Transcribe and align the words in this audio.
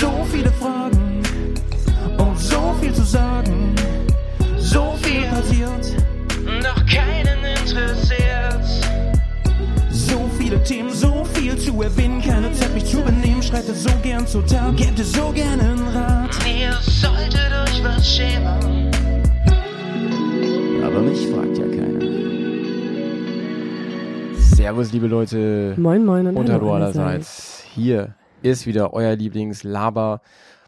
So 0.00 0.24
viele 0.32 0.50
Fragen 0.52 1.20
und 2.16 2.38
so 2.38 2.74
viel 2.80 2.94
zu 2.94 3.02
sagen. 3.02 3.74
So 4.56 4.94
viel 5.02 5.24
passiert, 5.26 5.94
doch 6.62 6.86
keinen 6.86 7.44
interessiert. 7.44 8.64
So 9.90 10.18
viele 10.38 10.62
Themen, 10.64 10.88
so 10.88 11.22
viel 11.34 11.54
zu 11.58 11.82
erwähnen, 11.82 12.22
keine 12.22 12.50
Zeit 12.52 12.72
mich 12.72 12.86
zu 12.86 13.02
benehmen. 13.02 13.42
Schreitet 13.42 13.76
so 13.76 13.90
gern 14.02 14.26
zur 14.26 14.46
Tat, 14.46 14.74
gebt 14.74 14.98
es 14.98 15.12
so 15.12 15.32
gerne 15.32 15.62
einen 15.62 15.88
Rat. 15.88 16.30
Ihr 16.48 16.72
solltet 16.80 17.52
euch 17.66 17.84
was 17.84 18.16
schämen. 18.16 18.90
Aber 20.82 21.00
mich 21.00 21.26
fragt 21.26 21.58
ja 21.58 21.66
keiner. 21.66 22.00
Servus, 24.38 24.92
liebe 24.92 25.08
Leute. 25.08 25.74
Moin, 25.76 26.06
moin 26.06 26.26
und 26.26 26.36
unter 26.36 26.54
hallo 26.54 26.72
allerseits. 26.72 27.64
Hier 27.74 28.14
ist 28.42 28.66
wieder 28.66 28.92
euer 28.92 29.16
Lieblings-Laber. 29.16 30.20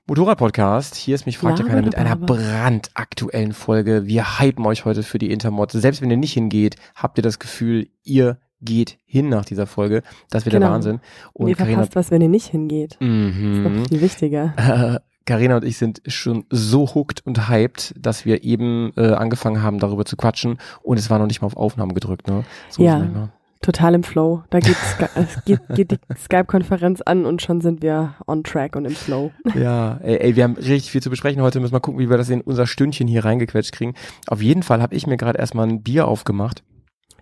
Motorrad-Podcast. 0.06 0.96
Hier 0.96 1.14
ist 1.14 1.26
mich 1.26 1.38
fragt 1.38 1.60
ja 1.60 1.64
keiner 1.64 1.82
mit 1.82 1.96
einer 1.96 2.16
brandaktuellen 2.16 3.52
Folge. 3.52 4.06
Wir 4.06 4.40
hypen 4.40 4.66
euch 4.66 4.84
heute 4.84 5.02
für 5.02 5.18
die 5.18 5.30
Intermod. 5.30 5.70
Selbst 5.70 6.02
wenn 6.02 6.10
ihr 6.10 6.16
nicht 6.16 6.32
hingeht, 6.32 6.76
habt 6.94 7.18
ihr 7.18 7.22
das 7.22 7.38
Gefühl, 7.38 7.88
ihr 8.02 8.38
geht 8.60 8.98
hin 9.06 9.28
nach 9.28 9.44
dieser 9.44 9.66
Folge. 9.66 10.02
Das 10.28 10.44
wird 10.44 10.54
der 10.54 10.60
Genau. 10.60 10.72
Wahnsinn. 10.72 11.00
Und 11.32 11.48
ihr 11.48 11.56
Carina, 11.56 11.78
verpasst 11.78 11.96
was, 11.96 12.10
wenn 12.10 12.20
ihr 12.20 12.28
nicht 12.28 12.46
hingeht. 12.46 12.96
Das 13.00 13.08
ist 13.08 13.08
mhm. 13.08 13.62
noch 13.62 13.88
viel 13.88 14.00
wichtiger. 14.00 15.02
Carina 15.24 15.56
und 15.56 15.64
ich 15.64 15.78
sind 15.78 16.02
schon 16.08 16.44
so 16.50 16.94
hooked 16.94 17.24
und 17.24 17.48
hyped, 17.48 17.94
dass 17.96 18.24
wir 18.24 18.42
eben 18.42 18.92
äh, 18.96 19.12
angefangen 19.12 19.62
haben, 19.62 19.78
darüber 19.78 20.04
zu 20.04 20.16
quatschen 20.16 20.58
und 20.82 20.98
es 20.98 21.10
war 21.10 21.20
noch 21.20 21.26
nicht 21.28 21.42
mal 21.42 21.46
auf 21.46 21.56
Aufnahme 21.56 21.94
gedrückt, 21.94 22.26
ne? 22.26 22.44
So 22.70 22.82
Ja. 22.82 23.30
Total 23.62 23.94
im 23.94 24.02
Flow. 24.02 24.42
Da 24.50 24.58
geht, 24.58 24.76
geht, 25.46 25.60
geht 25.74 25.90
die 25.92 25.98
Skype-Konferenz 26.18 27.00
an 27.00 27.24
und 27.24 27.40
schon 27.42 27.60
sind 27.60 27.80
wir 27.80 28.14
on 28.26 28.42
track 28.44 28.76
und 28.76 28.84
im 28.84 28.94
Flow. 28.94 29.30
Ja, 29.54 29.98
ey, 30.02 30.16
ey, 30.18 30.36
wir 30.36 30.44
haben 30.44 30.54
richtig 30.56 30.90
viel 30.90 31.02
zu 31.02 31.10
besprechen 31.10 31.40
heute. 31.42 31.60
Müssen 31.60 31.72
wir 31.72 31.80
gucken, 31.80 32.00
wie 32.00 32.10
wir 32.10 32.16
das 32.18 32.28
in 32.28 32.40
unser 32.40 32.66
Stündchen 32.66 33.06
hier 33.06 33.24
reingequetscht 33.24 33.72
kriegen. 33.72 33.94
Auf 34.26 34.42
jeden 34.42 34.62
Fall 34.62 34.82
habe 34.82 34.94
ich 34.94 35.06
mir 35.06 35.16
gerade 35.16 35.38
erstmal 35.38 35.68
ein 35.68 35.82
Bier 35.82 36.08
aufgemacht. 36.08 36.62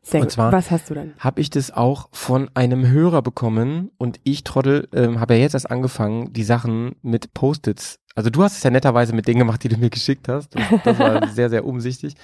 Sehr 0.03 0.23
Und 0.23 0.31
zwar- 0.31 0.51
was 0.51 0.71
hast 0.71 0.89
du 0.89 0.95
denn? 0.95 1.13
Habe 1.19 1.43
ich 1.43 1.51
das 1.51 1.71
auch 1.73 2.09
von 2.13 2.49
einem 2.55 2.89
Hörer 2.89 3.21
bekommen 3.21 3.91
und 3.99 4.19
ich 4.25 4.43
Trottel 4.45 4.89
ähm, 4.95 5.21
habe 5.21 5.35
ja 5.35 5.41
jetzt 5.41 5.53
erst 5.55 5.71
angefangen, 5.71 6.33
die 6.33 6.43
Sachen 6.45 6.97
mit 7.03 7.35
Post-its. 7.35 7.99
Also 8.15 8.31
du 8.31 8.43
hast 8.43 8.57
es 8.57 8.63
ja 8.63 8.71
netterweise 8.71 9.15
mit 9.15 9.29
denen 9.29 9.41
gemacht, 9.41 9.63
die 9.63 9.69
du 9.69 9.77
mir 9.77 9.91
geschickt 9.91 10.27
hast. 10.29 10.55
Das, 10.55 10.65
das 10.85 10.99
war 10.99 11.29
sehr, 11.35 11.51
sehr 11.51 11.67
umsichtig. 11.67 12.15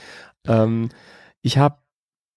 Ähm, 0.47 0.89
ich 1.43 1.59
habe 1.59 1.77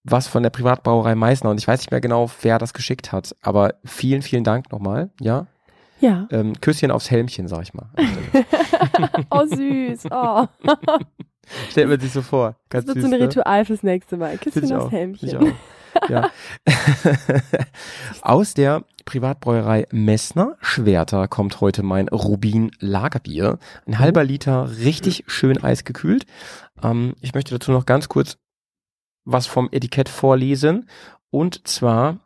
was 0.04 0.28
von 0.28 0.42
der 0.42 0.50
Privatbrauerei 0.50 1.14
Meißner 1.14 1.50
und 1.50 1.58
ich 1.58 1.68
weiß 1.68 1.80
nicht 1.80 1.90
mehr 1.90 2.00
genau, 2.00 2.30
wer 2.42 2.58
das 2.58 2.72
geschickt 2.74 3.12
hat. 3.12 3.34
Aber 3.42 3.74
vielen, 3.84 4.22
vielen 4.22 4.44
Dank 4.44 4.72
nochmal. 4.72 5.10
Ja, 5.20 5.46
Ja. 6.00 6.26
ähm, 6.30 6.54
Küsschen 6.60 6.90
aufs 6.90 7.10
Helmchen, 7.10 7.48
sag 7.48 7.62
ich 7.62 7.74
mal. 7.74 7.90
Oh, 9.30 9.44
süß. 9.44 10.04
Oh. 10.10 10.46
Stellt 11.70 11.88
man 11.88 12.00
sich 12.00 12.12
so 12.12 12.22
vor. 12.22 12.56
Das 12.68 12.84
Ganz 12.84 12.86
wird 12.86 12.94
süß, 12.96 13.04
so 13.04 13.14
ein 13.14 13.18
ne? 13.20 13.26
Ritual 13.26 13.64
fürs 13.64 13.82
nächste 13.82 14.16
Mal. 14.16 14.38
Küsschen 14.38 14.72
aufs 14.72 14.86
auch, 14.86 14.92
Helmchen. 14.92 15.52
Ja. 16.08 16.30
Aus 18.22 18.54
der 18.54 18.84
Privatbräuerei 19.04 19.86
Messner 19.90 20.56
Schwerter 20.60 21.26
kommt 21.28 21.60
heute 21.60 21.82
mein 21.82 22.08
Rubin 22.08 22.70
Lagerbier. 22.78 23.58
Ein 23.86 23.98
halber 23.98 24.22
Liter, 24.24 24.70
richtig 24.78 25.24
schön 25.26 25.62
eisgekühlt. 25.62 26.26
Ähm, 26.82 27.14
ich 27.20 27.34
möchte 27.34 27.52
dazu 27.54 27.72
noch 27.72 27.86
ganz 27.86 28.08
kurz 28.08 28.38
was 29.24 29.46
vom 29.46 29.68
Etikett 29.72 30.08
vorlesen. 30.08 30.88
Und 31.30 31.66
zwar 31.68 32.18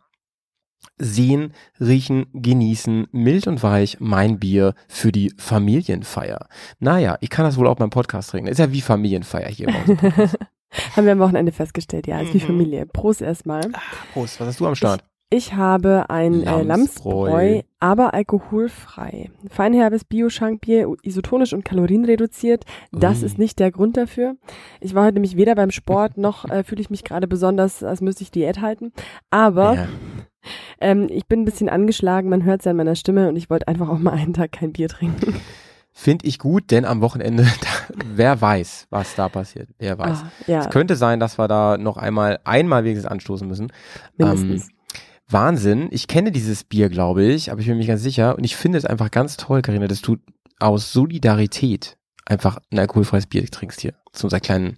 sehen, 0.97 1.53
riechen, 1.81 2.27
genießen, 2.33 3.09
mild 3.10 3.47
und 3.47 3.62
weich, 3.62 3.97
mein 4.00 4.38
Bier 4.38 4.75
für 4.88 5.12
die 5.12 5.32
Familienfeier. 5.37 6.47
Naja, 6.78 7.16
ich 7.21 7.31
kann 7.31 7.44
das 7.44 7.56
wohl 7.56 7.66
auch 7.66 7.77
beim 7.77 7.91
Podcast 7.91 8.31
trinken. 8.31 8.49
Ist 8.49 8.59
ja 8.59 8.71
wie 8.72 8.81
Familienfeier 8.81 9.49
hier. 9.49 9.69
Haben 10.97 11.05
wir 11.06 11.12
am 11.12 11.19
Wochenende 11.21 11.53
festgestellt. 11.53 12.06
Ja, 12.06 12.21
ist 12.21 12.34
wie 12.34 12.38
Mhm. 12.38 12.47
Familie. 12.47 12.87
Prost 12.87 13.22
erstmal. 13.22 13.62
Prost, 14.12 14.41
was 14.41 14.49
hast 14.49 14.61
du 14.61 14.66
am 14.66 14.75
Start? 14.75 15.05
Ich 15.37 15.55
habe 15.55 16.11
ein 16.11 16.45
äh, 16.45 16.62
Lamsbräu. 16.62 17.28
Lamsbräu, 17.28 17.62
aber 17.81 18.15
alkoholfrei. 18.15 19.31
Feinherbes 19.50 20.05
Bio-Schankbier, 20.05 20.95
isotonisch 21.03 21.53
und 21.53 21.65
kalorienreduziert. 21.65 22.65
Das 22.93 23.19
Ui. 23.21 23.27
ist 23.27 23.37
nicht 23.39 23.59
der 23.59 23.73
Grund 23.73 23.97
dafür. 23.97 24.37
Ich 24.81 24.94
war 24.94 25.05
heute 25.06 25.15
nämlich 25.15 25.37
weder 25.37 25.56
beim 25.56 25.73
Sport 25.73 26.17
noch 26.19 26.49
äh, 26.49 26.62
fühle 26.62 26.81
ich 26.83 26.89
mich 26.91 27.03
gerade 27.03 27.27
besonders, 27.27 27.83
als 27.83 28.00
müsste 28.00 28.23
ich 28.23 28.31
Diät 28.31 28.61
halten. 28.61 28.93
Aber 29.31 29.75
Ja. 29.75 29.89
ähm, 30.81 31.09
ich 31.11 31.27
bin 31.27 31.41
ein 31.41 31.44
bisschen 31.44 31.69
angeschlagen, 31.69 32.28
man 32.28 32.44
hört 32.44 32.61
es 32.61 32.67
ja 32.67 32.71
an 32.71 32.77
meiner 32.77 32.94
Stimme 32.94 33.28
und 33.28 33.34
ich 33.34 33.50
wollte 33.50 33.67
einfach 33.67 33.89
auch 33.89 33.99
mal 33.99 34.12
einen 34.15 34.34
Tag 34.34 34.53
kein 34.53 34.73
Bier 34.73 34.89
trinken. 34.89 35.34
Finde 35.97 36.27
ich 36.27 36.39
gut, 36.39 36.71
denn 36.71 36.84
am 36.84 37.00
Wochenende, 37.00 37.43
da, 37.61 37.94
wer 38.15 38.41
weiß, 38.41 38.87
was 38.91 39.17
da 39.17 39.28
passiert. 39.28 39.69
Wer 39.78 39.99
weiß. 39.99 40.23
Ah, 40.23 40.31
ja, 40.47 40.61
Es 40.61 40.71
könnte 40.71 40.94
sein, 40.94 41.19
dass 41.19 41.39
wir 41.39 41.49
da 41.49 41.77
noch 41.77 41.97
einmal, 41.97 42.39
einmal 42.44 42.84
wenigstens 42.84 43.11
anstoßen 43.11 43.49
müssen. 43.49 43.73
mindestens. 44.17 44.69
Ähm, 44.69 44.74
Wahnsinn. 45.29 45.89
Ich 45.91 46.07
kenne 46.07 46.33
dieses 46.33 46.65
Bier, 46.65 46.89
glaube 46.89 47.25
ich, 47.25 47.51
aber 47.51 47.61
ich 47.61 47.67
bin 47.67 47.77
mir 47.77 47.81
nicht 47.81 47.89
ganz 47.89 48.03
sicher. 48.03 48.37
Und 48.37 48.45
ich 48.45 48.57
finde 48.57 48.79
es 48.79 48.85
einfach 48.85 49.11
ganz 49.11 49.37
toll, 49.37 49.62
Karina, 49.62 49.87
dass 49.87 50.03
du 50.03 50.17
aus 50.61 50.93
Solidarität 50.93 51.97
einfach 52.27 52.59
ein 52.71 52.79
alkoholfreies 52.79 53.27
Bier 53.27 53.45
trinkst 53.47 53.81
hier. 53.81 53.95
Zu 54.12 54.27
unserer 54.27 54.41
kleinen 54.41 54.77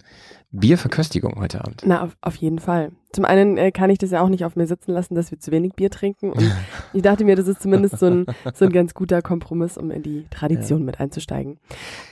Bierverköstigung 0.53 1.34
heute 1.39 1.61
Abend. 1.61 1.83
Na, 1.84 2.03
auf, 2.03 2.17
auf 2.21 2.37
jeden 2.37 2.59
Fall. 2.59 2.93
Zum 3.12 3.25
einen 3.25 3.57
äh, 3.57 3.73
kann 3.73 3.91
ich 3.91 3.99
das 3.99 4.11
ja 4.11 4.21
auch 4.23 4.29
nicht 4.29 4.45
auf 4.45 4.57
mir 4.57 4.67
sitzen 4.67 4.93
lassen, 4.93 5.15
dass 5.15 5.31
wir 5.31 5.39
zu 5.39 5.51
wenig 5.51 5.75
Bier 5.75 5.91
trinken. 5.91 6.33
Und 6.33 6.53
ich 6.93 7.03
dachte 7.03 7.25
mir, 7.25 7.37
das 7.37 7.49
ist 7.49 7.63
zumindest 7.63 7.99
so 7.99 8.07
ein, 8.07 8.27
so 8.55 8.65
ein 8.65 8.73
ganz 8.73 8.95
guter 8.95 9.23
Kompromiss, 9.23 9.77
um 9.77 9.91
in 9.91 10.03
die 10.03 10.27
Tradition 10.31 10.84
mit 10.84 11.01
einzusteigen. 11.01 11.59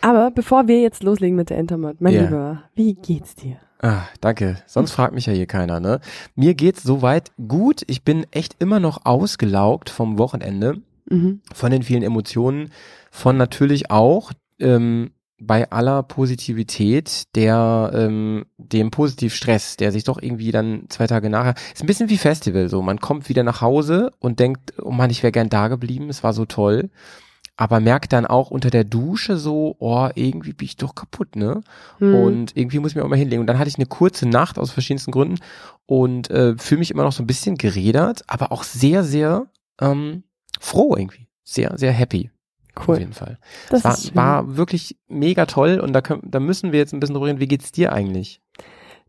Aber 0.01 0.31
bevor 0.31 0.69
wir 0.69 0.81
jetzt 0.81 1.03
loslegen 1.03 1.37
mit 1.37 1.51
der 1.51 1.59
Intermod, 1.59 2.01
mein 2.01 2.15
Ja. 2.15 2.23
Lieber, 2.23 2.63
wie 2.75 2.95
geht's 2.95 3.35
dir? 3.35 3.57
Ah, 3.85 4.09
danke. 4.23 4.57
Sonst 4.67 4.93
fragt 4.93 5.15
mich 5.15 5.27
ja 5.27 5.35
hier 5.35 5.45
keiner, 5.45 5.79
ne? 5.79 6.01
Mir 6.35 6.55
geht's 6.55 6.83
soweit 6.83 7.33
gut. 7.49 7.83
Ich 7.87 8.03
bin 8.03 8.25
echt 8.31 8.57
immer 8.59 8.81
noch 8.81 9.05
ausgelaugt 9.05 9.91
vom 9.91 10.17
Wochenende. 10.19 10.81
Mhm. 11.11 11.43
von 11.53 11.71
den 11.71 11.83
vielen 11.83 12.03
Emotionen, 12.03 12.71
von 13.11 13.37
natürlich 13.37 13.91
auch 13.91 14.33
ähm, 14.59 15.11
bei 15.39 15.71
aller 15.71 16.03
Positivität, 16.03 17.25
der 17.35 17.91
ähm, 17.95 18.47
dem 18.57 18.91
Positivstress, 18.91 19.77
der 19.77 19.93
sich 19.93 20.05
doch 20.05 20.21
irgendwie 20.23 20.51
dann 20.51 20.87
zwei 20.89 21.07
Tage 21.07 21.29
nachher, 21.29 21.57
ist 21.75 21.83
ein 21.83 21.87
bisschen 21.87 22.09
wie 22.09 22.17
Festival 22.17 22.71
so. 22.71 22.81
Man 22.81 23.01
kommt 23.01 23.29
wieder 23.29 23.43
nach 23.43 23.61
Hause 23.61 24.13
und 24.19 24.41
denkt, 24.41 24.73
oh 24.81 24.93
Mann, 24.93 25.11
ich 25.11 25.23
wäre 25.23 25.33
gern 25.33 25.51
da 25.51 25.69
geblieben, 25.69 26.09
es 26.09 26.23
war 26.23 26.33
so 26.33 26.47
toll. 26.47 26.89
Aber 27.57 27.79
merkt 27.79 28.13
dann 28.13 28.27
auch 28.27 28.51
unter 28.51 28.71
der 28.71 28.83
Dusche 28.83 29.37
so, 29.37 29.77
oh, 29.79 30.09
irgendwie 30.15 30.53
bin 30.53 30.67
ich 30.67 30.77
doch 30.77 30.95
kaputt, 30.95 31.37
ne? 31.37 31.63
Hm. 31.99 32.15
Und 32.15 32.57
irgendwie 32.57 32.81
muss 32.81 32.93
ich 32.93 32.97
mir 32.97 33.05
auch 33.05 33.09
mal 33.09 33.17
hinlegen. 33.17 33.41
Und 33.41 33.47
dann 33.47 33.59
hatte 33.59 33.69
ich 33.69 33.77
eine 33.77 33.87
kurze 33.87 34.29
Nacht 34.29 34.59
aus 34.59 34.73
verschiedensten 34.73 35.13
Gründen 35.13 35.39
und 35.87 36.31
äh, 36.31 36.57
fühle 36.59 36.81
mich 36.81 36.91
immer 36.91 37.05
noch 37.05 37.13
so 37.13 37.23
ein 37.23 37.29
bisschen 37.29 37.57
gerädert, 37.57 38.25
aber 38.27 38.51
auch 38.51 38.65
sehr, 38.65 39.05
sehr 39.05 39.47
ähm, 39.81 40.25
froh 40.59 40.97
irgendwie. 40.97 41.29
Sehr, 41.45 41.79
sehr 41.79 41.93
happy. 41.93 42.31
Auf 42.75 42.89
cool. 42.89 42.99
jeden 42.99 43.13
Fall. 43.13 43.39
Das 43.71 43.85
war, 43.85 43.97
war 44.15 44.57
wirklich 44.57 44.97
mega 45.07 45.47
toll 45.47 45.79
und 45.79 45.93
da, 45.93 46.01
können, 46.01 46.23
da 46.25 46.41
müssen 46.41 46.73
wir 46.73 46.81
jetzt 46.81 46.93
ein 46.93 47.01
bisschen 47.01 47.15
drüber 47.15 47.29
reden. 47.29 47.41
Wie 47.41 47.47
geht's 47.49 47.71
dir 47.71 47.93
eigentlich? 47.93 48.41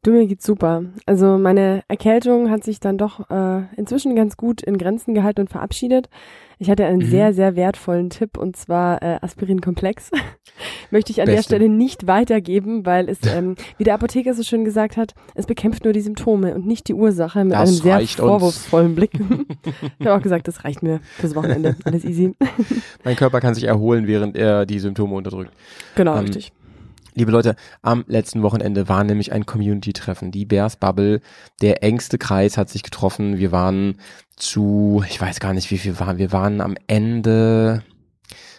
Du, 0.06 0.12
mir 0.12 0.28
geht's 0.28 0.46
super. 0.46 0.84
Also 1.08 1.40
meine 1.40 1.82
Erkältung 1.88 2.52
hat 2.52 2.64
sich 2.64 2.80
dann 2.80 3.00
doch 3.00 3.28
äh, 3.32 3.64
inzwischen 3.76 4.16
ganz 4.16 4.38
gut 4.38 4.62
in 4.62 4.78
Grenzen 4.78 5.16
gehalten 5.16 5.42
und 5.42 5.50
verabschiedet. 5.50 6.10
Ich 6.60 6.70
hatte 6.70 6.86
einen 6.86 7.00
Mhm. 7.00 7.10
sehr, 7.10 7.34
sehr 7.34 7.56
wertvollen 7.56 8.12
Tipp 8.12 8.38
und 8.38 8.56
zwar 8.56 9.02
äh, 9.02 9.18
Aspirin-Komplex. 9.22 10.12
Möchte 10.92 11.12
ich 11.12 11.22
an 11.22 11.26
der 11.26 11.38
Beste. 11.38 11.56
Stelle 11.56 11.70
nicht 11.70 12.06
weitergeben, 12.06 12.86
weil 12.86 13.10
es, 13.10 13.18
ähm, 13.26 13.56
wie 13.80 13.84
der 13.84 13.96
Apotheker 13.96 14.36
so 14.36 14.44
schön 14.44 14.64
gesagt 14.64 14.96
hat, 14.96 15.16
es 15.34 15.48
bekämpft 15.48 15.84
nur 15.86 15.92
die 15.92 16.02
Symptome 16.02 16.54
und 16.54 16.68
nicht 16.68 16.88
die 16.88 16.94
Ursache 16.94 17.44
mit 17.44 17.54
Das 17.54 17.70
einem 17.70 17.78
sehr 17.80 17.96
reicht 17.96 18.20
uns. 18.20 18.30
vorwurfsvollen 18.30 18.94
Blick. 18.94 19.12
ich 20.00 20.06
habe 20.06 20.18
auch 20.20 20.22
gesagt, 20.22 20.48
das 20.48 20.64
reicht 20.64 20.84
mir 20.84 21.00
fürs 21.18 21.34
Wochenende. 21.36 21.76
Alles 21.84 22.06
easy. 22.06 22.36
Mein 23.04 23.16
Körper 23.16 23.42
kann 23.42 23.56
sich 23.56 23.64
erholen, 23.64 24.06
während 24.06 24.38
er 24.38 24.68
die 24.68 24.78
Symptome 24.78 25.16
unterdrückt. 25.16 25.52
genau, 25.96 26.14
Ähm, 26.14 26.20
richtig. 26.26 26.54
Liebe 27.18 27.32
Leute, 27.32 27.56
am 27.82 28.04
letzten 28.08 28.44
Wochenende 28.44 28.90
war 28.90 29.06
nämlich 29.06 29.32
ein 29.32 29.46
Community-Treffen. 29.46 30.32
Die 30.32 30.44
Bears 30.44 30.76
Bubble, 30.76 31.22
der 31.62 31.82
engste 31.82 32.18
Kreis 32.18 32.58
hat 32.58 32.70
sich 32.70 32.84
getroffen. 32.84 33.38
Wir 33.38 33.54
waren 33.54 33.96
zu, 34.36 35.02
ich 35.08 35.20
weiß 35.20 35.40
gar 35.40 35.54
nicht, 35.54 35.72
wie 35.72 35.78
viel 35.78 35.98
waren. 36.02 36.18
Wir 36.18 36.34
waren 36.34 36.60
am 36.60 36.76
Ende 36.88 37.84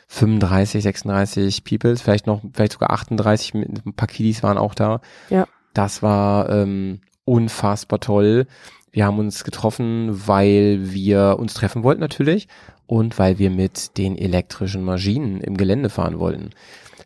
35, 0.08 0.82
36 0.82 1.64
Peoples, 1.64 2.00
vielleicht 2.00 2.26
noch, 2.26 2.40
vielleicht 2.54 2.72
sogar 2.72 2.92
38, 2.92 3.52
mit 3.52 3.84
ein 3.84 3.92
paar 3.92 4.08
Kiddies 4.08 4.42
waren 4.42 4.56
auch 4.56 4.74
da. 4.74 5.02
Ja. 5.28 5.46
Das 5.74 6.02
war 6.02 6.48
ähm, 6.48 7.00
unfassbar 7.26 8.00
toll. 8.00 8.46
Wir 8.90 9.04
haben 9.04 9.18
uns 9.18 9.44
getroffen, 9.44 10.26
weil 10.26 10.94
wir 10.94 11.36
uns 11.38 11.52
treffen 11.52 11.82
wollten 11.82 12.00
natürlich 12.00 12.48
und 12.86 13.18
weil 13.18 13.38
wir 13.38 13.50
mit 13.50 13.98
den 13.98 14.16
elektrischen 14.16 14.82
Maschinen 14.82 15.42
im 15.42 15.58
Gelände 15.58 15.90
fahren 15.90 16.18
wollten. 16.18 16.52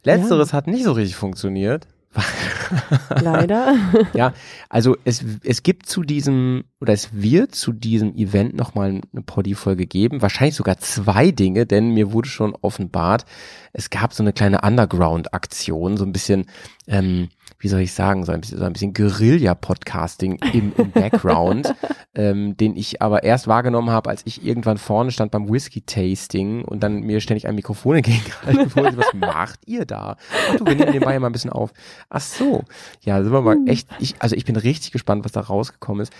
Letzteres 0.04 0.52
hat 0.52 0.66
nicht 0.66 0.84
so 0.84 0.92
richtig 0.92 1.16
funktioniert. 1.16 1.86
Leider. 3.20 3.76
ja, 4.14 4.32
also 4.68 4.96
es, 5.04 5.24
es 5.44 5.62
gibt 5.62 5.86
zu 5.86 6.02
diesem, 6.02 6.64
oder 6.80 6.92
es 6.92 7.10
wird 7.12 7.54
zu 7.54 7.72
diesem 7.72 8.16
Event 8.16 8.56
nochmal 8.56 9.00
eine 9.12 9.22
Poddy-Folge 9.22 9.86
geben, 9.86 10.20
wahrscheinlich 10.20 10.56
sogar 10.56 10.78
zwei 10.78 11.30
Dinge, 11.30 11.66
denn 11.66 11.94
mir 11.94 12.12
wurde 12.12 12.28
schon 12.28 12.56
offenbart, 12.60 13.26
es 13.72 13.90
gab 13.90 14.12
so 14.12 14.24
eine 14.24 14.32
kleine 14.32 14.62
Underground-Aktion, 14.62 15.96
so 15.96 16.04
ein 16.04 16.12
bisschen, 16.12 16.46
ähm, 16.88 17.28
wie 17.60 17.68
soll 17.68 17.80
ich 17.80 17.92
sagen, 17.92 18.24
so 18.24 18.32
ein 18.32 18.40
bisschen, 18.40 18.58
so 18.58 18.64
ein 18.64 18.72
bisschen 18.72 18.94
Guerilla-Podcasting 18.94 20.38
im, 20.54 20.72
im 20.76 20.90
Background, 20.90 21.74
ähm, 22.14 22.56
den 22.56 22.74
ich 22.74 23.02
aber 23.02 23.22
erst 23.22 23.48
wahrgenommen 23.48 23.90
habe, 23.90 24.08
als 24.08 24.22
ich 24.24 24.44
irgendwann 24.44 24.78
vorne 24.78 25.12
stand 25.12 25.30
beim 25.30 25.48
Whisky-Tasting 25.48 26.64
und 26.64 26.82
dann 26.82 27.02
mir 27.02 27.20
ständig 27.20 27.46
ein 27.46 27.54
Mikrofon 27.54 27.96
entgegengehalten 27.96 28.74
wurde. 28.76 28.96
Was 28.96 29.12
macht 29.12 29.60
ihr 29.66 29.84
da? 29.84 30.16
Ach 30.50 30.56
du, 30.56 30.64
wir 30.64 30.74
nehmen 30.74 30.92
den 30.92 31.02
Bayern 31.02 31.20
mal 31.20 31.28
ein 31.28 31.32
bisschen 31.32 31.52
auf. 31.52 31.72
Ach 32.08 32.22
so. 32.22 32.64
Ja, 33.02 33.22
sind 33.22 33.32
wir 33.32 33.42
mal 33.42 33.58
echt, 33.66 33.88
ich, 33.98 34.14
also 34.20 34.34
ich 34.34 34.46
bin 34.46 34.56
richtig 34.56 34.90
gespannt, 34.90 35.24
was 35.26 35.32
da 35.32 35.40
rausgekommen 35.40 36.02
ist. 36.02 36.12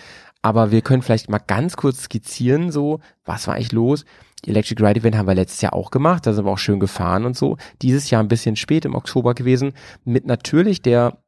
Aber 0.43 0.71
wir 0.71 0.81
können 0.81 1.01
vielleicht 1.01 1.29
mal 1.29 1.39
ganz 1.39 1.75
kurz 1.75 2.03
skizzieren, 2.03 2.71
so, 2.71 2.99
was 3.25 3.47
war 3.47 3.55
eigentlich 3.55 3.71
los? 3.71 4.05
Die 4.45 4.49
Electric 4.49 4.83
Ride 4.83 4.99
Event 4.99 5.15
haben 5.17 5.27
wir 5.27 5.35
letztes 5.35 5.61
Jahr 5.61 5.73
auch 5.73 5.91
gemacht, 5.91 6.25
da 6.25 6.33
sind 6.33 6.45
wir 6.45 6.51
auch 6.51 6.57
schön 6.57 6.79
gefahren 6.79 7.25
und 7.25 7.37
so. 7.37 7.57
Dieses 7.81 8.09
Jahr 8.09 8.23
ein 8.23 8.27
bisschen 8.27 8.55
spät 8.55 8.85
im 8.85 8.95
Oktober 8.95 9.35
gewesen, 9.35 9.73
mit 10.03 10.25
natürlich 10.25 10.81
der 10.81 11.20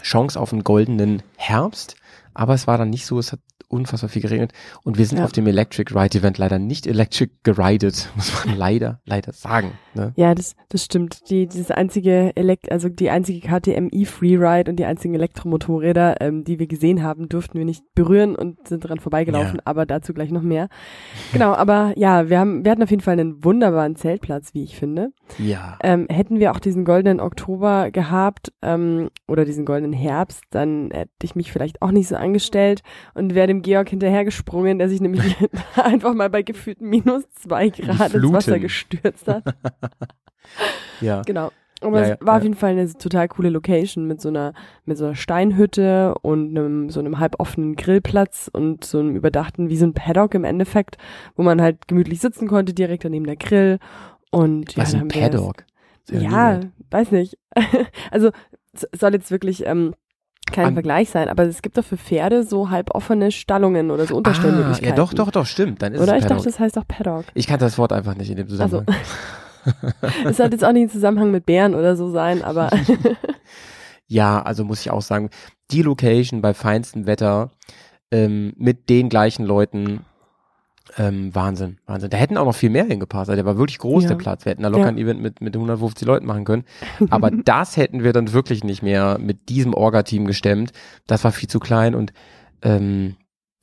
Chance 0.00 0.40
auf 0.40 0.52
einen 0.52 0.64
goldenen 0.64 1.22
Herbst, 1.36 1.96
aber 2.34 2.54
es 2.54 2.66
war 2.66 2.78
dann 2.78 2.90
nicht 2.90 3.06
so, 3.06 3.18
es 3.18 3.32
hat 3.32 3.40
unfassbar 3.68 4.08
viel 4.10 4.22
geregnet 4.22 4.52
und 4.84 4.98
wir 4.98 5.06
sind 5.06 5.18
Ja. 5.18 5.24
auf 5.24 5.32
dem 5.32 5.46
Electric 5.46 5.92
Ride 5.94 6.18
Event 6.18 6.38
leider 6.38 6.58
nicht 6.58 6.86
electric 6.86 7.32
geridet, 7.42 8.08
muss 8.16 8.44
man 8.46 8.56
leider, 8.56 9.00
leider 9.04 9.32
sagen. 9.32 9.72
Ne? 9.94 10.12
Ja, 10.16 10.34
das, 10.34 10.54
das 10.68 10.84
stimmt. 10.84 11.28
Die, 11.30 11.46
dieses 11.46 11.70
einzige 11.70 12.32
Elekt 12.36 12.70
also 12.72 12.88
die 12.88 13.10
einzige 13.10 13.40
KTMI 13.46 14.04
Freeride 14.06 14.70
und 14.70 14.76
die 14.78 14.84
einzigen 14.84 15.14
Elektromotorräder, 15.14 16.20
ähm, 16.20 16.44
die 16.44 16.58
wir 16.58 16.66
gesehen 16.66 17.02
haben, 17.02 17.28
durften 17.28 17.58
wir 17.58 17.64
nicht 17.64 17.82
berühren 17.94 18.34
und 18.36 18.66
sind 18.68 18.80
dran 18.80 18.98
vorbeigelaufen, 18.98 19.56
Ja. 19.56 19.62
aber 19.64 19.86
dazu 19.86 20.14
gleich 20.14 20.30
noch 20.30 20.42
mehr. 20.42 20.68
Genau, 21.32 21.52
aber 21.52 21.92
ja, 21.96 22.28
wir 22.28 22.38
haben, 22.38 22.64
wir 22.64 22.70
hatten 22.72 22.82
auf 22.82 22.90
jeden 22.90 23.02
Fall 23.02 23.18
einen 23.18 23.44
wunderbaren 23.44 23.96
Zeltplatz, 23.96 24.54
wie 24.54 24.62
ich 24.64 24.76
finde. 24.76 25.12
Ja. 25.38 25.76
Ähm, 25.82 26.06
hätten 26.08 26.38
wir 26.38 26.52
auch 26.52 26.60
diesen 26.60 26.84
goldenen 26.84 27.20
Oktober 27.20 27.90
gehabt 27.90 28.52
ähm, 28.62 29.10
oder 29.28 29.44
diesen 29.44 29.64
goldenen 29.64 29.92
Herbst, 29.92 30.44
dann 30.50 30.90
hätte 30.92 31.10
ich 31.22 31.34
mich 31.34 31.52
vielleicht 31.52 31.82
auch 31.82 31.90
nicht 31.90 32.08
so 32.08 32.16
angestellt 32.16 32.82
und 33.14 33.34
wäre 33.34 33.46
dem 33.52 33.62
Georg 33.62 33.88
hinterhergesprungen, 33.88 34.78
der 34.78 34.88
sich 34.88 35.00
nämlich 35.00 35.36
einfach 35.76 36.14
mal 36.14 36.30
bei 36.30 36.42
gefühlten 36.42 36.88
minus 36.88 37.28
zwei 37.30 37.68
Grad 37.68 38.14
ins. 38.14 38.32
Wasser 38.32 38.58
gestürzt 38.58 39.28
hat. 39.28 39.44
Ja. 41.00 41.22
Genau. 41.22 41.50
Aber 41.80 41.98
Ja, 41.98 42.02
es 42.02 42.08
ja, 42.10 42.26
war 42.26 42.36
auf 42.36 42.42
ja. 42.42 42.44
jeden 42.44 42.56
Fall 42.56 42.72
eine 42.72 42.92
total 42.92 43.28
coole 43.28 43.48
Location 43.48 44.06
mit 44.06 44.20
so 44.20 44.28
einer, 44.28 44.54
mit 44.84 44.98
so 44.98 45.06
einer 45.06 45.14
Steinhütte 45.14 46.14
und 46.22 46.50
einem, 46.50 46.90
so 46.90 47.00
einem 47.00 47.18
halboffenen 47.18 47.76
Grillplatz 47.76 48.50
und 48.52 48.84
so 48.84 48.98
einem 48.98 49.16
überdachten, 49.16 49.68
wie 49.68 49.76
so 49.76 49.86
ein 49.86 49.94
Paddock 49.94 50.34
im 50.34 50.44
Endeffekt, 50.44 50.96
wo 51.36 51.42
man 51.42 51.62
halt 51.62 51.88
gemütlich 51.88 52.20
sitzen 52.20 52.48
konnte, 52.48 52.74
direkt 52.74 53.04
daneben 53.04 53.24
der 53.24 53.36
Grill. 53.36 53.78
Und 54.30 54.74
ja, 54.74 54.82
Was 54.82 54.92
dann 54.92 55.02
ein 55.02 55.08
Paddock. 55.08 55.64
Ja, 56.10 56.60
weiß 56.90 57.12
nicht. 57.12 57.38
also 58.10 58.30
soll 58.92 59.12
jetzt 59.14 59.30
wirklich 59.30 59.66
ähm, 59.66 59.94
kein 60.52 60.66
An- 60.66 60.74
Vergleich 60.74 61.10
sein, 61.10 61.28
aber 61.28 61.44
es 61.44 61.62
gibt 61.62 61.76
doch 61.78 61.84
für 61.84 61.96
Pferde 61.96 62.42
so 62.44 62.70
halboffene 62.70 63.30
Stallungen 63.32 63.90
oder 63.90 64.06
so 64.06 64.14
Ah, 64.14 64.18
Unterstellmöglichkeiten. 64.18 64.88
ja, 64.88 64.94
doch, 64.94 65.12
doch, 65.14 65.30
doch, 65.30 65.46
stimmt. 65.46 65.82
Dann 65.82 65.94
ist 65.94 66.00
Oder 66.00 66.16
ich 66.16 66.22
Paddock. 66.22 66.38
dachte, 66.38 66.50
das 66.50 66.58
heißt 66.60 66.78
auch 66.78 66.86
Paddock. 66.86 67.24
ich 67.34 67.46
kannte 67.46 67.64
das 67.64 67.78
Wort 67.78 67.92
einfach 67.92 68.14
nicht 68.14 68.30
in 68.30 68.36
dem 68.36 68.46
Also, 68.48 68.80
Zusammenhang. 68.80 68.96
es 70.24 70.36
sollte 70.36 70.52
jetzt 70.56 70.64
auch 70.64 70.72
nicht 70.72 70.82
im 70.84 70.90
Zusammenhang 70.90 71.30
mit 71.30 71.46
Bären 71.46 71.74
oder 71.74 71.96
so 71.96 72.10
sein, 72.10 72.42
aber 72.42 72.70
Ja, 74.06 74.42
also 74.42 74.64
muss 74.64 74.80
ich 74.80 74.90
auch 74.90 75.02
sagen, 75.02 75.30
die 75.70 75.82
Location 75.82 76.42
bei 76.42 76.52
feinstem 76.54 77.06
Wetter 77.06 77.50
ähm, 78.10 78.52
mit 78.56 78.90
den 78.90 79.08
gleichen 79.08 79.46
Leuten, 79.46 80.04
ähm, 80.98 81.34
Wahnsinn, 81.34 81.78
Wahnsinn. 81.86 82.10
Da 82.10 82.16
hätten 82.18 82.36
auch 82.36 82.44
noch 82.44 82.54
viel 82.54 82.70
mehr 82.70 82.84
hingepasst. 82.84 83.30
Also 83.30 83.36
der 83.36 83.46
war 83.46 83.56
wirklich 83.58 83.78
groß, 83.78 84.04
Ja. 84.04 84.08
der 84.10 84.16
Platz. 84.16 84.44
Wir 84.44 84.50
hätten 84.50 84.62
da 84.62 84.68
locker 84.68 84.82
Ja. 84.84 84.88
ein 84.88 84.98
Event 84.98 85.20
mit, 85.22 85.40
mit 85.40 85.54
150 85.56 86.06
Leuten 86.06 86.26
machen 86.26 86.44
können. 86.44 86.64
Aber 87.10 87.30
das 87.44 87.76
hätten 87.76 88.02
wir 88.04 88.12
dann 88.12 88.32
wirklich 88.32 88.62
nicht 88.64 88.82
mehr 88.82 89.18
mit 89.18 89.48
diesem 89.48 89.74
Orga-Team 89.74 90.26
gestemmt. 90.26 90.72
Das 91.06 91.24
war 91.24 91.32
viel 91.32 91.48
zu 91.48 91.60
klein 91.60 91.94
und 91.94 92.12
ähm, 92.62 93.16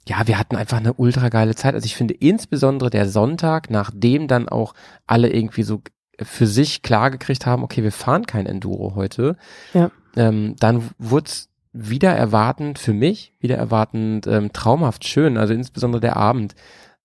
ja, 0.07 0.27
wir 0.27 0.39
hatten 0.39 0.55
einfach 0.55 0.77
eine 0.77 0.93
ultra 0.93 1.29
geile 1.29 1.53
Zeit. 1.55 1.75
Also 1.75 1.85
ich 1.85 1.95
finde 1.95 2.15
insbesondere 2.15 2.89
der 2.89 3.07
Sonntag, 3.07 3.69
nachdem 3.69 4.27
dann 4.27 4.49
auch 4.49 4.73
alle 5.05 5.29
irgendwie 5.31 5.63
so 5.63 5.81
für 6.21 6.47
sich 6.47 6.81
klar 6.81 7.11
gekriegt 7.11 7.45
haben, 7.45 7.63
okay, 7.63 7.83
wir 7.83 7.91
fahren 7.91 8.25
kein 8.25 8.45
Enduro 8.47 8.95
heute, 8.95 9.37
Ja. 9.73 9.91
ähm, 10.17 10.55
dann 10.59 10.89
wurde 10.97 11.27
es 11.27 11.49
wieder 11.71 12.11
erwartend 12.11 12.79
für 12.79 12.93
mich, 12.93 13.33
wieder 13.39 13.55
erwartend 13.55 14.25
ähm, 14.25 14.51
traumhaft 14.51 15.05
schön. 15.07 15.37
Also 15.37 15.53
insbesondere 15.53 16.01
der 16.01 16.17
Abend 16.17 16.55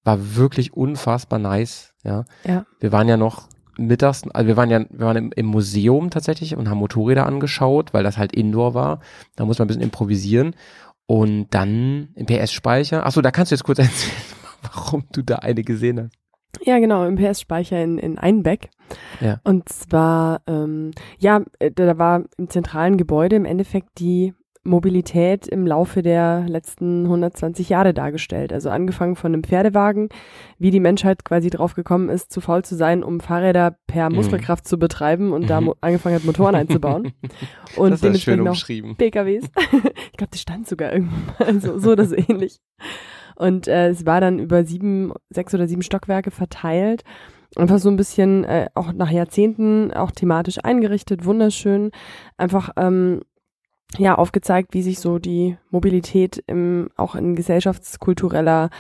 war 0.05 0.37
wirklich 0.37 0.73
unfassbar 0.75 1.39
nice. 1.39 1.95
Ja, 2.05 2.25
Ja. 2.45 2.67
wir 2.81 2.93
waren 2.93 3.09
ja 3.09 3.17
noch 3.17 3.49
mittags, 3.77 4.23
also 4.33 4.47
wir 4.47 4.57
waren 4.57 4.71
ja, 4.71 4.81
wir 4.91 5.07
waren 5.07 5.17
im, 5.17 5.33
im 5.35 5.47
Museum 5.47 6.11
tatsächlich 6.11 6.57
und 6.57 6.69
haben 6.69 6.79
Motorräder 6.79 7.27
angeschaut, 7.27 7.93
weil 7.93 8.05
das 8.05 8.19
halt 8.19 8.33
Indoor 8.33 8.75
war. 8.75 9.01
Da 9.37 9.45
muss 9.45 9.59
man 9.59 9.65
ein 9.67 9.69
bisschen 9.69 9.83
improvisieren. 9.83 10.55
Und 11.07 11.49
dann 11.51 12.09
im 12.15 12.25
PS-Speicher. 12.27 13.05
Achso, 13.05 13.21
da 13.21 13.31
kannst 13.31 13.51
du 13.51 13.55
jetzt 13.57 13.65
kurz 13.65 13.79
erzählen, 13.81 14.17
warum 14.73 15.05
du 15.13 15.23
da 15.23 15.37
eine 15.37 15.63
gesehen 15.63 16.01
hast. 16.01 16.13
Ja, 16.65 16.79
genau, 16.79 17.05
im 17.05 17.17
PS-Speicher 17.17 17.83
in, 17.83 17.99
in 17.99 18.17
Einbeck. 18.17 18.71
Ja. 19.21 19.41
Und 19.45 19.69
zwar, 19.69 20.41
ähm, 20.47 20.93
ja, 21.19 21.43
äh, 21.59 21.71
da 21.73 21.99
war 21.99 22.23
im 22.39 22.49
zentralen 22.49 22.97
Gebäude 22.97 23.35
im 23.37 23.45
Endeffekt 23.45 23.99
die 23.99 24.35
Mobilität 24.65 25.47
im 25.47 25.67
Laufe 25.67 26.03
der 26.03 26.45
letzten 26.49 27.05
120 27.05 27.69
Jahre 27.69 27.95
dargestellt. 27.95 28.53
Also 28.53 28.71
angefangen 28.71 29.15
von 29.17 29.33
einem 29.33 29.45
Pferdewagen, 29.45 30.09
wie 30.59 30.71
die 30.71 30.81
Menschheit 30.81 31.25
quasi 31.25 31.51
drauf 31.51 31.75
gekommen 31.75 32.09
ist, 32.09 32.33
zu 32.33 32.41
faul 32.41 32.65
zu 32.65 32.75
sein, 32.75 33.03
um 33.05 33.21
Fahrräder 33.21 33.77
per 33.87 34.09
Mhm. 34.11 34.17
Muskelkraft 34.17 34.67
zu 34.67 34.79
betreiben 34.79 35.33
und 35.33 35.49
da 35.51 35.61
Mhm. 35.61 35.67
mo- 35.67 35.75
angefangen 35.81 36.15
hat, 36.17 36.25
Motoren 36.25 36.55
einzubauen. 36.55 37.13
Und 37.77 37.91
das 37.91 38.03
ist 38.03 38.23
schön 38.23 38.41
umschrieben. 38.41 38.97
PKWs. 38.97 39.45
ich 40.13 40.17
glaube, 40.17 40.31
die 40.33 40.39
stand 40.39 40.69
sogar 40.69 40.93
irgendwann 40.93 41.61
so, 41.61 41.79
so 41.79 41.93
oder 41.93 42.05
so 42.07 42.15
ähnlich. 42.17 42.61
Und 43.37 43.67
äh, 43.69 43.89
es 43.89 44.07
war 44.07 44.21
dann 44.21 44.39
über 44.39 44.65
sieben, 44.65 45.13
sechs 45.31 45.53
oder 45.55 45.67
sieben 45.67 45.83
Stockwerke 45.83 46.31
verteilt. 46.31 47.03
Einfach 47.57 47.79
so 47.79 47.89
ein 47.89 47.97
bisschen 47.97 48.45
äh, 48.45 48.69
auch 48.75 48.93
nach 48.93 49.11
Jahrzehnten 49.11 49.93
auch 49.93 50.11
thematisch 50.13 50.59
eingerichtet, 50.63 51.25
wunderschön. 51.25 51.91
Einfach 52.37 52.71
ähm, 52.77 53.23
ja 53.97 54.17
aufgezeigt, 54.17 54.75
wie 54.75 54.83
sich 54.83 54.99
so 54.99 55.19
die 55.21 55.57
Mobilität 55.71 56.43
im 56.49 56.89
auch 56.97 57.15
in 57.15 57.37
gesellschaftskultureller 57.37 58.71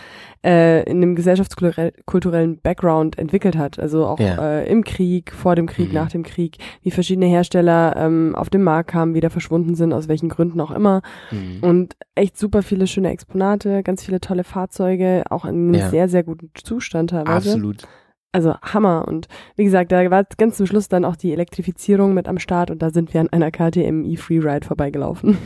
äh, 0.45 0.83
in 0.91 0.97
einem 0.99 1.15
gesellschaftskulturellen 1.15 2.59
Background 2.61 3.17
entwickelt 3.19 3.57
hat. 3.57 3.79
Also 3.79 4.07
auch 4.07 4.19
Ja. 4.19 4.59
äh, 4.61 4.69
im 4.69 4.83
Krieg, 4.83 5.33
vor 5.33 5.55
dem 5.55 5.67
Krieg, 5.67 5.89
Mhm. 5.89 5.95
nach 5.95 6.11
dem 6.11 6.23
Krieg, 6.25 6.59
wie 6.83 6.91
verschiedene 6.91 7.27
Hersteller 7.27 7.95
ähm, 7.97 8.35
auf 8.35 8.51
den 8.51 8.63
Markt 8.63 8.91
kamen, 8.91 9.15
wieder 9.15 9.31
verschwunden 9.31 9.75
sind, 9.77 9.93
aus 9.93 10.09
welchen 10.09 10.29
Gründen 10.29 10.61
auch 10.61 10.73
immer. 10.73 11.01
Mhm. 11.31 11.59
Und 11.63 11.97
echt 12.17 12.37
super 12.37 12.63
viele 12.63 12.87
schöne 12.87 13.11
Exponate, 13.11 13.83
ganz 13.85 14.05
viele 14.05 14.21
tolle 14.21 14.43
Fahrzeuge, 14.45 15.23
auch 15.31 15.45
in 15.45 15.51
einem 15.51 15.75
Ja. 15.75 15.91
sehr, 15.91 16.09
sehr 16.09 16.25
guten 16.25 16.51
Zustand 16.55 17.11
teilweise. 17.11 17.51
Absolut. 17.51 17.87
Also 18.35 18.57
Hammer. 18.63 19.07
Und 19.07 19.29
wie 19.55 19.63
gesagt, 19.63 19.93
da 19.93 20.11
war 20.11 20.25
ganz 20.37 20.57
zum 20.57 20.67
Schluss 20.67 20.89
dann 20.89 21.05
auch 21.05 21.15
die 21.15 21.33
Elektrifizierung 21.33 22.15
mit 22.15 22.27
am 22.27 22.41
Start 22.41 22.71
und 22.73 22.83
da 22.83 22.91
sind 22.91 23.15
wir 23.15 23.21
an 23.21 23.29
einer 23.29 23.53
KTM 23.53 24.05
E-Freeride 24.05 24.67
vorbeigelaufen. 24.67 25.39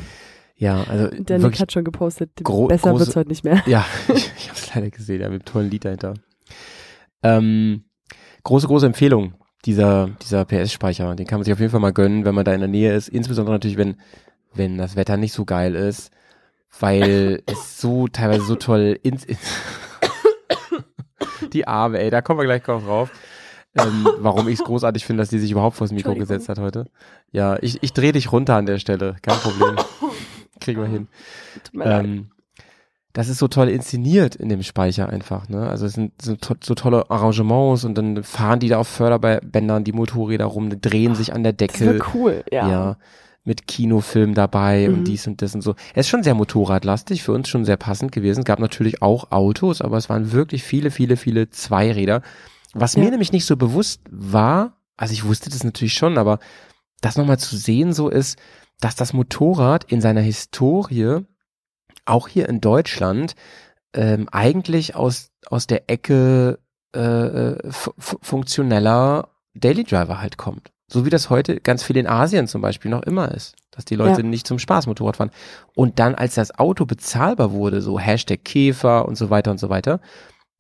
Ja, 0.57 0.85
also 0.89 1.09
Der 1.19 1.39
Nick 1.39 1.61
hat 1.61 1.71
schon 1.71 1.85
gepostet, 1.85 2.31
besser 2.37 2.47
große- 2.47 2.99
wird's 2.99 3.15
heute 3.17 3.29
nicht 3.29 3.45
mehr. 3.45 3.63
Ja, 3.67 3.85
ich, 4.15 4.33
ich 4.39 4.49
habe 4.49 4.59
es 4.59 4.75
leider 4.75 4.91
gesehen, 4.91 5.21
ja, 5.21 5.29
mit 5.29 5.43
einem 5.43 5.45
tollen 5.45 5.71
Lied 5.71 5.85
dahinter. 5.85 6.15
Ähm, 7.23 7.85
große, 8.45 8.67
große 8.67 8.87
Empfehlung, 8.87 9.35
dieser, 9.67 10.09
dieser 10.23 10.47
PS-Speicher. 10.47 11.15
Den 11.15 11.27
kann 11.27 11.41
man 11.41 11.45
sich 11.45 11.53
auf 11.53 11.61
jeden 11.61 11.71
Fall 11.71 11.81
mal 11.81 11.93
gönnen, 11.93 12.25
wenn 12.25 12.35
man 12.35 12.47
da 12.47 12.55
in 12.55 12.61
der 12.61 12.69
Nähe 12.69 12.95
ist. 12.95 13.09
Insbesondere 13.09 13.55
natürlich, 13.57 13.77
wenn, 13.77 13.97
wenn 14.55 14.79
das 14.79 14.97
Wetter 14.97 15.19
nicht 15.19 15.35
so 15.35 15.45
geil 15.45 15.75
ist, 15.75 16.11
weil 16.81 17.43
es 17.45 17.81
so 17.81 18.09
teilweise 18.09 18.45
so 18.47 18.55
toll 18.57 18.99
ins, 19.03 19.27
ins 19.27 19.39
die 21.55 21.67
Arme, 21.67 22.01
ey, 22.01 22.11
da 22.11 22.21
kommen 22.23 22.41
wir 22.41 22.45
gleich 22.45 22.63
drauf 22.63 22.85
drauf. 22.85 23.11
Ähm, 23.77 24.07
warum 24.19 24.49
ich 24.49 24.59
es 24.59 24.65
großartig 24.65 25.05
finde, 25.05 25.23
dass 25.23 25.31
die 25.31 25.39
sich 25.39 25.51
überhaupt 25.51 25.77
vors 25.77 25.93
Mikro 25.93 26.15
gesetzt 26.15 26.49
hat 26.49 26.59
heute. 26.59 26.87
Ja, 27.33 27.57
ich, 27.61 27.83
ich 27.83 27.93
drehe 27.93 28.13
dich 28.13 28.33
runter 28.33 28.57
an 28.57 28.67
der 28.67 28.79
Stelle, 28.79 29.17
kein 29.23 29.37
Problem. 29.37 29.77
Kriegen 30.61 30.81
wir 30.81 30.89
hin. 30.89 31.09
Ähm, 31.81 32.31
das 33.13 33.29
ist 33.29 33.39
so 33.39 33.49
toll 33.49 33.69
inszeniert 33.69 34.37
in 34.37 34.49
dem 34.49 34.63
Speicher 34.63 35.09
einfach, 35.09 35.49
ne? 35.49 35.69
Also 35.69 35.87
es 35.87 35.95
sind 35.95 36.13
so, 36.21 36.37
to 36.37 36.55
so 36.63 36.75
tolle 36.75 37.11
Arrangements 37.11 37.85
und 37.85 37.97
dann 37.97 38.23
fahren 38.23 38.61
die 38.61 38.69
da 38.69 38.79
auf 38.79 38.89
Förderbändern 38.89 39.85
die 39.85 39.93
Motorräder 39.93 40.45
rum, 40.45 40.81
drehen 40.81 41.15
sich 41.15 41.33
an 41.33 41.43
der 41.43 41.53
Das 41.53 41.69
Decke. 41.69 41.99
war 41.99 42.15
cool, 42.15 42.45
ja. 42.51 42.69
Ja. 42.69 42.97
Mit 43.45 43.67
Kinofilm 43.67 44.35
dabei 44.35 44.89
Mhm. 44.89 44.95
und 44.95 45.05
dies 45.05 45.27
und 45.27 45.41
das 45.41 45.55
und 45.55 45.63
so. 45.63 45.75
Es 45.95 46.07
ist 46.07 46.11
schon 46.11 46.23
sehr 46.23 46.35
motorradlastig, 46.35 47.23
für 47.23 47.33
uns 47.33 47.49
schon 47.49 47.65
sehr 47.65 47.77
passend 47.79 48.13
gewesen. 48.13 48.41
Es 48.41 48.45
gab 48.45 48.59
natürlich 48.59 49.01
auch 49.01 49.31
Autos, 49.31 49.81
aber 49.81 49.97
es 49.97 50.09
waren 50.09 50.33
wirklich 50.33 50.63
viele, 50.63 50.91
viele, 50.91 51.17
viele 51.17 51.49
Zweiräder. 51.51 52.23
Was 52.75 52.95
Ja. 52.95 53.03
mir 53.05 53.11
nämlich 53.11 53.33
nicht 53.33 53.47
so 53.47 53.57
bewusst 53.57 54.03
war, 54.11 54.77
also 54.97 55.13
ich 55.15 55.25
wusste 55.25 55.49
das 55.49 55.65
natürlich 55.65 55.95
schon, 55.95 56.19
aber 56.19 56.39
das 57.01 57.17
nochmal 57.17 57.39
zu 57.39 57.57
sehen 57.57 57.93
so 57.93 58.09
ist, 58.09 58.39
dass 58.81 58.97
das 58.97 59.13
Motorrad 59.13 59.85
in 59.85 60.01
seiner 60.01 60.21
Historie 60.21 61.21
auch 62.05 62.29
hier 62.29 62.49
in 62.49 62.61
Deutschland 62.61 63.35
ähm, 63.95 64.29
eigentlich 64.31 64.95
aus 64.95 65.31
aus 65.47 65.67
der 65.67 65.89
Ecke 65.89 66.59
äh, 66.95 67.01
äh 67.01 67.71
funktioneller 67.71 69.29
Daily 69.55 69.85
Driver 69.85 70.21
halt 70.21 70.37
kommt. 70.37 70.71
So 70.91 71.05
wie 71.05 71.11
das 71.11 71.29
heute 71.29 71.61
ganz 71.61 71.83
viel 71.83 71.99
in 71.99 72.07
Asien 72.07 72.49
zum 72.49 72.63
Beispiel 72.63 72.91
noch 72.91 73.03
immer 73.03 73.31
ist, 73.33 73.55
dass 73.71 73.85
die 73.85 73.95
Leute 73.95 74.23
ja. 74.23 74.27
nicht 74.27 74.47
zum 74.47 74.59
Spaß 74.59 74.87
Motorrad 74.87 75.17
fahren. 75.17 75.31
Und 75.75 75.99
dann, 75.99 76.15
als 76.15 76.35
das 76.35 76.59
Auto 76.59 76.87
bezahlbar 76.87 77.53
wurde, 77.53 77.83
so 77.83 77.99
Hashtag 77.99 78.43
Käfer 78.43 79.07
und 79.07 79.17
so 79.17 79.29
weiter 79.29 79.51
und 79.51 79.59
so 79.59 79.69
weiter, 79.69 80.01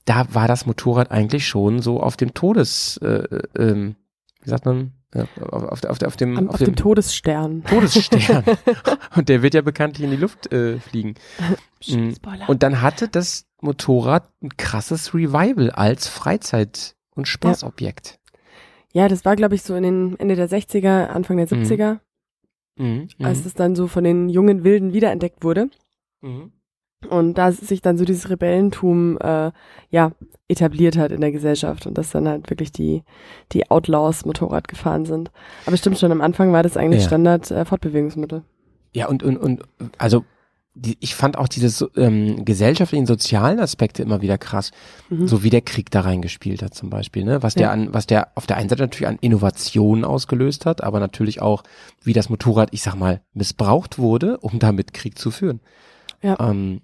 da 0.04 0.26
war 0.34 0.46
das 0.46 0.66
Motorrad 0.66 1.10
eigentlich 1.10 1.46
schon 1.46 1.80
so 1.80 2.00
auf 2.00 2.16
dem 2.16 2.34
Todes, 2.34 2.98
äh, 3.02 3.06
äh, 3.06 3.42
ähm, 3.58 3.96
wie 4.42 4.50
sagt 4.50 4.66
man, 4.66 4.92
ja, 5.14 5.26
auf, 5.40 5.62
auf, 5.64 5.84
auf, 5.84 6.02
auf, 6.02 6.16
dem, 6.16 6.48
auf, 6.48 6.54
auf 6.54 6.58
dem, 6.58 6.66
dem 6.66 6.76
Todesstern. 6.76 7.64
Todesstern. 7.64 8.44
und 9.16 9.30
der 9.30 9.42
wird 9.42 9.54
ja 9.54 9.62
bekanntlich 9.62 10.04
in 10.04 10.10
die 10.10 10.18
Luft 10.18 10.52
äh, 10.52 10.78
fliegen. 10.78 11.14
Mm. 11.86 12.10
und 12.48 12.62
dann 12.62 12.82
hatte 12.82 13.08
das 13.08 13.46
Motorrad 13.60 14.28
ein 14.42 14.56
krasses 14.56 15.14
Revival 15.14 15.70
als 15.70 16.08
Freizeit- 16.08 16.96
und 17.14 17.26
Spaßobjekt. 17.28 18.10
Ja. 18.10 18.17
Ja, 18.92 19.08
das 19.08 19.24
war, 19.24 19.36
glaube 19.36 19.54
ich, 19.54 19.62
so 19.62 19.74
in 19.74 19.82
den 19.82 20.18
Ende 20.18 20.36
der 20.36 20.48
60er, 20.48 21.06
Anfang 21.06 21.36
der 21.36 21.48
70er, 21.48 21.98
mhm. 22.76 23.08
Mhm. 23.18 23.24
als 23.24 23.44
es 23.44 23.54
dann 23.54 23.74
so 23.74 23.86
von 23.86 24.04
den 24.04 24.28
jungen 24.28 24.64
Wilden 24.64 24.92
wiederentdeckt 24.92 25.44
wurde. 25.44 25.70
Mhm. 26.20 26.52
Und 27.08 27.38
da 27.38 27.52
sich 27.52 27.80
dann 27.80 27.96
so 27.96 28.04
dieses 28.04 28.28
Rebellentum 28.28 29.18
äh, 29.18 29.52
ja 29.90 30.10
etabliert 30.48 30.96
hat 30.96 31.12
in 31.12 31.20
der 31.20 31.30
Gesellschaft 31.30 31.86
und 31.86 31.96
dass 31.96 32.10
dann 32.10 32.26
halt 32.26 32.50
wirklich 32.50 32.72
die 32.72 33.04
die 33.52 33.70
Outlaws 33.70 34.24
Motorrad 34.24 34.66
gefahren 34.66 35.04
sind. 35.04 35.30
Aber 35.66 35.76
stimmt 35.76 35.98
schon, 35.98 36.10
am 36.10 36.20
Anfang 36.20 36.52
war 36.52 36.64
das 36.64 36.76
eigentlich 36.76 37.02
ja. 37.02 37.06
Standard 37.06 37.50
äh, 37.52 37.64
Fortbewegungsmittel. 37.64 38.42
Ja 38.94 39.06
und 39.06 39.22
und 39.22 39.36
und 39.36 39.62
also 39.98 40.24
die, 40.78 40.96
ich 41.00 41.14
fand 41.14 41.36
auch 41.36 41.48
diese 41.48 41.90
ähm, 41.96 42.44
gesellschaftlichen 42.44 43.06
sozialen 43.06 43.58
Aspekte 43.58 44.02
immer 44.02 44.22
wieder 44.22 44.38
krass, 44.38 44.70
mhm. 45.10 45.26
so 45.26 45.42
wie 45.42 45.50
der 45.50 45.62
Krieg 45.62 45.90
da 45.90 46.02
reingespielt 46.02 46.62
hat 46.62 46.74
zum 46.74 46.88
Beispiel, 46.90 47.24
ne? 47.24 47.42
Was 47.42 47.54
ja. 47.54 47.60
der 47.60 47.70
an, 47.72 47.94
was 47.94 48.06
der 48.06 48.28
auf 48.34 48.46
der 48.46 48.56
einen 48.56 48.68
Seite 48.68 48.82
natürlich 48.82 49.08
an 49.08 49.18
Innovationen 49.20 50.04
ausgelöst 50.04 50.66
hat, 50.66 50.82
aber 50.82 51.00
natürlich 51.00 51.42
auch, 51.42 51.64
wie 52.02 52.12
das 52.12 52.28
Motorrad, 52.28 52.68
ich 52.72 52.82
sag 52.82 52.94
mal, 52.94 53.20
missbraucht 53.34 53.98
wurde, 53.98 54.38
um 54.38 54.58
damit 54.58 54.94
Krieg 54.94 55.18
zu 55.18 55.30
führen. 55.30 55.60
Ja. 56.22 56.38
Ähm, 56.40 56.82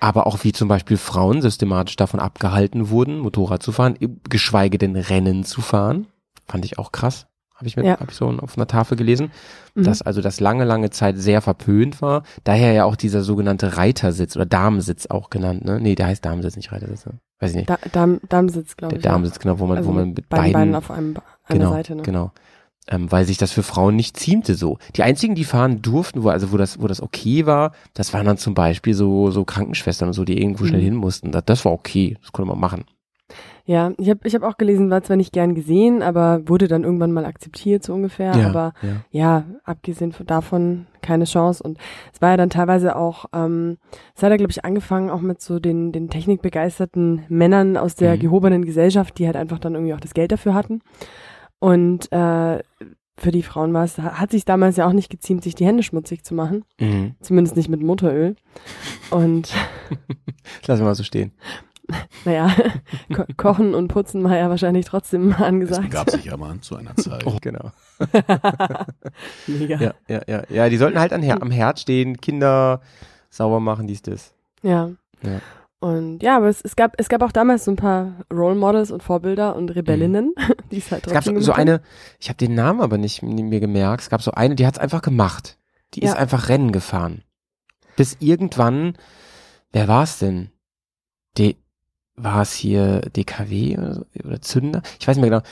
aber 0.00 0.26
auch 0.26 0.42
wie 0.42 0.52
zum 0.52 0.68
Beispiel 0.68 0.96
Frauen 0.96 1.42
systematisch 1.42 1.96
davon 1.96 2.18
abgehalten 2.18 2.90
wurden, 2.90 3.18
Motorrad 3.18 3.62
zu 3.62 3.72
fahren, 3.72 3.96
geschweige 4.28 4.78
denn 4.78 4.96
Rennen 4.96 5.44
zu 5.44 5.60
fahren. 5.60 6.06
Fand 6.48 6.64
ich 6.64 6.78
auch 6.78 6.90
krass. 6.90 7.26
Habe 7.62 7.68
ich, 7.68 7.76
mit, 7.76 7.86
ja. 7.86 8.00
hab 8.00 8.10
ich 8.10 8.16
so 8.16 8.26
auf 8.28 8.58
einer 8.58 8.66
Tafel 8.66 8.96
gelesen, 8.96 9.30
mhm. 9.76 9.84
dass 9.84 10.02
also 10.02 10.20
das 10.20 10.40
lange, 10.40 10.64
lange 10.64 10.90
Zeit 10.90 11.16
sehr 11.16 11.40
verpönt 11.40 12.02
war. 12.02 12.24
Daher 12.42 12.72
ja 12.72 12.84
auch 12.86 12.96
dieser 12.96 13.22
sogenannte 13.22 13.76
Reitersitz 13.76 14.34
oder 14.34 14.46
Damensitz 14.46 15.06
auch 15.06 15.30
genannt. 15.30 15.64
Ne? 15.64 15.80
Nee, 15.80 15.94
der 15.94 16.08
heißt 16.08 16.24
Damensitz, 16.24 16.56
nicht 16.56 16.72
Reitersitz. 16.72 17.06
Ne? 17.06 17.12
Weiß 17.38 17.50
ich 17.50 17.56
nicht. 17.58 17.70
Da, 17.70 17.78
Dam, 17.92 18.20
Damensitz, 18.28 18.76
glaube 18.76 18.96
ich. 18.96 19.02
Der 19.02 19.12
Damensitz, 19.12 19.38
genau, 19.38 19.60
wo 19.60 19.66
man, 19.66 19.76
also 19.76 19.88
wo 19.88 19.92
man 19.92 20.08
mit 20.08 20.28
beiden, 20.28 20.52
beiden 20.52 20.74
auf 20.74 20.90
einem, 20.90 21.14
einer 21.44 21.58
genau, 21.58 21.70
Seite. 21.70 21.94
Ne? 21.94 22.02
Genau 22.02 22.32
ähm, 22.88 23.12
weil 23.12 23.24
sich 23.24 23.38
das 23.38 23.52
für 23.52 23.62
Frauen 23.62 23.94
nicht 23.94 24.16
ziemte 24.16 24.56
so. 24.56 24.78
Die 24.96 25.04
einzigen, 25.04 25.36
die 25.36 25.44
fahren 25.44 25.82
durften, 25.82 26.24
wo 26.24 26.30
also 26.30 26.50
wo 26.50 26.56
das 26.56 26.82
wo 26.82 26.88
das 26.88 27.00
okay 27.00 27.46
war, 27.46 27.70
das 27.94 28.12
waren 28.12 28.26
dann 28.26 28.38
zum 28.38 28.54
Beispiel 28.54 28.94
so 28.94 29.30
so 29.30 29.44
Krankenschwestern 29.44 30.08
und 30.08 30.14
so, 30.14 30.24
die 30.24 30.40
irgendwo 30.40 30.64
mhm. 30.64 30.68
schnell 30.68 30.82
hin 30.82 30.96
mussten. 30.96 31.30
Das, 31.30 31.44
das 31.44 31.64
war 31.64 31.72
okay, 31.72 32.16
das 32.20 32.32
konnte 32.32 32.48
man 32.48 32.58
machen. 32.58 32.84
Ja, 33.64 33.92
ich 33.98 34.10
habe 34.10 34.20
ich 34.24 34.34
hab 34.34 34.42
auch 34.42 34.56
gelesen, 34.56 34.90
war 34.90 35.02
zwar 35.02 35.16
nicht 35.16 35.32
gern 35.32 35.54
gesehen, 35.54 36.02
aber 36.02 36.48
wurde 36.48 36.66
dann 36.66 36.82
irgendwann 36.82 37.12
mal 37.12 37.24
akzeptiert 37.24 37.84
so 37.84 37.94
ungefähr. 37.94 38.34
Ja, 38.36 38.48
aber 38.48 38.72
ja. 38.82 38.88
ja, 39.10 39.44
abgesehen 39.64 40.12
von 40.12 40.26
davon 40.26 40.86
keine 41.00 41.24
Chance. 41.24 41.62
Und 41.62 41.78
es 42.12 42.20
war 42.20 42.30
ja 42.30 42.36
dann 42.36 42.50
teilweise 42.50 42.96
auch, 42.96 43.26
ähm, 43.32 43.78
es 44.16 44.22
hat 44.22 44.30
ja 44.30 44.36
glaube 44.36 44.50
ich 44.50 44.64
angefangen 44.64 45.10
auch 45.10 45.20
mit 45.20 45.40
so 45.40 45.60
den 45.60 45.92
den 45.92 46.10
technikbegeisterten 46.10 47.22
Männern 47.28 47.76
aus 47.76 47.94
der 47.94 48.16
mhm. 48.16 48.20
gehobenen 48.20 48.64
Gesellschaft, 48.64 49.18
die 49.18 49.26
halt 49.26 49.36
einfach 49.36 49.58
dann 49.58 49.74
irgendwie 49.74 49.94
auch 49.94 50.00
das 50.00 50.14
Geld 50.14 50.32
dafür 50.32 50.54
hatten. 50.54 50.80
Und 51.60 52.10
äh, 52.10 52.58
für 53.16 53.30
die 53.30 53.42
Frauen 53.42 53.72
war 53.72 53.84
es, 53.84 53.98
hat 53.98 54.32
sich 54.32 54.44
damals 54.44 54.76
ja 54.76 54.86
auch 54.86 54.92
nicht 54.92 55.10
geziemt, 55.10 55.44
sich 55.44 55.54
die 55.54 55.66
Hände 55.66 55.84
schmutzig 55.84 56.24
zu 56.24 56.34
machen. 56.34 56.64
Mhm. 56.80 57.14
Zumindest 57.20 57.56
nicht 57.56 57.68
mit 57.68 57.80
Motoröl. 57.80 58.34
Und 59.10 59.52
lassen 60.66 60.80
wir 60.80 60.86
mal 60.86 60.94
so 60.94 61.04
stehen. 61.04 61.32
Naja, 62.24 62.54
ko 63.14 63.24
kochen 63.36 63.74
und 63.74 63.88
putzen 63.88 64.24
war 64.24 64.36
ja 64.36 64.48
wahrscheinlich 64.48 64.86
trotzdem 64.86 65.32
angesagt. 65.38 65.92
Das 65.92 66.04
gab 66.04 66.10
sich 66.10 66.24
ja 66.24 66.36
mal 66.36 66.58
zu 66.60 66.76
einer 66.76 66.96
Zeit. 66.96 67.26
Oh, 67.26 67.38
genau. 67.40 67.70
Mega. 69.46 69.80
Ja, 69.80 69.94
ja, 70.08 70.22
ja. 70.26 70.42
Ja, 70.48 70.68
die 70.68 70.76
sollten 70.76 70.98
halt 70.98 71.12
an, 71.12 71.28
am 71.30 71.50
Herd 71.50 71.80
stehen, 71.80 72.20
Kinder 72.20 72.80
sauber 73.30 73.60
machen, 73.60 73.86
dies, 73.86 74.02
das. 74.02 74.34
Ja. 74.62 74.90
ja. 75.22 75.40
Und 75.80 76.22
ja, 76.22 76.36
aber 76.36 76.48
es, 76.48 76.60
es, 76.60 76.76
gab, 76.76 76.94
es 76.98 77.08
gab 77.08 77.22
auch 77.22 77.32
damals 77.32 77.64
so 77.64 77.72
ein 77.72 77.76
paar 77.76 78.24
Role 78.32 78.54
Models 78.54 78.92
und 78.92 79.02
Vorbilder 79.02 79.56
und 79.56 79.74
Rebellinnen, 79.74 80.26
mhm. 80.26 80.54
die 80.70 80.78
es 80.78 80.92
halt 80.92 81.02
trotzdem 81.02 81.18
Es 81.18 81.24
gab 81.24 81.34
so, 81.34 81.40
so 81.40 81.52
eine, 81.52 81.80
ich 82.20 82.28
habe 82.28 82.36
den 82.36 82.54
Namen 82.54 82.80
aber 82.80 82.98
nicht 82.98 83.22
mir 83.22 83.58
gemerkt, 83.58 84.02
es 84.02 84.10
gab 84.10 84.22
so 84.22 84.30
eine, 84.30 84.54
die 84.54 84.64
hat 84.64 84.74
es 84.74 84.80
einfach 84.80 85.02
gemacht. 85.02 85.58
Die 85.94 86.02
ja. 86.02 86.10
ist 86.10 86.16
einfach 86.16 86.48
Rennen 86.48 86.70
gefahren. 86.70 87.24
Bis 87.96 88.16
irgendwann, 88.20 88.96
wer 89.72 89.88
war 89.88 90.04
es 90.04 90.18
denn? 90.18 90.50
De, 91.36 91.56
war 92.16 92.42
es 92.42 92.52
hier 92.52 93.00
DKW 93.00 93.78
oder, 93.78 94.06
oder 94.24 94.42
Zünder? 94.42 94.82
Ich 95.00 95.08
weiß 95.08 95.16
nicht 95.16 95.28
mehr 95.28 95.40
genau. 95.40 95.48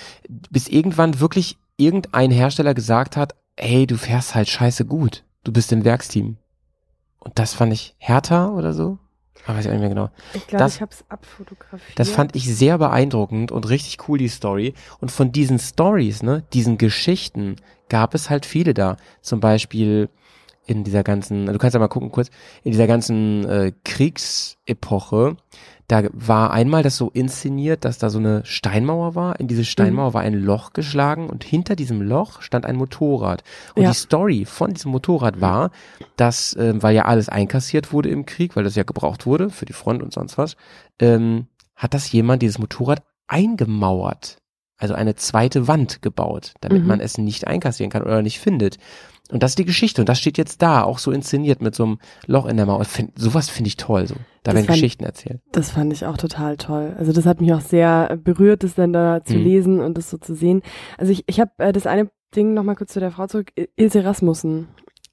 Bis 0.51 0.69
irgendwann 0.69 1.21
wirklich 1.21 1.57
irgendein 1.77 2.31
Hersteller 2.31 2.75
gesagt 2.75 3.17
hat, 3.17 3.35
hey, 3.59 3.87
du 3.87 3.97
fährst 3.97 4.35
halt 4.35 4.49
scheiße 4.49 4.85
gut. 4.85 5.25
Du 5.45 5.53
bist 5.53 5.73
im 5.73 5.85
Werksteam. 5.85 6.37
Und 7.19 7.39
das 7.39 7.55
fand 7.55 7.73
ich 7.73 7.95
härter 7.99 8.53
oder 8.53 8.73
so. 8.73 8.99
Ah, 9.47 9.55
weiß 9.55 9.65
ich 9.65 9.71
nicht 9.71 9.81
mehr 9.81 9.89
genau. 9.89 10.11
Ich 10.35 10.47
glaube, 10.47 10.69
ich 10.69 10.81
habe 10.83 10.93
es 10.93 11.05
abfotografiert. 11.09 11.99
Das 11.99 12.11
fand 12.11 12.37
ich 12.37 12.55
sehr 12.55 12.77
beeindruckend 12.77 13.53
und 13.53 13.69
richtig 13.69 14.09
cool, 14.09 14.19
die 14.19 14.29
Story. 14.29 14.75
Und 15.01 15.11
von 15.11 15.33
diesen 15.33 15.59
Stories, 15.59 16.23
ne, 16.23 16.45
diesen 16.53 16.77
Geschichten, 16.77 17.57
gab 17.89 18.15
es 18.15 18.29
halt 18.29 18.45
viele 18.45 18.75
da. 18.75 18.97
Zum 19.23 19.41
Beispiel 19.41 20.11
in 20.71 20.85
dieser 20.85 21.03
ganzen, 21.03 21.47
du 21.47 21.59
kannst 21.59 21.75
ja 21.75 21.81
mal 21.81 21.89
gucken 21.89 22.13
kurz, 22.13 22.31
in 22.63 22.71
dieser 22.71 22.87
ganzen 22.87 23.45
äh, 23.45 23.73
Kriegsepoche, 23.85 25.37
da 25.89 26.05
war 26.13 26.53
einmal 26.53 26.85
das 26.85 26.97
so 26.97 27.11
inszeniert, 27.11 27.85
dass 27.85 27.99
da 27.99 28.11
so 28.11 28.21
eine 28.21 28.43
Steinmauer 28.45 29.17
war. 29.17 29.41
In 29.41 29.49
diese 29.49 29.65
Steinmauer 29.65 30.11
mhm. 30.11 30.15
war 30.15 30.21
ein 30.21 30.35
Loch 30.35 30.73
geschlagen 30.73 31.29
und 31.29 31.43
hinter 31.43 31.75
diesem 31.75 32.01
Loch 32.01 32.43
stand 32.43 32.65
ein 32.65 32.77
Motorrad. 32.77 33.43
Und 33.75 33.83
ja. 33.83 33.91
die 33.91 33.97
Story 33.97 34.45
von 34.45 34.73
diesem 34.73 34.93
Motorrad 34.93 35.41
war, 35.41 35.73
dass, 36.17 36.55
äh, 36.55 36.75
weil 36.81 36.95
ja 36.95 37.07
alles 37.07 37.29
einkassiert 37.29 37.93
wurde 37.93 38.09
im 38.09 38.25
Krieg, 38.25 38.55
weil 38.55 38.63
das 38.63 38.77
ja 38.77 38.85
gebraucht 38.85 39.27
wurde 39.27 39.51
für 39.51 39.65
die 39.65 39.73
Front 39.73 40.05
und 40.05 40.13
sonst 40.13 40.39
was, 40.39 40.57
ähm, 41.01 41.49
hat 41.75 41.93
das 41.93 42.13
jemand 42.13 42.43
dieses 42.43 42.61
Motorrad 42.61 43.03
eingemauert. 43.27 44.37
Also 44.77 44.95
eine 44.95 45.17
zweite 45.17 45.67
Wand 45.67 46.03
gebaut, 46.03 46.55
damit 46.61 46.83
mhm. 46.83 46.89
man 46.89 47.01
es 47.01 47.19
nicht 47.19 47.49
einkassieren 47.49 47.91
kann 47.91 48.03
oder 48.03 48.23
nicht 48.23 48.39
findet. 48.39 48.79
Und 49.31 49.43
das 49.43 49.53
ist 49.53 49.59
die 49.59 49.65
Geschichte 49.65 50.03
und 50.03 50.09
das 50.09 50.19
steht 50.19 50.39
jetzt 50.39 50.63
da, 50.63 50.83
auch 50.83 50.99
so 50.99 51.11
inszeniert 51.11 51.63
mit 51.63 51.75
so 51.75 51.85
einem 51.85 51.99
Loch 52.27 52.47
in 52.47 52.57
der 52.57 52.67
Mauer. 52.67 52.85
Find, 52.85 53.19
sowas 53.19 53.49
finde 53.49 53.69
ich 53.69 53.77
toll, 53.77 54.07
so. 54.07 54.15
Da 54.43 54.53
das 54.53 54.55
werden 54.55 54.67
fand, 54.67 54.77
Geschichten 54.77 55.05
erzählt. 55.05 55.41
Das 55.53 55.71
fand 55.71 55.93
ich 55.93 56.07
auch 56.07 56.17
total 56.17 56.57
toll. 56.57 56.95
Also 56.99 57.13
das 57.13 57.27
hat 57.27 57.41
mich 57.41 57.53
auch 57.53 57.61
sehr 57.61 58.17
berührt, 58.17 58.65
das 58.65 58.75
dann 58.75 58.93
da 58.93 59.23
zu 59.25 59.37
mhm. 59.37 59.45
lesen 59.45 59.81
und 59.81 59.99
das 59.99 60.11
so 60.11 60.19
zu 60.19 60.35
sehen. 60.35 60.63
Also 60.99 61.13
ich, 61.13 61.25
ich 61.27 61.41
habe 61.41 61.51
äh, 61.59 61.73
das 61.73 61.87
eine 61.87 62.11
Ding 62.35 62.55
nochmal 62.55 62.77
kurz 62.77 62.93
zu 62.93 63.01
der 63.01 63.11
Frau 63.11 63.27
zurück. 63.27 63.53
Ilse 63.77 64.05
Rasmussen. 64.05 64.69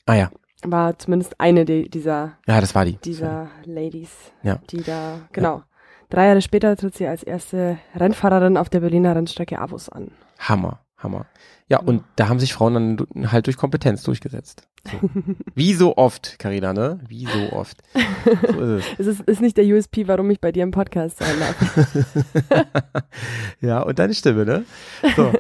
Ah 0.06 0.16
ja. 0.16 0.32
War 0.64 0.98
zumindest 0.98 1.40
eine 1.40 1.66
die, 1.66 1.90
dieser. 1.90 2.38
Ja, 2.48 2.62
das 2.62 2.74
war 2.74 2.86
die. 2.86 2.98
Dieser 2.98 3.50
Ladies. 3.66 4.12
Ja. 4.44 4.60
Die 4.70 4.82
da, 4.82 5.20
genau. 5.32 5.58
Ja. 5.58 5.64
Drei 6.10 6.28
Jahre 6.28 6.42
später 6.42 6.76
tritt 6.78 6.96
sie 6.96 7.06
als 7.06 7.22
erste 7.22 7.78
Rennfahrerin 7.94 8.56
auf 8.58 8.70
der 8.70 8.80
Berliner 8.80 9.16
Rennstrecke 9.16 9.60
Avus 9.60 9.90
an. 9.90 10.12
Hammer, 10.40 10.80
Hammer. 10.98 11.28
Ja, 11.70 11.80
und 11.80 12.04
da 12.16 12.30
haben 12.30 12.40
sich 12.40 12.54
Frauen 12.54 12.74
dann 12.74 13.32
halt 13.32 13.46
durch 13.46 13.58
Kompetenz 13.58 14.02
durchgesetzt. 14.04 14.64
So. 14.86 15.10
Wie 15.56 15.74
so 15.74 15.98
oft, 15.98 16.40
Carina, 16.40 16.74
ne? 16.74 17.00
Wie 17.08 17.26
so 17.26 17.56
oft. 17.56 17.78
So 18.26 18.60
ist 18.62 18.86
es. 19.00 19.00
es 19.00 19.08
ist, 19.08 19.22
ist 19.22 19.42
nicht 19.42 19.58
der 19.58 19.66
USP, 19.66 20.08
warum 20.08 20.30
ich 20.32 20.42
bei 20.42 20.52
dir 20.52 20.64
im 20.64 20.72
Podcast 20.72 21.18
sein 21.18 21.36
darf. 21.40 22.66
ja, 23.62 23.82
und 23.82 24.00
deine 24.00 24.14
Stimme, 24.14 24.46
ne? 24.46 24.66
So. 25.16 25.32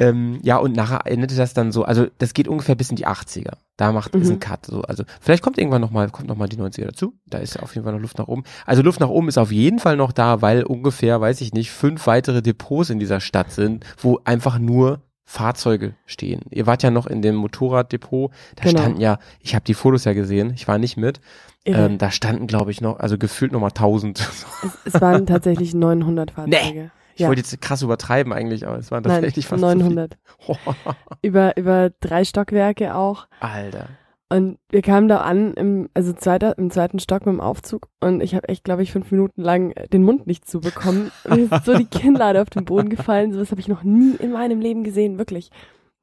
Ähm, 0.00 0.38
ja, 0.42 0.56
und 0.56 0.74
nachher 0.74 1.06
endete 1.06 1.36
das 1.36 1.52
dann 1.52 1.72
so, 1.72 1.84
also 1.84 2.06
das 2.16 2.32
geht 2.32 2.48
ungefähr 2.48 2.74
bis 2.74 2.88
in 2.88 2.96
die 2.96 3.06
80er. 3.06 3.52
Da 3.76 3.92
macht 3.92 4.14
mhm. 4.14 4.22
ist 4.22 4.30
ein. 4.30 4.40
Cut. 4.40 4.64
So. 4.64 4.80
Also 4.80 5.04
vielleicht 5.20 5.42
kommt 5.42 5.58
irgendwann 5.58 5.82
nochmal, 5.82 6.08
kommt 6.08 6.26
noch 6.26 6.36
mal 6.36 6.48
die 6.48 6.56
90er 6.56 6.86
dazu. 6.86 7.12
Da 7.26 7.36
ist 7.36 7.62
auf 7.62 7.74
jeden 7.74 7.84
Fall 7.84 7.92
noch 7.92 8.00
Luft 8.00 8.16
nach 8.16 8.26
oben. 8.26 8.44
Also 8.64 8.80
Luft 8.80 8.98
nach 8.98 9.10
oben 9.10 9.28
ist 9.28 9.36
auf 9.36 9.52
jeden 9.52 9.78
Fall 9.78 9.98
noch 9.98 10.12
da, 10.12 10.40
weil 10.40 10.62
ungefähr, 10.62 11.20
weiß 11.20 11.42
ich 11.42 11.52
nicht, 11.52 11.70
fünf 11.70 12.06
weitere 12.06 12.40
Depots 12.40 12.88
in 12.88 12.98
dieser 12.98 13.20
Stadt 13.20 13.52
sind, 13.52 13.84
wo 13.98 14.20
einfach 14.24 14.58
nur 14.58 15.02
Fahrzeuge 15.26 15.94
stehen. 16.06 16.40
Ihr 16.50 16.66
wart 16.66 16.82
ja 16.82 16.90
noch 16.90 17.06
in 17.06 17.20
dem 17.20 17.34
Motorraddepot, 17.36 18.32
da 18.56 18.64
genau. 18.64 18.80
standen 18.80 19.00
ja, 19.00 19.18
ich 19.38 19.54
habe 19.54 19.64
die 19.66 19.74
Fotos 19.74 20.04
ja 20.04 20.14
gesehen, 20.14 20.52
ich 20.54 20.66
war 20.66 20.78
nicht 20.78 20.96
mit. 20.96 21.20
Ähm, 21.66 21.98
da 21.98 22.10
standen, 22.10 22.46
glaube 22.46 22.70
ich, 22.70 22.80
noch, 22.80 22.98
also 22.98 23.18
gefühlt 23.18 23.52
nochmal 23.52 23.70
1000. 23.70 24.18
Es, 24.18 24.94
es 24.94 25.00
waren 25.00 25.26
tatsächlich 25.26 25.74
900 25.74 26.30
Fahrzeuge. 26.30 26.72
Nee. 26.74 26.90
Ich 27.20 27.24
ja. 27.24 27.28
wollte 27.28 27.42
jetzt 27.42 27.60
krass 27.60 27.82
übertreiben 27.82 28.32
eigentlich, 28.32 28.66
aber 28.66 28.78
es 28.78 28.90
waren 28.90 29.02
tatsächlich 29.02 29.44
Nein, 29.50 29.60
fast 29.60 29.76
900. 29.76 30.16
So 30.46 30.56
über, 31.22 31.54
über 31.58 31.90
drei 32.00 32.24
Stockwerke 32.24 32.94
auch. 32.94 33.26
Alter. 33.40 33.88
Und 34.30 34.58
wir 34.70 34.80
kamen 34.80 35.06
da 35.06 35.18
an, 35.18 35.52
im, 35.52 35.90
also 35.92 36.14
zweiter, 36.14 36.56
im 36.56 36.70
zweiten 36.70 36.98
Stock 36.98 37.26
mit 37.26 37.34
dem 37.34 37.42
Aufzug 37.42 37.88
und 38.00 38.22
ich 38.22 38.34
habe 38.34 38.48
echt, 38.48 38.64
glaube 38.64 38.82
ich, 38.82 38.90
fünf 38.90 39.10
Minuten 39.10 39.42
lang 39.42 39.74
den 39.92 40.02
Mund 40.02 40.26
nicht 40.26 40.48
zubekommen. 40.48 41.10
Mir 41.28 41.52
ist 41.52 41.66
so 41.66 41.76
die 41.76 41.84
Kinnlade 41.84 42.40
auf 42.40 42.48
den 42.48 42.64
Boden 42.64 42.88
gefallen. 42.88 43.34
Sowas 43.34 43.50
habe 43.50 43.60
ich 43.60 43.68
noch 43.68 43.82
nie 43.82 44.14
in 44.18 44.32
meinem 44.32 44.60
Leben 44.60 44.82
gesehen, 44.82 45.18
wirklich. 45.18 45.50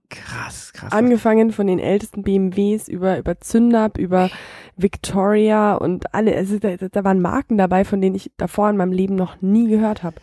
Krass, 0.10 0.72
krass. 0.72 0.92
Angefangen 0.92 1.52
von 1.52 1.66
den 1.66 1.80
ältesten 1.80 2.22
BMWs 2.22 2.88
über, 2.88 3.18
über 3.18 3.40
Zündab, 3.40 3.98
über 3.98 4.30
Victoria 4.76 5.74
und 5.74 6.14
alle. 6.14 6.36
Also 6.36 6.60
da, 6.60 6.76
da 6.76 7.04
waren 7.04 7.22
Marken 7.22 7.58
dabei, 7.58 7.86
von 7.86 8.02
denen 8.02 8.16
ich 8.16 8.32
davor 8.38 8.70
in 8.70 8.78
meinem 8.78 8.92
Leben 8.92 9.16
noch 9.16 9.42
nie 9.42 9.68
gehört 9.68 10.04
habe. 10.04 10.18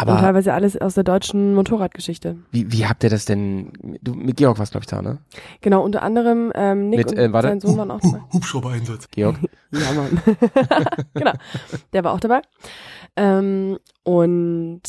Aber 0.00 0.12
und 0.12 0.20
teilweise 0.20 0.54
alles 0.54 0.80
aus 0.80 0.94
der 0.94 1.02
deutschen 1.04 1.54
Motorradgeschichte. 1.54 2.36
wie, 2.52 2.70
wie 2.72 2.86
habt 2.86 3.02
ihr 3.02 3.10
das 3.10 3.24
denn? 3.24 3.72
Du 4.00 4.14
mit 4.14 4.36
Georg 4.36 4.58
warst, 4.58 4.70
glaube 4.70 4.84
ich, 4.84 4.88
da, 4.88 5.02
ne? 5.02 5.18
Genau, 5.60 5.82
unter 5.82 6.02
anderem 6.02 6.52
ähm, 6.54 6.88
Nick 6.88 6.98
Mit, 6.98 7.12
und 7.12 7.18
äh, 7.18 7.32
warte. 7.32 7.48
sein 7.48 7.60
Sohn 7.60 7.76
waren 7.76 7.90
auch 7.90 8.00
dabei. 8.00 8.22
Hubschrauber-Einsatz. 8.32 9.08
Georg? 9.10 9.36
Ja, 9.70 9.92
Mann. 9.92 10.22
genau, 11.14 11.32
der 11.92 12.02
war 12.04 12.12
auch 12.14 12.20
dabei. 12.20 12.40
Ähm, 13.16 13.78
und 14.04 14.80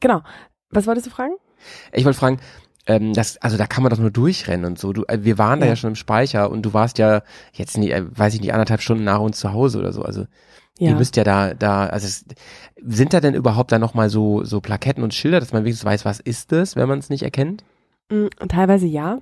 genau, 0.00 0.22
was 0.70 0.86
wolltest 0.86 1.06
du 1.06 1.10
fragen? 1.10 1.34
Ich 1.92 2.04
wollte 2.06 2.18
fragen, 2.18 2.40
ähm, 2.86 3.12
das, 3.12 3.36
also 3.42 3.58
da 3.58 3.66
kann 3.66 3.82
man 3.82 3.90
doch 3.90 3.98
nur 3.98 4.10
durchrennen 4.10 4.64
und 4.64 4.78
so. 4.78 4.92
Du, 4.94 5.04
äh, 5.06 5.18
wir 5.22 5.36
waren 5.38 5.60
da 5.60 5.66
Ja. 5.66 5.72
ja 5.72 5.76
schon 5.76 5.90
im 5.90 5.96
Speicher 5.96 6.50
und 6.50 6.62
du 6.62 6.72
warst 6.72 6.96
ja 6.98 7.22
jetzt 7.52 7.76
nicht, 7.76 7.92
äh, 7.92 8.04
weiß 8.08 8.32
ich 8.34 8.40
nicht, 8.40 8.52
anderthalb 8.54 8.80
Stunden 8.80 9.04
nach 9.04 9.20
uns 9.20 9.38
zu 9.38 9.52
Hause 9.52 9.78
oder 9.80 9.92
so. 9.92 10.02
Also 10.02 10.24
ihr 10.82 10.90
Ja, 10.90 10.96
müsst 10.96 11.16
ja 11.16 11.24
da, 11.24 11.54
da, 11.54 11.86
also 11.86 12.06
es, 12.06 12.24
sind 12.84 13.12
da 13.14 13.20
denn 13.20 13.34
überhaupt 13.34 13.72
da 13.72 13.78
nochmal 13.78 14.08
so, 14.10 14.44
so 14.44 14.60
Plaketten 14.60 15.02
und 15.04 15.14
Schilder, 15.14 15.40
dass 15.40 15.52
man 15.52 15.64
wenigstens 15.64 15.84
weiß, 15.86 16.04
was 16.04 16.20
ist 16.20 16.52
das, 16.52 16.76
wenn 16.76 16.88
man 16.88 16.98
es 16.98 17.10
nicht 17.10 17.22
erkennt? 17.22 17.64
Mm, 18.10 18.26
teilweise 18.48 18.86
ja. 18.86 19.18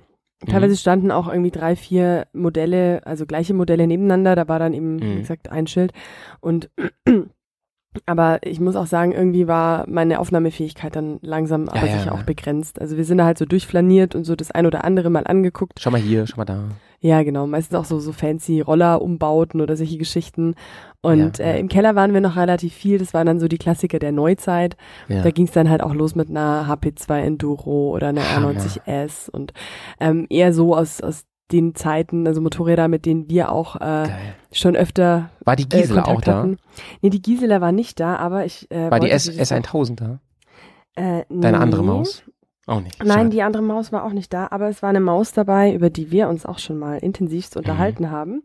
Teilweise 0.47 0.73
Mhm. 0.73 0.77
standen 0.77 1.11
auch 1.11 1.27
irgendwie 1.27 1.51
drei, 1.51 1.75
vier 1.75 2.25
Modelle, 2.33 3.01
also 3.05 3.27
gleiche 3.27 3.53
Modelle 3.53 3.85
nebeneinander. 3.85 4.35
Da 4.35 4.47
war 4.47 4.57
dann 4.57 4.73
eben, 4.73 4.95
Mhm. 4.95 5.01
wie 5.17 5.19
gesagt, 5.21 5.49
ein 5.51 5.67
Schild. 5.67 5.93
Und 6.39 6.71
aber 8.05 8.39
ich 8.43 8.59
muss 8.59 8.75
auch 8.75 8.87
sagen, 8.87 9.11
irgendwie 9.11 9.47
war 9.47 9.85
meine 9.87 10.19
Aufnahmefähigkeit 10.19 10.95
dann 10.95 11.19
langsam, 11.21 11.67
aber 11.69 11.85
ja, 11.85 11.91
sicher 11.99 12.05
ja. 12.07 12.11
auch 12.13 12.23
begrenzt. 12.23 12.79
Also 12.81 12.97
wir 12.97 13.05
sind 13.05 13.17
da 13.19 13.25
halt 13.25 13.37
so 13.37 13.45
durchflaniert 13.45 14.15
und 14.15 14.23
so 14.23 14.35
das 14.35 14.49
ein 14.51 14.65
oder 14.65 14.83
andere 14.85 15.09
mal 15.09 15.27
angeguckt. 15.27 15.79
Schau 15.79 15.91
mal 15.91 15.99
hier, 16.01 16.25
schau 16.25 16.37
mal 16.37 16.45
da. 16.45 16.69
Ja, 17.03 17.23
genau. 17.23 17.47
Meistens 17.47 17.75
auch 17.77 17.85
so, 17.85 17.99
so 17.99 18.11
fancy 18.11 18.61
Roller-Umbauten 18.61 19.59
oder 19.59 19.75
solche 19.75 19.97
Geschichten. 19.97 20.53
Und 21.01 21.39
Ja, 21.39 21.45
äh, 21.45 21.49
ja. 21.53 21.55
im 21.57 21.67
Keller 21.67 21.95
waren 21.95 22.13
wir 22.13 22.21
noch 22.21 22.35
relativ 22.35 22.73
viel. 22.75 22.99
Das 22.99 23.13
waren 23.15 23.25
dann 23.25 23.39
so 23.39 23.47
die 23.47 23.57
Klassiker 23.57 23.97
der 23.97 24.11
Neuzeit. 24.11 24.77
Ja. 25.07 25.23
Da 25.23 25.31
ging 25.31 25.45
es 25.45 25.51
dann 25.51 25.67
halt 25.69 25.81
auch 25.81 25.95
los 25.95 26.13
mit 26.13 26.29
einer 26.29 26.67
HP2 26.69 27.19
Enduro 27.21 27.89
oder 27.95 28.09
einer 28.09 28.21
Hammer. 28.35 28.51
R90S 28.51 29.29
und 29.31 29.51
ähm, 29.99 30.27
eher 30.29 30.53
so 30.53 30.75
aus, 30.75 31.01
aus 31.01 31.23
den 31.51 31.73
Zeiten, 31.75 32.27
also 32.27 32.39
Motorräder, 32.39 32.87
mit 32.87 33.05
denen 33.07 33.27
wir 33.29 33.51
auch 33.51 33.75
äh, 33.77 33.79
Geil. 33.79 34.17
schon 34.53 34.75
öfter 34.75 35.31
War 35.43 35.55
die 35.55 35.63
äh, 35.63 35.81
Gisela 35.81 36.03
Kontakt 36.03 36.17
auch 36.17 36.21
da? 36.21 36.37
hatten. 36.37 36.57
Nee, 37.01 37.09
die 37.09 37.21
Gisela 37.21 37.61
war 37.61 37.71
nicht 37.71 37.99
da, 37.99 38.15
aber 38.17 38.45
ich 38.45 38.69
äh, 38.71 38.91
War 38.91 38.99
die 38.99 39.09
S, 39.09 39.23
sie 39.23 39.35
das 39.35 39.51
S1000 39.51 39.95
da? 39.95 40.19
äh, 40.95 41.25
Deine 41.29 41.59
andere 41.59 41.81
nee. 41.81 41.87
Maus? 41.87 42.23
Auch 42.71 42.79
nicht. 42.81 42.97
Nein, 43.03 43.09
Schade. 43.09 43.29
die 43.29 43.41
andere 43.43 43.63
Maus 43.63 43.91
war 43.91 44.03
auch 44.05 44.13
nicht 44.13 44.31
da, 44.33 44.47
aber 44.51 44.69
es 44.69 44.81
war 44.81 44.89
eine 44.89 44.99
Maus 45.01 45.33
dabei, 45.33 45.73
über 45.73 45.89
die 45.89 46.09
wir 46.11 46.29
uns 46.29 46.45
auch 46.45 46.57
schon 46.59 46.77
mal 46.79 46.97
intensivst 46.99 47.55
Mhm. 47.55 47.59
unterhalten 47.59 48.09
haben. 48.11 48.43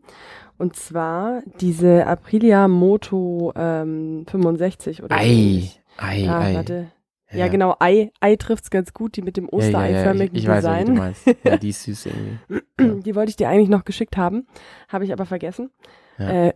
Und 0.57 0.75
zwar 0.75 1.41
diese 1.61 2.05
Aprilia 2.07 2.67
Moto 2.67 3.53
ähm, 3.55 4.25
65 4.27 5.03
oder 5.03 5.15
Ei, 5.15 5.69
ei, 5.97 6.27
Ah, 6.27 6.41
ei. 6.41 6.53
warte. 6.55 6.87
Ja, 7.31 7.47
genau, 7.49 7.75
Ei, 7.79 8.11
Ei 8.21 8.35
trifft's 8.37 8.69
ganz 8.69 8.93
gut, 8.93 9.17
die 9.17 9.21
mit 9.21 9.35
dem 9.37 9.45
Ja, 9.45 9.49
ja, 9.51 9.57
ja, 9.59 9.67
Ostereiförmigen 9.67 10.35
ich, 10.37 10.43
ich 10.43 10.49
weiß, 10.49 10.63
welche 10.63 10.85
du 10.85 10.91
Design. 10.91 10.97
meinst. 10.97 11.27
Ja, 11.43 11.57
die 11.57 11.69
ist 11.69 11.83
süß 11.83 12.05
irgendwie. 12.07 13.01
Die 13.03 13.15
wollte 13.15 13.29
ich 13.29 13.35
dir 13.35 13.49
eigentlich 13.49 13.69
noch 13.69 13.83
geschickt 13.85 14.15
haben, 14.17 14.47
habe 14.87 15.03
ich 15.03 15.11
aber 15.13 15.25
vergessen. 15.25 15.69
Ja. 16.17 16.29
Äh, 16.47 16.53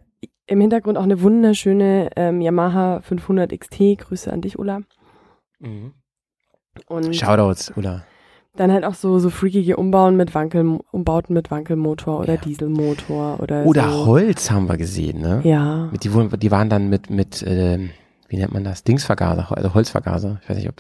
Im 0.48 0.62
Hintergrund 0.62 0.98
auch 0.98 1.04
eine 1.04 1.22
wunderschöne 1.22 2.10
ähm, 2.16 2.42
Yamaha 2.42 3.02
500 3.02 3.52
XT. 3.58 3.98
Grüße 3.98 4.32
an 4.32 4.42
dich, 4.42 4.58
Ulla. 4.60 4.82
Mhm. 5.60 5.94
Und 6.88 7.16
Shoutouts, 7.16 7.76
oder? 7.78 8.04
dann 8.58 8.70
halt 8.72 8.84
auch 8.84 8.96
so 8.96 9.18
so 9.20 9.30
freakige 9.30 9.78
Umbauen 9.78 10.18
mit 10.18 10.36
Wankel, 10.36 10.80
Umbauten 10.92 11.34
mit 11.34 11.52
Wankelmotor 11.52 12.20
oder 12.20 12.34
Ja. 12.36 12.42
Dieselmotor 12.42 13.40
oder 13.40 13.66
Oder 13.66 13.90
so. 13.90 14.06
Holz 14.08 14.52
haben 14.52 14.68
wir 14.68 14.76
gesehen, 14.76 15.22
ne? 15.22 15.40
Ja. 15.46 15.88
Mit, 15.92 16.04
die, 16.04 16.10
die 16.38 16.52
waren 16.52 16.70
dann 16.70 16.90
mit, 16.90 17.10
mit 17.10 17.44
ähm, 17.48 17.92
wie 18.28 18.36
nennt 18.38 18.54
man 18.54 18.66
das? 18.66 18.84
Dingsvergaser, 18.84 19.56
also 19.56 19.74
Holzvergaser. 19.74 20.40
Ich 20.44 20.50
weiß 20.50 20.58
nicht, 20.58 20.68
ob. 20.68 20.76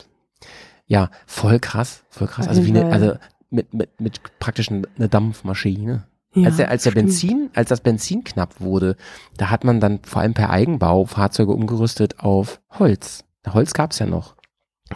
Ja, 0.85 1.09
voll 1.25 1.59
krass, 1.59 2.03
voll 2.09 2.27
krass. 2.27 2.47
Auf 2.47 2.49
Also 2.49 2.65
wie 2.65 2.77
eine, 2.77 2.91
also 2.91 3.13
mit, 3.49 3.73
mit, 3.73 4.01
mit 4.01 4.19
praktisch 4.39 4.69
eine 4.69 5.07
Dampfmaschine. 5.09 6.03
ja. 6.35 6.47
als 6.47 6.57
der, 6.57 6.69
als 6.69 6.83
der 6.83 6.91
stimmt. 6.91 7.07
Benzin, 7.07 7.49
als 7.53 7.69
das 7.69 7.79
Benzin 7.79 8.25
knapp 8.25 8.59
wurde, 8.59 8.97
da 9.37 9.49
hat 9.49 9.63
man 9.63 9.79
dann 9.79 9.99
vor 10.03 10.21
allem 10.21 10.33
per 10.33 10.49
Eigenbau 10.49 11.05
Fahrzeuge 11.05 11.53
umgerüstet 11.53 12.19
auf 12.19 12.59
Holz. 12.79 13.23
Holz 13.47 13.73
gab's 13.73 13.99
ja 13.99 14.05
noch. 14.07 14.35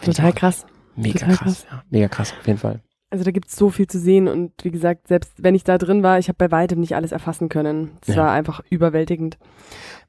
Total 0.04 0.34
krass. 0.34 0.66
Mega 0.96 1.18
total 1.20 1.36
krass. 1.36 1.66
Ja, 1.70 1.82
mega 1.90 2.08
krass, 2.08 2.34
auf 2.38 2.46
jeden 2.46 2.58
Fall. 2.58 2.80
Also 3.10 3.24
da 3.24 3.30
gibt's 3.30 3.54
so 3.56 3.70
viel 3.70 3.86
zu 3.86 3.98
sehen 4.00 4.26
und 4.28 4.52
wie 4.64 4.70
gesagt, 4.70 5.06
selbst 5.08 5.32
wenn 5.38 5.54
ich 5.54 5.62
da 5.64 5.78
drin 5.78 6.02
war, 6.02 6.18
ich 6.18 6.28
habe 6.28 6.36
bei 6.38 6.50
weitem 6.50 6.80
nicht 6.80 6.96
alles 6.96 7.12
erfassen 7.12 7.48
können. 7.48 7.92
Es 8.06 8.14
Ja. 8.14 8.24
war 8.24 8.32
einfach 8.32 8.60
überwältigend. 8.68 9.38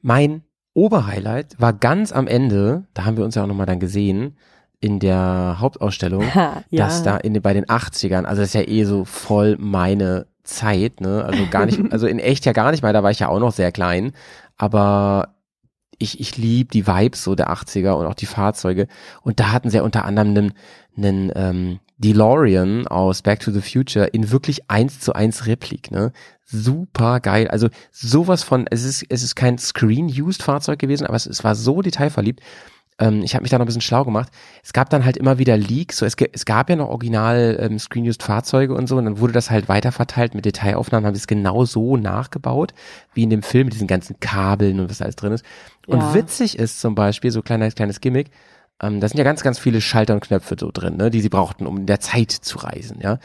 Mein 0.01 0.41
Oberhighlight 0.73 1.55
war 1.59 1.73
ganz 1.73 2.11
am 2.11 2.27
Ende, 2.27 2.85
da 2.93 3.05
haben 3.05 3.17
wir 3.17 3.23
uns 3.25 3.35
ja 3.35 3.43
auch 3.43 3.47
nochmal 3.47 3.65
dann 3.65 3.79
gesehen, 3.79 4.35
in 4.79 4.99
der 4.99 5.57
Hauptausstellung, 5.59 6.33
Ha, 6.35 6.63
ja. 6.69 6.85
dass 6.85 7.01
da 7.03 7.17
in, 7.17 7.39
bei 7.41 7.53
den 7.53 7.65
80ern, 7.65 8.25
also 8.25 8.41
das 8.41 8.49
ist 8.49 8.53
ja 8.55 8.67
eh 8.67 8.83
so 8.83 9.05
voll 9.05 9.57
meine 9.59 10.27
Zeit, 10.43 11.01
ne? 11.01 11.25
Also 11.25 11.43
gar 11.49 11.65
nicht, 11.65 11.79
also 11.91 12.05
in 12.07 12.19
echt 12.19 12.45
ja 12.45 12.53
gar 12.53 12.71
nicht 12.71 12.83
mal, 12.83 12.93
da 12.93 13.01
war 13.03 13.11
ich 13.11 13.19
ja 13.19 13.27
auch 13.29 13.39
noch 13.39 13.51
sehr 13.51 13.71
klein, 13.71 14.11
aber 14.55 15.35
ich, 15.99 16.19
ich 16.19 16.37
lieb 16.37 16.71
die 16.71 16.87
Vibes 16.87 17.23
so 17.23 17.35
der 17.35 17.49
80er 17.51 17.93
und 17.93 18.05
auch 18.05 18.13
die 18.13 18.25
Fahrzeuge. 18.25 18.87
Und 19.21 19.39
da 19.39 19.51
hatten 19.51 19.69
sie 19.69 19.77
ja 19.77 19.83
unter 19.83 20.05
anderem 20.05 20.29
einen, 20.29 20.53
einen 20.97 21.31
ähm, 21.35 21.79
DeLorean 21.97 22.87
aus 22.87 23.21
Back 23.21 23.39
to 23.39 23.51
the 23.51 23.61
Future 23.61 24.05
in 24.05 24.31
wirklich 24.31 24.69
eins 24.69 24.99
zu 24.99 25.13
eins 25.13 25.47
Replik, 25.47 25.91
ne? 25.91 26.11
Super 26.45 27.19
geil. 27.19 27.47
Also 27.49 27.69
sowas 27.91 28.43
von, 28.43 28.67
es 28.69 28.83
ist, 28.83 29.05
es 29.09 29.23
ist 29.23 29.35
kein 29.35 29.57
Screen-Used-Fahrzeug 29.57 30.79
gewesen, 30.79 31.05
aber 31.05 31.15
es, 31.15 31.25
es 31.25 31.43
war 31.43 31.55
so 31.55 31.81
detailverliebt. 31.81 32.41
Ähm, 32.99 33.21
ich 33.23 33.35
habe 33.35 33.43
mich 33.43 33.51
da 33.51 33.57
noch 33.57 33.65
ein 33.65 33.67
bisschen 33.67 33.81
schlau 33.81 34.03
gemacht. 34.05 34.29
Es 34.63 34.73
gab 34.73 34.89
dann 34.89 35.05
halt 35.05 35.17
immer 35.17 35.37
wieder 35.37 35.57
Leaks. 35.57 35.97
So, 35.97 36.05
es, 36.05 36.15
es 36.31 36.45
gab 36.45 36.69
ja 36.69 36.75
noch 36.75 36.89
original 36.89 37.57
ähm, 37.59 37.77
Screen-Used-Fahrzeuge 37.79 38.73
und 38.73 38.87
so. 38.87 38.97
Und 38.97 39.05
dann 39.05 39.19
wurde 39.19 39.33
das 39.33 39.51
halt 39.51 39.69
weiterverteilt 39.69 40.33
mit 40.35 40.45
Detailaufnahmen, 40.45 41.05
haben 41.05 41.13
die 41.13 41.19
es 41.19 41.27
genau 41.27 41.65
so 41.65 41.97
nachgebaut, 41.97 42.73
wie 43.13 43.23
in 43.23 43.29
dem 43.29 43.43
Film 43.43 43.65
mit 43.65 43.73
diesen 43.73 43.87
ganzen 43.87 44.19
Kabeln 44.19 44.79
und 44.79 44.89
was 44.89 44.97
da 44.99 45.05
alles 45.05 45.15
drin 45.15 45.33
ist. 45.33 45.45
Und 45.85 46.01
Ja. 46.01 46.13
witzig 46.13 46.57
ist 46.57 46.81
zum 46.81 46.95
Beispiel, 46.95 47.31
so 47.31 47.41
kleines, 47.41 47.75
kleines 47.75 48.01
Gimmick, 48.01 48.31
ähm, 48.81 48.99
da 48.99 49.07
sind 49.07 49.17
ja 49.17 49.23
ganz, 49.23 49.41
ganz 49.41 49.57
viele 49.59 49.81
Schalter 49.81 50.13
und 50.13 50.21
Knöpfe 50.21 50.55
so 50.59 50.69
drin, 50.71 50.97
ne, 50.97 51.09
die 51.09 51.21
sie 51.21 51.29
brauchten, 51.29 51.65
um 51.65 51.77
in 51.77 51.85
der 51.85 51.99
Zeit 51.99 52.31
zu 52.31 52.57
reisen, 52.59 52.99
ja. 53.01 53.19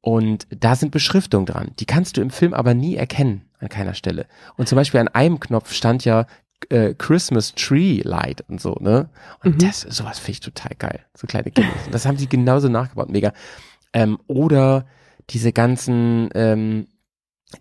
Und 0.00 0.46
da 0.50 0.74
sind 0.76 0.90
Beschriftungen 0.92 1.44
dran. 1.44 1.72
Die 1.80 1.86
kannst 1.86 2.16
du 2.16 2.20
im 2.20 2.30
Film 2.30 2.54
aber 2.54 2.72
nie 2.72 2.96
erkennen, 2.96 3.42
an 3.58 3.68
keiner 3.68 3.94
Stelle. 3.94 4.26
Und 4.56 4.68
zum 4.68 4.76
Beispiel 4.76 5.00
an 5.00 5.08
einem 5.08 5.40
Knopf 5.40 5.72
stand 5.72 6.04
ja 6.04 6.26
äh, 6.70 6.94
Christmas 6.94 7.54
Tree 7.54 8.00
Light 8.02 8.44
und 8.48 8.60
so, 8.60 8.76
ne? 8.80 9.08
Und 9.44 9.56
Mhm. 9.56 9.66
das, 9.66 9.80
sowas 9.82 10.18
finde 10.18 10.32
ich 10.32 10.40
total 10.40 10.72
geil. 10.78 11.00
So 11.14 11.26
kleine. 11.26 11.50
Und 11.56 11.94
das 11.94 12.06
haben 12.06 12.16
sie 12.18 12.28
genauso 12.28 12.68
nachgebaut, 12.68 13.08
mega. 13.10 13.32
Ähm, 13.92 14.18
oder 14.26 14.86
diese 15.30 15.52
ganzen 15.52 16.28
ähm, 16.34 16.88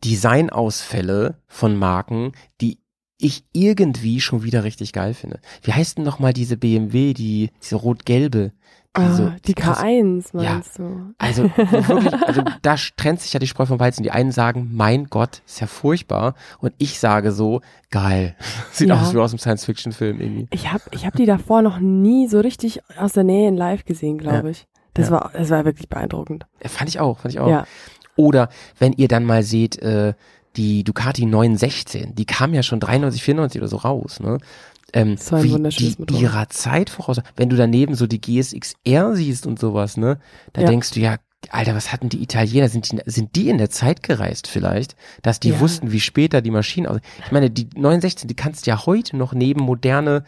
Designausfälle 0.04 1.42
von 1.48 1.78
Marken, 1.78 2.34
die 2.62 2.80
ich 3.20 3.44
irgendwie 3.54 4.22
schon 4.22 4.44
wieder 4.44 4.64
richtig 4.64 4.94
geil 4.94 5.14
finde. 5.14 5.40
Wie 5.64 5.74
heißt 5.74 5.98
denn 5.98 6.04
nochmal 6.06 6.34
diese 6.34 6.58
BMW, 6.58 7.14
die, 7.14 7.50
diese 7.64 7.76
rot-gelbe? 7.78 8.52
ah, 8.94 9.14
so- 9.14 9.32
die 9.46 9.54
krass- 9.54 9.80
K1 9.84 10.30
meinst 10.34 10.80
du? 10.80 11.14
Also 11.20 11.44
wirklich, 11.44 12.14
also 12.24 12.42
da 12.64 12.76
trennt 12.96 13.22
sich 13.22 13.32
ja 13.34 13.40
die 13.40 13.46
Spreu 13.46 13.66
vom 13.68 13.80
Weizen. 13.80 14.02
Die 14.02 14.10
einen 14.12 14.32
sagen, 14.32 14.70
mein 14.74 15.06
Gott, 15.06 15.44
ist 15.46 15.60
ja 15.62 15.68
furchtbar. 15.68 16.34
Und 16.60 16.74
ich 16.80 16.98
sage 17.00 17.32
so, 17.32 17.62
geil. 17.92 18.36
Sieht 18.72 18.90
Ja. 18.90 19.00
aus 19.02 19.14
wie 19.14 19.18
aus 19.20 19.32
einem 19.34 19.40
Science-Fiction-Film 19.40 20.20
irgendwie. 20.20 20.48
Ich 20.52 20.72
habe 20.72 20.84
ich 20.92 21.06
hab 21.06 21.16
die 21.16 21.26
davor 21.28 21.62
noch 21.62 21.80
nie 21.80 22.28
so 22.28 22.40
richtig 22.40 22.82
aus 22.98 23.14
der 23.14 23.24
Nähe 23.24 23.48
in 23.50 23.56
live 23.58 23.86
gesehen, 23.86 24.18
glaube 24.18 24.50
ich. 24.52 24.66
Das 24.96 25.08
Ja. 25.10 25.12
war 25.14 25.32
das 25.34 25.50
war 25.52 25.64
wirklich 25.64 25.90
beeindruckend. 25.90 26.48
Äh, 26.60 26.68
Fand 26.70 26.90
ich 26.90 27.00
auch, 27.00 27.20
fand 27.20 27.34
ich 27.36 27.40
auch. 27.40 27.50
Ja. 27.50 27.66
Oder 28.16 28.50
wenn 28.80 28.94
ihr 28.94 29.08
dann 29.08 29.26
mal 29.26 29.44
seht, 29.44 29.78
äh, 29.80 30.16
die 30.58 30.84
Ducati 30.84 31.26
916, 31.26 32.16
die 32.16 32.26
kam 32.26 32.54
ja 32.54 32.64
schon 32.64 32.80
93, 32.80 33.24
94 33.24 33.62
oder 33.62 33.70
so 33.70 33.78
raus, 33.78 34.20
ne? 34.20 34.40
Ähm, 34.94 35.18
So 35.18 35.36
ein 35.36 35.44
wie 35.44 35.52
wunderschönes 35.52 35.96
die 35.96 36.00
Motorrad. 36.02 36.22
ihrer 36.22 36.50
Zeit 36.50 36.90
voraus. 36.90 37.22
Wenn 37.36 37.50
du 37.50 37.56
daneben 37.56 37.94
so 37.96 38.08
die 38.08 38.20
GSX-R 38.22 39.16
siehst 39.16 39.46
und 39.46 39.60
sowas, 39.60 39.98
ne? 39.98 40.20
Da 40.54 40.62
Ja. 40.62 40.68
denkst 40.68 40.92
du 40.92 41.00
ja, 41.00 41.18
Alter, 41.50 41.76
was 41.76 41.92
hatten 41.94 42.10
die 42.10 42.22
Italiener? 42.24 42.68
Sind 42.68 42.92
die, 42.92 43.00
sind 43.06 43.36
die 43.36 43.50
in 43.50 43.58
der 43.60 43.70
Zeit 43.70 44.02
gereist 44.02 44.48
vielleicht? 44.48 44.96
Dass 45.22 45.40
die 45.40 45.50
Ja. 45.52 45.60
wussten, 45.60 45.92
wie 45.92 46.00
später 46.00 46.42
die 46.42 46.52
Maschinen 46.52 46.88
aus. 46.88 47.00
Ich 47.26 47.32
meine, 47.32 47.50
die 47.52 47.68
916, 47.76 48.28
die 48.28 48.34
kannst 48.36 48.66
du 48.66 48.72
ja 48.72 48.86
heute 48.86 49.16
noch 49.16 49.34
neben 49.34 49.62
moderne 49.62 50.24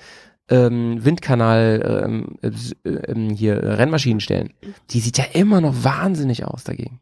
ähm, 0.49 1.03
Windkanal 1.03 2.03
ähm, 2.05 2.35
äh, 2.41 3.35
hier 3.35 3.61
Rennmaschinen 3.63 4.19
stellen. 4.19 4.51
Die 4.91 4.99
sieht 4.99 5.17
ja 5.17 5.25
immer 5.33 5.61
noch 5.61 5.83
wahnsinnig 5.83 6.43
aus 6.45 6.63
dagegen. 6.63 6.99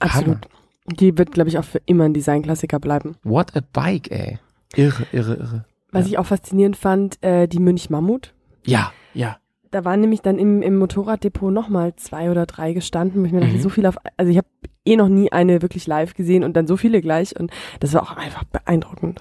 Absolut. 0.00 0.38
Die 0.88 1.16
wird, 1.18 1.32
glaube 1.32 1.48
ich, 1.50 1.58
auch 1.58 1.64
für 1.64 1.80
immer 1.86 2.04
ein 2.04 2.14
Designklassiker 2.14 2.78
bleiben. 2.78 3.16
What 3.24 3.56
a 3.56 3.60
bike, 3.72 4.10
ey. 4.10 4.38
Irre, 4.74 5.06
irre, 5.12 5.34
irre. 5.34 5.64
Was 5.92 6.04
Ja. 6.06 6.10
ich 6.12 6.18
auch 6.18 6.26
faszinierend 6.26 6.76
fand, 6.76 7.22
äh, 7.22 7.46
die 7.48 7.58
Münch 7.60 7.90
Mammut. 7.90 8.34
Ja, 8.64 8.92
ja. 9.14 9.36
Da 9.70 9.84
waren 9.84 10.00
nämlich 10.00 10.20
dann 10.22 10.38
im, 10.38 10.62
im 10.62 10.78
Motorraddepot 10.78 11.52
nochmal 11.52 11.94
zwei 11.96 12.30
oder 12.30 12.46
drei 12.46 12.72
gestanden, 12.72 13.22
wo 13.22 13.26
ich 13.26 13.32
mir 13.32 13.40
dachte, 13.40 13.54
Mhm. 13.54 13.60
so 13.60 13.68
viel 13.68 13.86
auf, 13.86 13.96
also 14.16 14.30
ich 14.30 14.36
habe 14.38 14.46
eh 14.84 14.96
noch 14.96 15.08
nie 15.08 15.32
eine 15.32 15.60
wirklich 15.62 15.86
live 15.86 16.14
gesehen 16.14 16.44
und 16.44 16.54
dann 16.56 16.66
so 16.66 16.76
viele 16.76 17.00
gleich 17.00 17.38
und 17.38 17.50
das 17.80 17.92
war 17.92 18.02
auch 18.02 18.16
einfach 18.16 18.44
beeindruckend. 18.44 19.20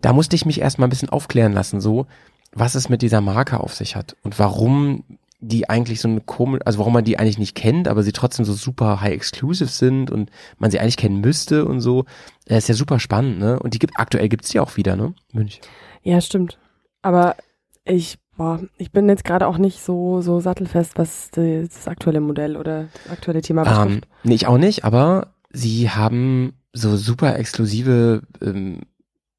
Da 0.00 0.12
musste 0.12 0.34
ich 0.36 0.46
mich 0.46 0.60
erstmal 0.60 0.88
ein 0.88 0.90
bisschen 0.90 1.10
aufklären 1.10 1.52
lassen, 1.52 1.80
so, 1.80 2.06
was 2.52 2.74
es 2.74 2.88
mit 2.88 3.02
dieser 3.02 3.20
Marke 3.20 3.60
auf 3.60 3.74
sich 3.74 3.94
hat 3.96 4.16
und 4.22 4.38
warum 4.38 5.04
die 5.44 5.68
eigentlich 5.68 6.00
so 6.00 6.08
eine 6.08 6.20
komische, 6.20 6.64
also 6.66 6.78
warum 6.78 6.92
man 6.92 7.04
die 7.04 7.18
eigentlich 7.18 7.38
nicht 7.38 7.56
kennt, 7.56 7.88
aber 7.88 8.04
sie 8.04 8.12
trotzdem 8.12 8.44
so 8.44 8.52
super 8.52 9.00
high 9.00 9.12
exclusive 9.12 9.68
sind 9.68 10.10
und 10.10 10.30
man 10.58 10.70
sie 10.70 10.78
eigentlich 10.78 10.96
kennen 10.96 11.20
müsste 11.20 11.64
und 11.64 11.80
so. 11.80 12.04
Das 12.46 12.58
ist 12.58 12.68
ja 12.68 12.74
super 12.74 13.00
spannend, 13.00 13.40
ne? 13.40 13.58
Und 13.58 13.74
die 13.74 13.80
gibt, 13.80 13.98
aktuell 13.98 14.28
gibt's 14.28 14.50
die 14.50 14.60
auch 14.60 14.76
wieder, 14.76 14.94
ne? 14.94 15.14
Münch. 15.32 15.60
Ja, 16.02 16.20
stimmt. 16.20 16.58
Aber 17.02 17.36
ich, 17.84 18.18
boah, 18.36 18.60
ich 18.78 18.92
bin 18.92 19.08
jetzt 19.08 19.24
gerade 19.24 19.48
auch 19.48 19.58
nicht 19.58 19.82
so, 19.82 20.20
so 20.20 20.38
sattelfest, 20.38 20.96
was 20.96 21.32
die, 21.32 21.66
das 21.68 21.88
aktuelle 21.88 22.20
Modell 22.20 22.56
oder 22.56 22.84
das 23.04 23.12
aktuelle 23.12 23.42
Thema 23.42 23.64
betrifft. 23.64 24.04
Ähm, 24.04 24.10
nee, 24.22 24.34
ich 24.34 24.46
auch 24.46 24.58
nicht, 24.58 24.84
aber 24.84 25.34
sie 25.50 25.90
haben 25.90 26.52
so 26.72 26.96
super 26.96 27.36
exklusive 27.36 28.22
ähm, 28.40 28.82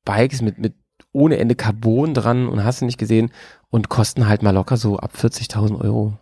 Bikes 0.03 0.41
mit, 0.41 0.57
mit 0.57 0.73
ohne 1.13 1.38
Ende 1.38 1.56
Carbon 1.56 2.13
dran 2.13 2.47
und 2.49 2.63
hast 2.63 2.82
du 2.82 2.86
nicht 2.86 2.97
gesehen 2.97 3.32
und 3.69 3.88
kosten 3.89 4.28
halt 4.28 4.43
mal 4.43 4.52
locker 4.52 4.76
so 4.78 4.97
ab 4.97 5.12
40.000 5.17 5.80
Euro. 5.80 6.13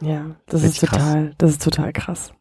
Ja, 0.00 0.26
das 0.46 0.62
Richtig 0.62 0.82
ist 0.82 0.88
krass. 0.90 0.98
total, 0.98 1.34
das 1.38 1.50
ist 1.52 1.62
total 1.62 1.92
krass. 1.92 2.32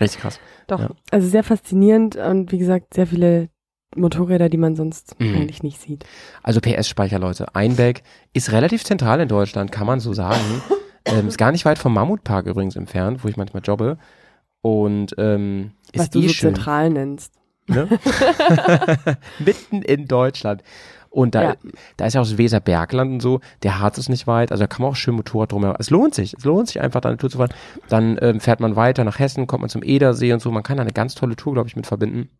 Richtig 0.00 0.20
krass. 0.22 0.40
Doch, 0.66 0.80
Ja. 0.80 0.90
also 1.10 1.28
sehr 1.28 1.44
faszinierend 1.44 2.16
und 2.16 2.50
wie 2.52 2.58
gesagt, 2.58 2.94
sehr 2.94 3.06
viele 3.06 3.50
Motorräder, 3.94 4.48
die 4.48 4.56
man 4.56 4.74
sonst 4.74 5.20
Mhm. 5.20 5.34
eigentlich 5.36 5.62
nicht 5.62 5.78
sieht. 5.80 6.06
Also 6.42 6.60
PS-Speicher, 6.60 7.18
Leute. 7.18 7.54
Einbeck 7.54 8.02
ist 8.32 8.50
relativ 8.50 8.84
zentral 8.84 9.20
in 9.20 9.28
Deutschland, 9.28 9.70
kann 9.70 9.86
man 9.86 10.00
so 10.00 10.14
sagen. 10.14 10.40
ähm, 11.04 11.28
ist 11.28 11.36
gar 11.36 11.52
nicht 11.52 11.66
weit 11.66 11.78
vom 11.78 11.92
Mammutpark 11.92 12.46
übrigens 12.46 12.74
entfernt, 12.76 13.22
wo 13.22 13.28
ich 13.28 13.36
manchmal 13.36 13.62
jobbe. 13.62 13.98
Und 14.62 15.14
ähm, 15.18 15.72
ist 15.92 16.00
was 16.00 16.10
du 16.10 16.20
eh 16.20 16.28
so 16.28 16.32
schön. 16.32 16.54
zentral 16.54 16.88
nennst. 16.88 17.34
Ne? 17.66 17.86
Mitten 19.38 19.82
in 19.82 20.06
Deutschland. 20.06 20.62
Und 21.12 21.34
da, 21.34 21.42
Ja. 21.42 21.54
da 21.98 22.06
ist 22.06 22.14
ja 22.14 22.22
auch 22.22 22.26
das 22.26 22.38
Weserbergland 22.38 23.12
und 23.12 23.20
so. 23.20 23.40
Der 23.62 23.78
Harz 23.80 23.98
ist 23.98 24.08
nicht 24.08 24.26
weit. 24.26 24.50
Also 24.50 24.62
da 24.62 24.66
kann 24.66 24.82
man 24.82 24.92
auch 24.92 24.96
schön 24.96 25.14
Motorrad 25.14 25.52
drumherum. 25.52 25.76
Es 25.78 25.90
lohnt 25.90 26.14
sich. 26.14 26.32
Es 26.32 26.44
lohnt 26.44 26.68
sich 26.68 26.80
einfach, 26.80 27.02
da 27.02 27.10
eine 27.10 27.18
Tour 27.18 27.28
zu 27.28 27.36
fahren. 27.36 27.52
Dann 27.88 28.18
ähm, 28.22 28.40
fährt 28.40 28.60
man 28.60 28.76
weiter 28.76 29.04
nach 29.04 29.18
Hessen, 29.18 29.46
kommt 29.46 29.60
man 29.60 29.68
zum 29.70 29.82
Edersee 29.82 30.32
und 30.32 30.40
so. 30.40 30.50
Man 30.50 30.62
kann 30.62 30.78
da 30.78 30.82
eine 30.82 30.92
ganz 30.92 31.14
tolle 31.14 31.36
Tour, 31.36 31.52
glaube 31.52 31.68
ich, 31.68 31.76
mit 31.76 31.86
verbinden. 31.86 32.30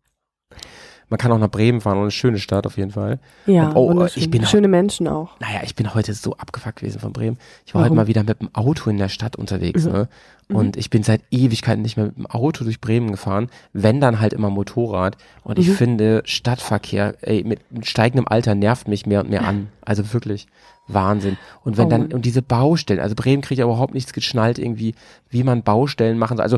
Man 1.13 1.19
kann 1.19 1.31
auch 1.31 1.37
nach 1.37 1.51
Bremen 1.51 1.79
fahren 1.79 1.97
und 1.97 2.05
eine 2.05 2.11
schöne 2.11 2.39
Stadt 2.39 2.65
auf 2.65 2.75
jeden 2.77 2.89
Fall. 2.89 3.19
Ja, 3.45 3.69
Und, 3.69 3.99
oh, 3.99 4.07
ich 4.15 4.31
bin 4.31 4.43
schöne 4.47 4.67
Menschen 4.67 5.07
auch. 5.07 5.39
Naja, 5.39 5.59
ich 5.63 5.75
bin 5.75 5.93
heute 5.93 6.11
so 6.15 6.33
abgefuckt 6.37 6.77
gewesen 6.77 6.99
von 6.99 7.13
Bremen. 7.13 7.37
Ich 7.67 7.75
war 7.75 7.81
Warum? 7.81 7.91
heute 7.91 7.95
mal 7.97 8.07
wieder 8.07 8.23
mit 8.23 8.41
dem 8.41 8.49
Auto 8.55 8.89
in 8.89 8.97
der 8.97 9.09
Stadt 9.09 9.35
unterwegs, 9.35 9.85
Mhm. 9.85 9.91
ne? 9.91 10.07
Und 10.51 10.75
ich 10.75 10.89
bin 10.89 11.03
seit 11.03 11.21
Ewigkeiten 11.29 11.83
nicht 11.83 11.97
mehr 11.97 12.07
mit 12.07 12.17
dem 12.17 12.25
Auto 12.25 12.63
durch 12.63 12.81
Bremen 12.81 13.11
gefahren, 13.11 13.49
wenn 13.73 14.01
dann 14.01 14.19
halt 14.19 14.33
immer 14.33 14.49
Motorrad. 14.49 15.15
Und 15.43 15.59
ich 15.59 15.67
Mhm. 15.67 15.73
finde, 15.73 16.23
Stadtverkehr, 16.25 17.13
ey, 17.21 17.43
mit 17.43 17.59
steigendem 17.83 18.27
Alter 18.27 18.55
nervt 18.55 18.87
mich 18.87 19.05
mehr 19.05 19.19
und 19.21 19.29
mehr 19.29 19.45
an. 19.47 19.67
Also 19.81 20.13
wirklich 20.13 20.47
Wahnsinn. 20.87 21.37
Und 21.63 21.77
wenn 21.77 21.85
Oh 21.85 21.89
dann, 21.89 22.11
und 22.11 22.25
diese 22.25 22.41
Baustellen, 22.41 22.99
also 22.99 23.13
Bremen 23.13 23.43
kriegt 23.43 23.59
ja 23.59 23.65
überhaupt 23.65 23.93
nichts 23.93 24.13
geschnallt 24.13 24.57
irgendwie, 24.57 24.95
wie 25.29 25.43
man 25.43 25.61
Baustellen 25.61 26.17
machen 26.17 26.37
soll. 26.37 26.43
Also 26.43 26.57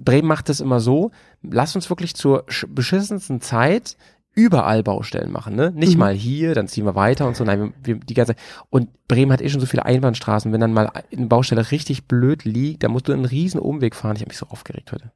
Bremen 0.00 0.28
macht 0.28 0.48
das 0.48 0.60
immer 0.60 0.80
so, 0.80 1.10
lass 1.42 1.74
uns 1.76 1.88
wirklich 1.90 2.14
zur 2.14 2.44
sch- 2.48 2.66
beschissensten 2.68 3.40
Zeit 3.40 3.96
überall 4.32 4.82
Baustellen 4.84 5.32
machen, 5.32 5.56
ne? 5.56 5.72
Nicht 5.74 5.94
Mhm. 5.94 5.98
mal 5.98 6.14
hier, 6.14 6.54
dann 6.54 6.68
ziehen 6.68 6.84
wir 6.84 6.94
weiter 6.94 7.26
und 7.26 7.36
so. 7.36 7.42
Nein, 7.44 7.74
wir, 7.82 7.96
wir 7.96 8.04
die 8.04 8.14
ganze 8.14 8.36
Und 8.70 8.88
Bremen 9.08 9.32
hat 9.32 9.42
eh 9.42 9.48
schon 9.48 9.60
so 9.60 9.66
viele 9.66 9.84
Einbahnstraßen. 9.84 10.52
Wenn 10.52 10.60
dann 10.60 10.72
mal 10.72 10.88
eine 11.12 11.26
Baustelle 11.26 11.70
richtig 11.72 12.04
blöd 12.06 12.44
liegt, 12.44 12.84
dann 12.84 12.92
musst 12.92 13.08
du 13.08 13.12
einen 13.12 13.24
riesen 13.24 13.58
Umweg 13.60 13.96
fahren. 13.96 14.14
Ich 14.14 14.22
habe 14.22 14.28
mich 14.30 14.38
so 14.38 14.46
aufgeregt 14.46 14.92
heute. 14.92 15.10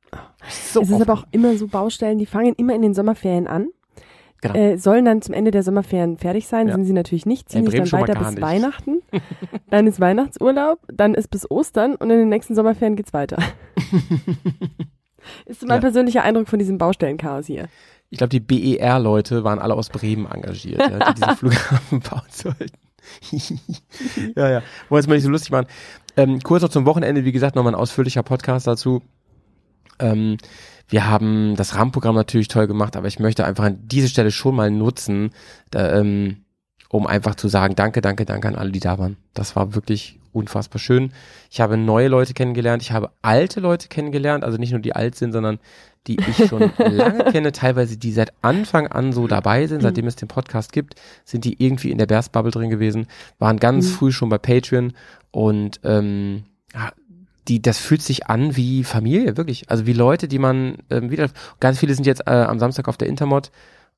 So 0.72 0.82
es 0.82 0.90
ist 0.90 1.00
aber 1.00 1.12
auch 1.12 1.26
immer 1.30 1.56
so 1.56 1.68
Baustellen, 1.68 2.18
die 2.18 2.26
fangen 2.26 2.54
immer 2.56 2.74
in 2.74 2.82
den 2.82 2.92
Sommerferien 2.92 3.46
an. 3.46 3.68
Genau. 4.44 4.54
Äh, 4.58 4.76
sollen 4.78 5.06
dann 5.06 5.22
zum 5.22 5.34
Ende 5.34 5.50
der 5.50 5.62
Sommerferien 5.62 6.18
fertig 6.18 6.46
sein, 6.46 6.68
Ja. 6.68 6.74
sind 6.74 6.84
sie 6.84 6.92
natürlich 6.92 7.24
nicht, 7.24 7.48
ziehen 7.48 7.66
sich 7.66 7.90
dann 7.90 8.00
weiter 8.00 8.14
bis 8.18 8.30
nicht. 8.32 8.42
Weihnachten. 8.42 9.00
dann 9.70 9.86
ist 9.86 10.00
Weihnachtsurlaub, 10.00 10.80
dann 10.92 11.14
ist 11.14 11.28
bis 11.30 11.50
Ostern 11.50 11.94
und 11.94 12.10
in 12.10 12.18
den 12.18 12.28
nächsten 12.28 12.54
Sommerferien 12.54 12.94
geht's 12.94 13.14
weiter. 13.14 13.38
ist 15.46 15.62
mein 15.62 15.76
Ja. 15.76 15.80
persönlicher 15.80 16.22
Eindruck 16.22 16.48
von 16.48 16.58
diesem 16.58 16.78
Baustellenchaos 16.78 17.46
hier. 17.46 17.68
Ich 18.10 18.18
glaube, 18.18 18.28
die 18.28 18.40
BER-Leute 18.40 19.44
waren 19.44 19.58
alle 19.58 19.74
aus 19.74 19.88
Bremen 19.88 20.26
engagiert, 20.30 20.78
ja, 20.78 21.12
die 21.12 21.20
diesen 21.20 21.36
Flughafen 21.36 22.00
bauen 22.00 22.22
sollten. 22.30 22.76
ja, 24.36 24.50
ja. 24.50 24.62
Wollen 24.88 25.00
es 25.00 25.06
mal 25.06 25.14
nicht 25.14 25.24
so 25.24 25.30
lustig 25.30 25.50
machen. 25.50 25.66
Ähm, 26.16 26.40
kurz 26.40 26.62
noch 26.62 26.68
zum 26.68 26.86
Wochenende, 26.86 27.24
wie 27.24 27.32
gesagt, 27.32 27.56
nochmal 27.56 27.72
ein 27.72 27.78
ausführlicher 27.80 28.22
Podcast 28.22 28.66
dazu. 28.66 29.02
Ähm, 29.98 30.36
wir 30.94 31.08
haben 31.08 31.56
das 31.56 31.74
Rahmenprogramm 31.74 32.14
natürlich 32.14 32.46
toll 32.46 32.68
gemacht, 32.68 32.94
aber 32.96 33.08
ich 33.08 33.18
möchte 33.18 33.44
einfach 33.44 33.64
an 33.64 33.80
diese 33.82 34.08
Stelle 34.08 34.30
schon 34.30 34.54
mal 34.54 34.70
nutzen, 34.70 35.30
da, 35.72 35.98
ähm, 35.98 36.44
um 36.88 37.08
einfach 37.08 37.34
zu 37.34 37.48
sagen, 37.48 37.74
danke, 37.74 38.00
danke, 38.00 38.24
danke 38.24 38.46
an 38.46 38.54
alle, 38.54 38.70
die 38.70 38.78
da 38.78 38.96
waren. 38.96 39.16
Das 39.32 39.56
war 39.56 39.74
wirklich 39.74 40.20
unfassbar 40.32 40.78
schön. 40.78 41.12
Ich 41.50 41.60
habe 41.60 41.76
neue 41.76 42.06
Leute 42.06 42.32
kennengelernt, 42.32 42.80
ich 42.80 42.92
habe 42.92 43.10
alte 43.22 43.58
Leute 43.58 43.88
kennengelernt, 43.88 44.44
also 44.44 44.56
nicht 44.56 44.70
nur 44.70 44.78
die 44.80 44.94
alt 44.94 45.16
sind, 45.16 45.32
sondern 45.32 45.58
die 46.06 46.16
ich 46.28 46.46
schon 46.48 46.70
lange 46.78 47.24
kenne, 47.24 47.50
teilweise 47.50 47.96
die 47.96 48.12
seit 48.12 48.32
Anfang 48.42 48.86
an 48.86 49.12
so 49.12 49.26
dabei 49.26 49.66
sind, 49.66 49.80
seitdem 49.82 50.06
es 50.06 50.14
den 50.14 50.28
Podcast 50.28 50.72
gibt, 50.72 50.94
sind 51.24 51.44
die 51.44 51.60
irgendwie 51.60 51.90
in 51.90 51.98
der 51.98 52.06
Bears 52.06 52.28
Bubble 52.28 52.52
drin 52.52 52.70
gewesen, 52.70 53.08
waren 53.40 53.58
ganz 53.58 53.86
Mhm. 53.86 53.90
früh 53.94 54.12
schon 54.12 54.28
bei 54.28 54.38
Patreon 54.38 54.92
und 55.32 55.80
ähm, 55.82 56.44
die, 57.48 57.60
das 57.60 57.78
fühlt 57.78 58.02
sich 58.02 58.26
an 58.26 58.56
wie 58.56 58.84
Familie, 58.84 59.36
wirklich. 59.36 59.70
Also 59.70 59.86
wie 59.86 59.92
Leute, 59.92 60.28
die 60.28 60.38
man 60.38 60.78
ähm, 60.90 61.10
wieder, 61.10 61.28
ganz 61.60 61.78
viele 61.78 61.94
sind 61.94 62.06
jetzt 62.06 62.26
äh, 62.26 62.30
am 62.30 62.58
Samstag 62.58 62.88
auf 62.88 62.96
der 62.96 63.08
Intermod 63.08 63.50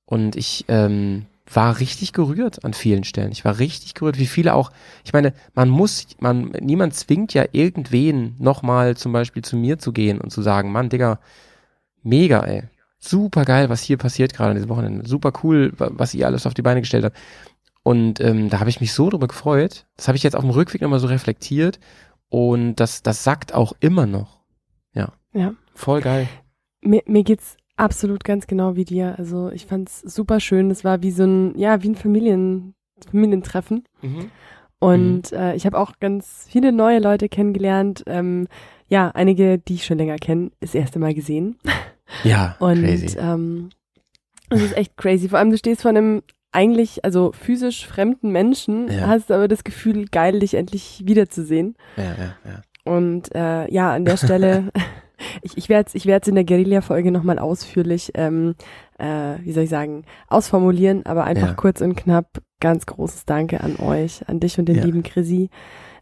und 0.04 0.37
ich 0.37 0.64
ähm, 0.68 1.26
war 1.52 1.78
richtig 1.78 2.12
gerührt 2.12 2.64
an 2.64 2.74
vielen 2.74 3.04
Stellen. 3.04 3.30
Ich 3.30 3.44
war 3.44 3.59
richtig 3.59 3.94
gerührt, 3.94 4.18
wie 4.18 4.26
viele 4.26 4.54
auch, 4.54 4.72
ich 5.04 5.12
meine, 5.12 5.32
man 5.54 5.68
muss, 5.68 6.06
man, 6.18 6.52
niemand 6.61 6.94
zwingt 6.94 7.35
ja 7.35 7.44
irgendwen 7.52 8.35
nochmal 8.38 8.96
zum 8.96 9.12
Beispiel 9.12 9.42
zu 9.42 9.56
mir 9.56 9.78
zu 9.78 9.92
gehen 9.92 10.20
und 10.20 10.30
zu 10.30 10.42
sagen, 10.42 10.72
Mann, 10.72 10.88
Digga, 10.88 11.20
mega, 12.02 12.40
ey. 12.40 12.64
Super 12.98 13.44
geil, 13.44 13.68
was 13.68 13.82
hier 13.82 13.98
passiert 13.98 14.35
gerade 14.35 14.50
an 14.50 14.56
diesem 14.56 14.70
Wochenende. 14.70 15.06
Super 15.09 15.32
cool, 15.44 15.72
wa- 15.76 15.90
was 15.92 16.14
ihr 16.14 16.26
alles 16.26 16.46
auf 16.46 16.54
die 16.54 16.62
Beine 16.62 16.80
gestellt 16.80 17.04
habt. 17.04 17.16
Und 17.85 18.18
ähm, 18.20 18.50
da 18.50 18.59
habe 18.59 18.70
ich 18.70 18.80
mich 18.80 18.92
so 18.92 19.11
drüber 19.11 19.28
gefreut. 19.28 19.85
Das 19.96 20.09
habe 20.09 20.16
ich 20.16 20.24
jetzt 20.24 20.35
auf 20.35 20.42
dem 20.42 20.50
Rückweg 20.50 20.82
nochmal 20.82 20.98
so 20.98 21.06
reflektiert. 21.06 21.78
Und 22.28 22.76
das, 22.76 23.02
das 23.02 23.24
sagt 23.24 23.54
auch 23.54 23.72
immer 23.80 24.06
noch. 24.06 24.40
Ja. 24.92 25.12
Ja. 25.32 25.54
Voll 25.74 26.00
geil. 26.00 26.28
Mir, 26.82 27.02
mir 27.06 27.22
geht's 27.24 27.56
absolut 27.76 28.24
ganz 28.24 28.46
genau 28.46 28.76
wie 28.76 28.84
dir. 28.84 29.14
Also 29.18 29.50
ich 29.50 29.66
fand's 29.66 30.00
super 30.00 30.40
schön. 30.40 30.70
Es 30.70 30.84
war 30.84 31.02
wie 31.02 31.10
so 31.10 31.24
ein, 31.24 31.56
ja, 31.58 31.82
wie 31.82 31.88
ein 31.90 31.94
Familien, 31.94 32.74
Familientreffen. 33.10 33.84
Und 34.78 35.32
äh, 35.32 35.54
ich 35.54 35.66
habe 35.66 35.78
auch 35.78 35.98
ganz 36.00 36.46
viele 36.48 36.72
neue 36.72 36.98
Leute 36.98 37.28
kennengelernt. 37.28 38.04
Ähm, 38.06 38.46
ja, 38.88 39.10
einige, 39.10 39.58
die 39.58 39.74
ich 39.74 39.84
schon 39.86 39.98
länger 39.98 40.16
kenne, 40.16 40.50
das 40.60 40.74
erste 40.74 40.98
Mal 40.98 41.14
gesehen. 41.14 41.58
Ja, 42.24 42.56
Und 42.60 42.82
crazy. 42.82 43.18
ähm, 43.18 43.70
es 44.48 44.62
ist 44.62 44.76
echt 44.76 44.96
crazy. 44.96 45.28
Vor 45.28 45.38
allem, 45.38 45.50
du 45.50 45.58
stehst 45.58 45.82
vor 45.82 45.90
einem 45.90 46.22
eigentlich, 46.56 47.04
also 47.04 47.32
physisch 47.32 47.86
fremden 47.86 48.30
Menschen, 48.32 48.88
Ja. 48.90 49.06
hast 49.08 49.30
aber 49.30 49.46
das 49.48 49.62
Gefühl, 49.62 50.06
geil, 50.06 50.38
dich 50.40 50.54
endlich 50.54 51.02
wiederzusehen. 51.04 51.76
Ja, 51.96 52.04
ja, 52.04 52.36
ja. 52.44 52.62
Und 52.84 53.34
äh, 53.34 53.70
ja, 53.72 53.92
an 53.92 54.04
der 54.04 54.16
Stelle, 54.16 54.70
ich, 55.42 55.56
ich 55.56 55.68
werde 55.68 55.88
es 55.88 55.94
ich 55.94 56.06
werd's 56.06 56.28
in 56.28 56.34
der 56.34 56.44
Guerilla-Folge 56.44 57.10
nochmal 57.10 57.38
ausführlich, 57.38 58.12
ähm, 58.14 58.54
äh, 58.98 59.34
wie 59.42 59.52
soll 59.52 59.64
ich 59.64 59.70
sagen, 59.70 60.04
ausformulieren, 60.28 61.04
aber 61.06 61.24
einfach 61.24 61.48
Ja. 61.48 61.54
kurz 61.54 61.80
und 61.80 61.94
knapp, 61.96 62.40
ganz 62.60 62.86
großes 62.86 63.24
Danke 63.26 63.60
an 63.62 63.76
euch, 63.76 64.28
an 64.28 64.40
dich 64.40 64.58
und 64.58 64.66
den 64.66 64.76
Ja. 64.76 64.84
lieben 64.84 65.02
Chrissy. 65.02 65.50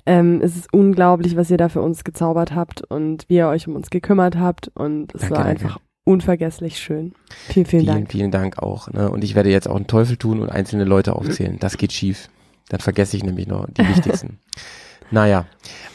Ähm, 0.07 0.41
es 0.43 0.55
ist 0.57 0.73
unglaublich, 0.73 1.35
was 1.37 1.51
ihr 1.51 1.57
da 1.57 1.69
für 1.71 1.81
uns 1.81 2.05
gezaubert 2.05 2.55
habt 2.55 2.83
und 2.91 3.25
wie 3.29 3.37
ihr 3.37 3.49
euch 3.49 3.67
um 3.67 3.75
uns 3.77 3.89
gekümmert 3.91 4.37
habt 4.37 4.71
und 4.75 5.15
es 5.15 5.23
Danke, 5.23 5.37
war 5.37 5.45
danke. 5.45 5.75
Unvergesslich 6.05 6.79
schön. 6.79 7.15
Vielen, 7.49 7.67
vielen, 7.67 7.83
Vielen, 7.83 7.87
Dank. 7.87 8.13
vielen 8.13 8.31
Dank 8.31 8.59
auch. 8.59 8.89
Ne? 8.91 9.11
Und 9.11 9.25
ich 9.25 9.35
werde 9.35 9.51
jetzt 9.51 9.69
auch 9.69 9.77
einen 9.77 9.87
Teufel 9.87 10.17
tun 10.17 10.41
und 10.41 10.51
einzelne 10.51 10.85
Leute 10.85 11.17
aufzählen. 11.17 11.59
Das 11.59 11.79
geht 11.79 11.93
schief. 11.93 12.29
Dann 12.69 12.81
vergesse 12.81 13.17
ich 13.17 13.25
nämlich 13.25 13.47
noch 13.47 13.67
die 13.71 13.87
wichtigsten. 13.89 14.39
naja, 15.11 15.47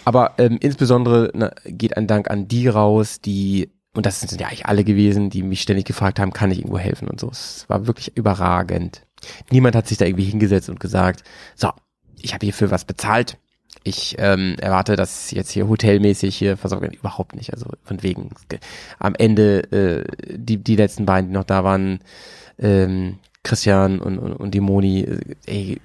aber 0.06 0.34
ähm, 0.38 0.58
insbesondere 0.60 1.32
na, 1.34 1.52
geht 1.66 1.98
ein 1.98 2.08
Dank 2.08 2.30
an 2.30 2.48
die 2.48 2.68
raus, 2.68 3.22
die, 3.22 3.72
und 3.96 4.06
das 4.06 4.20
sind 4.20 4.40
ja 4.40 4.48
eigentlich 4.48 4.66
alle 4.66 4.84
gewesen, 4.84 5.30
die 5.30 5.44
mich 5.44 5.62
ständig 5.62 5.86
gefragt 5.86 6.20
haben, 6.20 6.34
kann 6.34 6.52
ich 6.52 6.60
irgendwo 6.60 6.80
helfen 6.80 7.08
und 7.08 7.20
so. 7.20 7.30
Es 7.30 7.66
war 7.70 7.88
wirklich 7.88 8.16
überragend. 8.18 9.06
Niemand 9.52 9.76
hat 9.76 9.88
sich 9.88 9.98
da 9.98 10.06
irgendwie 10.06 10.26
hingesetzt 10.26 10.70
und 10.70 10.80
gesagt, 10.80 11.24
so, 11.56 11.70
ich 12.22 12.34
habe 12.34 12.46
hierfür 12.46 12.72
was 12.72 12.86
bezahlt, 12.86 13.38
ich 13.84 14.16
ähm, 14.20 14.56
erwarte 14.60 14.96
das 14.96 15.32
jetzt 15.32 15.52
hier 15.52 15.68
hotelmäßig 15.68 16.36
hier 16.36 16.58
versorgt 16.58 16.82
werden. 16.84 16.98
Überhaupt 16.98 17.36
nicht. 17.36 17.54
Also 17.54 17.68
von 17.84 18.04
wegen 18.04 18.30
am 19.00 19.16
Ende 19.16 19.72
äh, 19.72 20.38
die, 20.38 20.58
die 20.58 20.76
letzten 20.76 21.06
beiden, 21.06 21.30
die 21.30 21.34
noch 21.34 21.46
da 21.46 21.64
waren, 21.64 22.00
ähm, 22.58 23.20
Christian 23.44 24.00
und, 24.00 24.20
und, 24.20 24.34
und 24.34 24.54
die 24.54 24.60
Moni, 24.60 25.02
äh, 25.02 25.36
ey, 25.46 25.82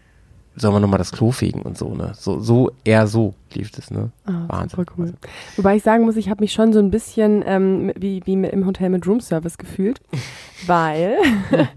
sollen 0.56 0.74
wir 0.74 0.80
nochmal 0.80 0.98
das 0.98 1.12
Klo 1.12 1.32
fegen 1.32 1.62
und 1.62 1.76
so, 1.76 1.94
ne? 1.94 2.12
So, 2.14 2.40
so, 2.40 2.70
eher 2.84 3.06
so 3.06 3.34
lief 3.52 3.70
das, 3.72 3.90
ne? 3.90 4.10
Ah, 4.24 4.44
Wahnsinn. 4.48 4.86
Cool. 4.96 5.14
Wobei 5.56 5.76
ich 5.76 5.82
sagen 5.82 6.04
muss, 6.04 6.16
ich 6.16 6.30
habe 6.30 6.42
mich 6.42 6.52
schon 6.52 6.72
so 6.72 6.78
ein 6.78 6.90
bisschen 6.90 7.42
ähm, 7.46 7.92
wie, 7.96 8.22
wie 8.24 8.34
im 8.34 8.66
Hotel 8.66 8.90
mit 8.90 9.06
Roomservice 9.06 9.58
gefühlt, 9.58 10.00
weil 10.66 11.16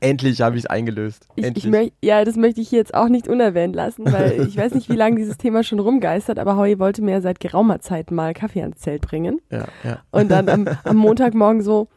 Endlich 0.00 0.40
habe 0.42 0.56
ich 0.56 0.64
es 0.64 0.66
eingelöst. 0.70 1.26
ich, 1.36 1.44
Endlich. 1.44 1.64
ich 1.64 1.70
möcht, 1.70 1.92
ja, 2.02 2.24
das 2.24 2.36
möchte 2.36 2.60
ich 2.60 2.68
hier 2.68 2.78
jetzt 2.78 2.94
auch 2.94 3.08
nicht 3.08 3.28
unerwähnt 3.28 3.74
lassen, 3.74 4.04
weil 4.12 4.46
ich 4.46 4.56
weiß 4.56 4.74
nicht, 4.74 4.88
wie 4.90 4.96
lange 4.96 5.16
dieses 5.16 5.38
Thema 5.38 5.62
schon 5.62 5.78
rumgeistert, 5.78 6.38
aber 6.38 6.56
Howie 6.56 6.78
wollte 6.78 7.02
mir 7.02 7.20
seit 7.22 7.40
geraumer 7.40 7.80
Zeit 7.80 8.10
mal 8.10 8.34
Kaffee 8.34 8.62
ans 8.62 8.78
Zelt 8.78 9.02
bringen. 9.02 9.40
ja, 9.50 9.64
ja. 9.84 9.98
Und 10.10 10.30
dann 10.30 10.48
am, 10.48 10.68
am 10.84 10.96
Montagmorgen 10.96 11.62
so, 11.62 11.88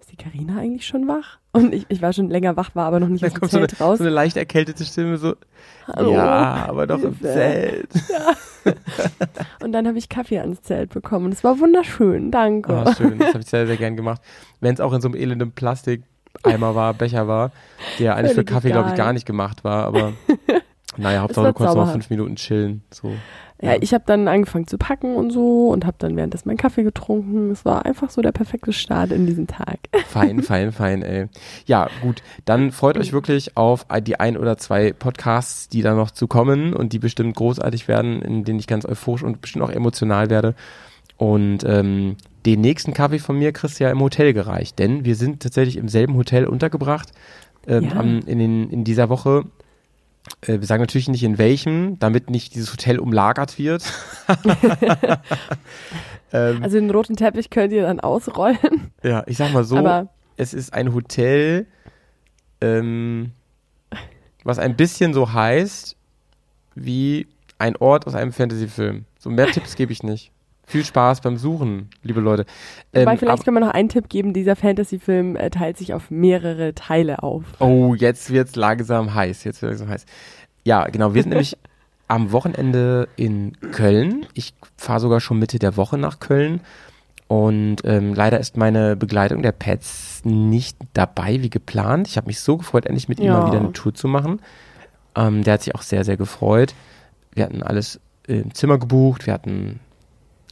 ist 0.00 0.10
die 0.10 0.16
Karina 0.16 0.58
eigentlich 0.58 0.86
schon 0.86 1.06
wach? 1.08 1.38
Und 1.54 1.74
ich, 1.74 1.84
ich 1.90 2.00
war 2.00 2.14
schon 2.14 2.30
länger 2.30 2.56
wach, 2.56 2.74
war 2.74 2.86
aber 2.86 2.98
noch 2.98 3.08
nicht 3.08 3.22
Da 3.22 3.26
aus 3.26 3.34
dem 3.34 3.40
kommt 3.40 3.52
so 3.52 3.58
eine, 3.58 3.66
Zelt 3.68 3.80
raus. 3.82 3.98
so 3.98 4.04
eine 4.04 4.12
leicht 4.12 4.38
erkältete 4.38 4.84
Stimme, 4.86 5.18
so, 5.18 5.34
Hallo. 5.86 6.12
ja, 6.14 6.64
aber 6.66 6.86
doch 6.86 7.02
im. 7.02 7.20
Zelt. 7.20 7.90
Und 9.62 9.72
dann 9.72 9.86
habe 9.86 9.98
ich 9.98 10.08
Kaffee 10.08 10.38
ans 10.38 10.62
Zelt 10.62 10.90
bekommen. 10.94 11.26
Und 11.26 11.32
es 11.34 11.44
war 11.44 11.58
wunderschön, 11.60 12.30
danke. 12.30 12.72
Ah, 12.72 12.94
schön, 12.94 13.18
das 13.18 13.28
habe 13.28 13.40
ich 13.40 13.46
sehr, 13.46 13.66
sehr 13.66 13.76
gern 13.76 13.96
gemacht. 13.96 14.22
Wenn 14.60 14.72
es 14.72 14.80
auch 14.80 14.92
in 14.92 15.00
so 15.02 15.08
einem 15.08 15.14
elenden 15.16 15.52
Plastikeimer 16.42 16.74
war, 16.74 16.94
Becher 16.94 17.28
war, 17.28 17.52
der 17.98 18.16
eigentlich 18.16 18.34
für 18.34 18.44
Kaffee, 18.44 18.70
glaube 18.70 18.90
ich, 18.90 18.94
gar 18.94 19.12
nicht 19.12 19.26
gemacht 19.26 19.64
war, 19.64 19.86
aber 19.86 20.12
naja, 20.96 21.22
Hauptsache 21.22 21.48
du 21.48 21.52
konntest 21.52 21.76
noch 21.76 21.92
fünf 21.92 22.10
Minuten 22.10 22.36
chillen. 22.36 22.82
So. 22.90 23.12
Ja, 23.64 23.76
ich 23.80 23.94
habe 23.94 24.02
dann 24.04 24.26
angefangen 24.26 24.66
zu 24.66 24.76
packen 24.76 25.14
und 25.14 25.30
so 25.30 25.68
und 25.68 25.86
habe 25.86 25.96
dann 26.00 26.16
währenddessen 26.16 26.48
meinen 26.48 26.56
Kaffee 26.56 26.82
getrunken. 26.82 27.52
Es 27.52 27.64
war 27.64 27.86
einfach 27.86 28.10
so 28.10 28.20
der 28.20 28.32
perfekte 28.32 28.72
Start 28.72 29.12
in 29.12 29.24
diesen 29.24 29.46
Tag. 29.46 29.78
Fein, 30.08 30.42
fein, 30.42 30.72
fein, 30.72 31.02
ey. 31.02 31.28
Ja, 31.66 31.88
gut. 32.02 32.24
Dann 32.44 32.72
freut 32.72 32.98
euch 32.98 33.12
wirklich 33.12 33.56
auf 33.56 33.86
die 34.04 34.18
ein 34.18 34.36
oder 34.36 34.56
zwei 34.56 34.92
Podcasts, 34.92 35.68
die 35.68 35.82
da 35.82 35.94
noch 35.94 36.10
zu 36.10 36.26
kommen 36.26 36.74
und 36.74 36.92
die 36.92 36.98
bestimmt 36.98 37.36
großartig 37.36 37.86
werden, 37.86 38.20
in 38.20 38.42
denen 38.42 38.58
ich 38.58 38.66
ganz 38.66 38.84
euphorisch 38.84 39.22
und 39.22 39.40
bestimmt 39.40 39.64
auch 39.64 39.70
emotional 39.70 40.28
werde. 40.28 40.56
Und 41.22 41.62
ähm, 41.64 42.16
den 42.46 42.60
nächsten 42.62 42.94
Kaffee 42.94 43.20
von 43.20 43.38
mir 43.38 43.52
kriegst 43.52 43.78
du 43.78 43.84
ja 43.84 43.92
im 43.92 44.00
Hotel 44.00 44.32
gereicht, 44.32 44.80
denn 44.80 45.04
wir 45.04 45.14
sind 45.14 45.40
tatsächlich 45.40 45.76
im 45.76 45.86
selben 45.88 46.16
Hotel 46.16 46.46
untergebracht 46.46 47.12
ähm, 47.68 47.84
Ja. 47.90 47.96
am, 47.96 48.18
in, 48.26 48.40
den, 48.40 48.70
in 48.70 48.82
dieser 48.82 49.08
Woche. 49.08 49.44
Äh, 50.40 50.58
wir 50.58 50.66
sagen 50.66 50.82
natürlich 50.82 51.08
nicht 51.08 51.22
in 51.22 51.38
welchem, 51.38 51.96
damit 52.00 52.28
nicht 52.28 52.56
dieses 52.56 52.72
Hotel 52.72 52.98
umlagert 52.98 53.56
wird. 53.56 53.84
ähm, 56.32 56.60
Also 56.60 56.80
den 56.80 56.90
roten 56.90 57.14
Teppich 57.14 57.50
könnt 57.50 57.72
ihr 57.72 57.82
dann 57.82 58.00
ausrollen. 58.00 58.90
ja, 59.04 59.22
ich 59.28 59.36
sag 59.36 59.52
mal 59.52 59.62
so, 59.62 59.76
aber 59.76 60.08
es 60.36 60.52
ist 60.54 60.74
ein 60.74 60.92
Hotel, 60.92 61.66
ähm, 62.60 63.30
was 64.42 64.58
ein 64.58 64.74
bisschen 64.74 65.14
so 65.14 65.32
heißt 65.32 65.94
wie 66.74 67.28
ein 67.58 67.76
Ort 67.76 68.08
aus 68.08 68.16
einem 68.16 68.32
Fantasyfilm. 68.32 69.04
So 69.20 69.30
mehr 69.30 69.46
Tipps 69.46 69.76
gebe 69.76 69.92
ich 69.92 70.02
nicht. 70.02 70.32
Viel 70.66 70.84
Spaß 70.84 71.20
beim 71.20 71.36
Suchen, 71.36 71.90
liebe 72.02 72.20
Leute. 72.20 72.46
wobei 72.92 73.12
Ähm, 73.12 73.18
vielleicht 73.18 73.40
ab- 73.40 73.44
können 73.44 73.56
wir 73.56 73.60
noch 73.66 73.74
einen 73.74 73.88
Tipp 73.88 74.08
geben. 74.08 74.32
Dieser 74.32 74.56
Fantasy-Film 74.56 75.36
äh, 75.36 75.50
teilt 75.50 75.76
sich 75.76 75.92
auf 75.92 76.10
mehrere 76.10 76.74
Teile 76.74 77.22
auf. 77.22 77.44
oh, 77.58 77.94
jetzt 77.94 78.30
wird's 78.30 78.56
langsam 78.56 79.12
heiß. 79.14 79.44
Jetzt 79.44 79.60
wird's 79.60 79.72
langsam 79.80 79.88
heiß. 79.88 80.06
Ja, 80.64 80.84
genau. 80.88 81.14
Wir 81.14 81.22
sind 81.22 81.30
nämlich 81.30 81.58
am 82.08 82.32
Wochenende 82.32 83.08
in 83.16 83.52
Köln. 83.72 84.24
Ich 84.34 84.54
fahre 84.76 85.00
sogar 85.00 85.20
schon 85.20 85.38
Mitte 85.38 85.58
der 85.58 85.76
Woche 85.76 85.98
nach 85.98 86.20
Köln. 86.20 86.60
Und 87.28 87.78
ähm, 87.84 88.14
leider 88.14 88.38
ist 88.40 88.56
meine 88.58 88.94
Begleitung 88.94 89.42
der 89.42 89.52
Pets 89.52 90.20
nicht 90.24 90.76
dabei 90.92 91.42
wie 91.42 91.48
geplant. 91.50 92.06
Ich 92.08 92.16
habe 92.18 92.26
mich 92.26 92.40
so 92.40 92.58
gefreut, 92.58 92.84
endlich 92.86 93.08
mit 93.08 93.18
ihm 93.20 93.26
Ja. 93.26 93.40
mal 93.40 93.46
wieder 93.48 93.58
eine 93.58 93.72
Tour 93.72 93.94
zu 93.94 94.06
machen. 94.06 94.40
Ähm, 95.16 95.42
der 95.42 95.54
hat 95.54 95.62
sich 95.62 95.74
auch 95.74 95.82
sehr, 95.82 96.04
sehr 96.04 96.16
gefreut. 96.18 96.74
Wir 97.34 97.44
hatten 97.44 97.62
alles 97.62 98.00
im 98.26 98.54
Zimmer 98.54 98.78
gebucht, 98.78 99.26
wir 99.26 99.32
hatten 99.34 99.80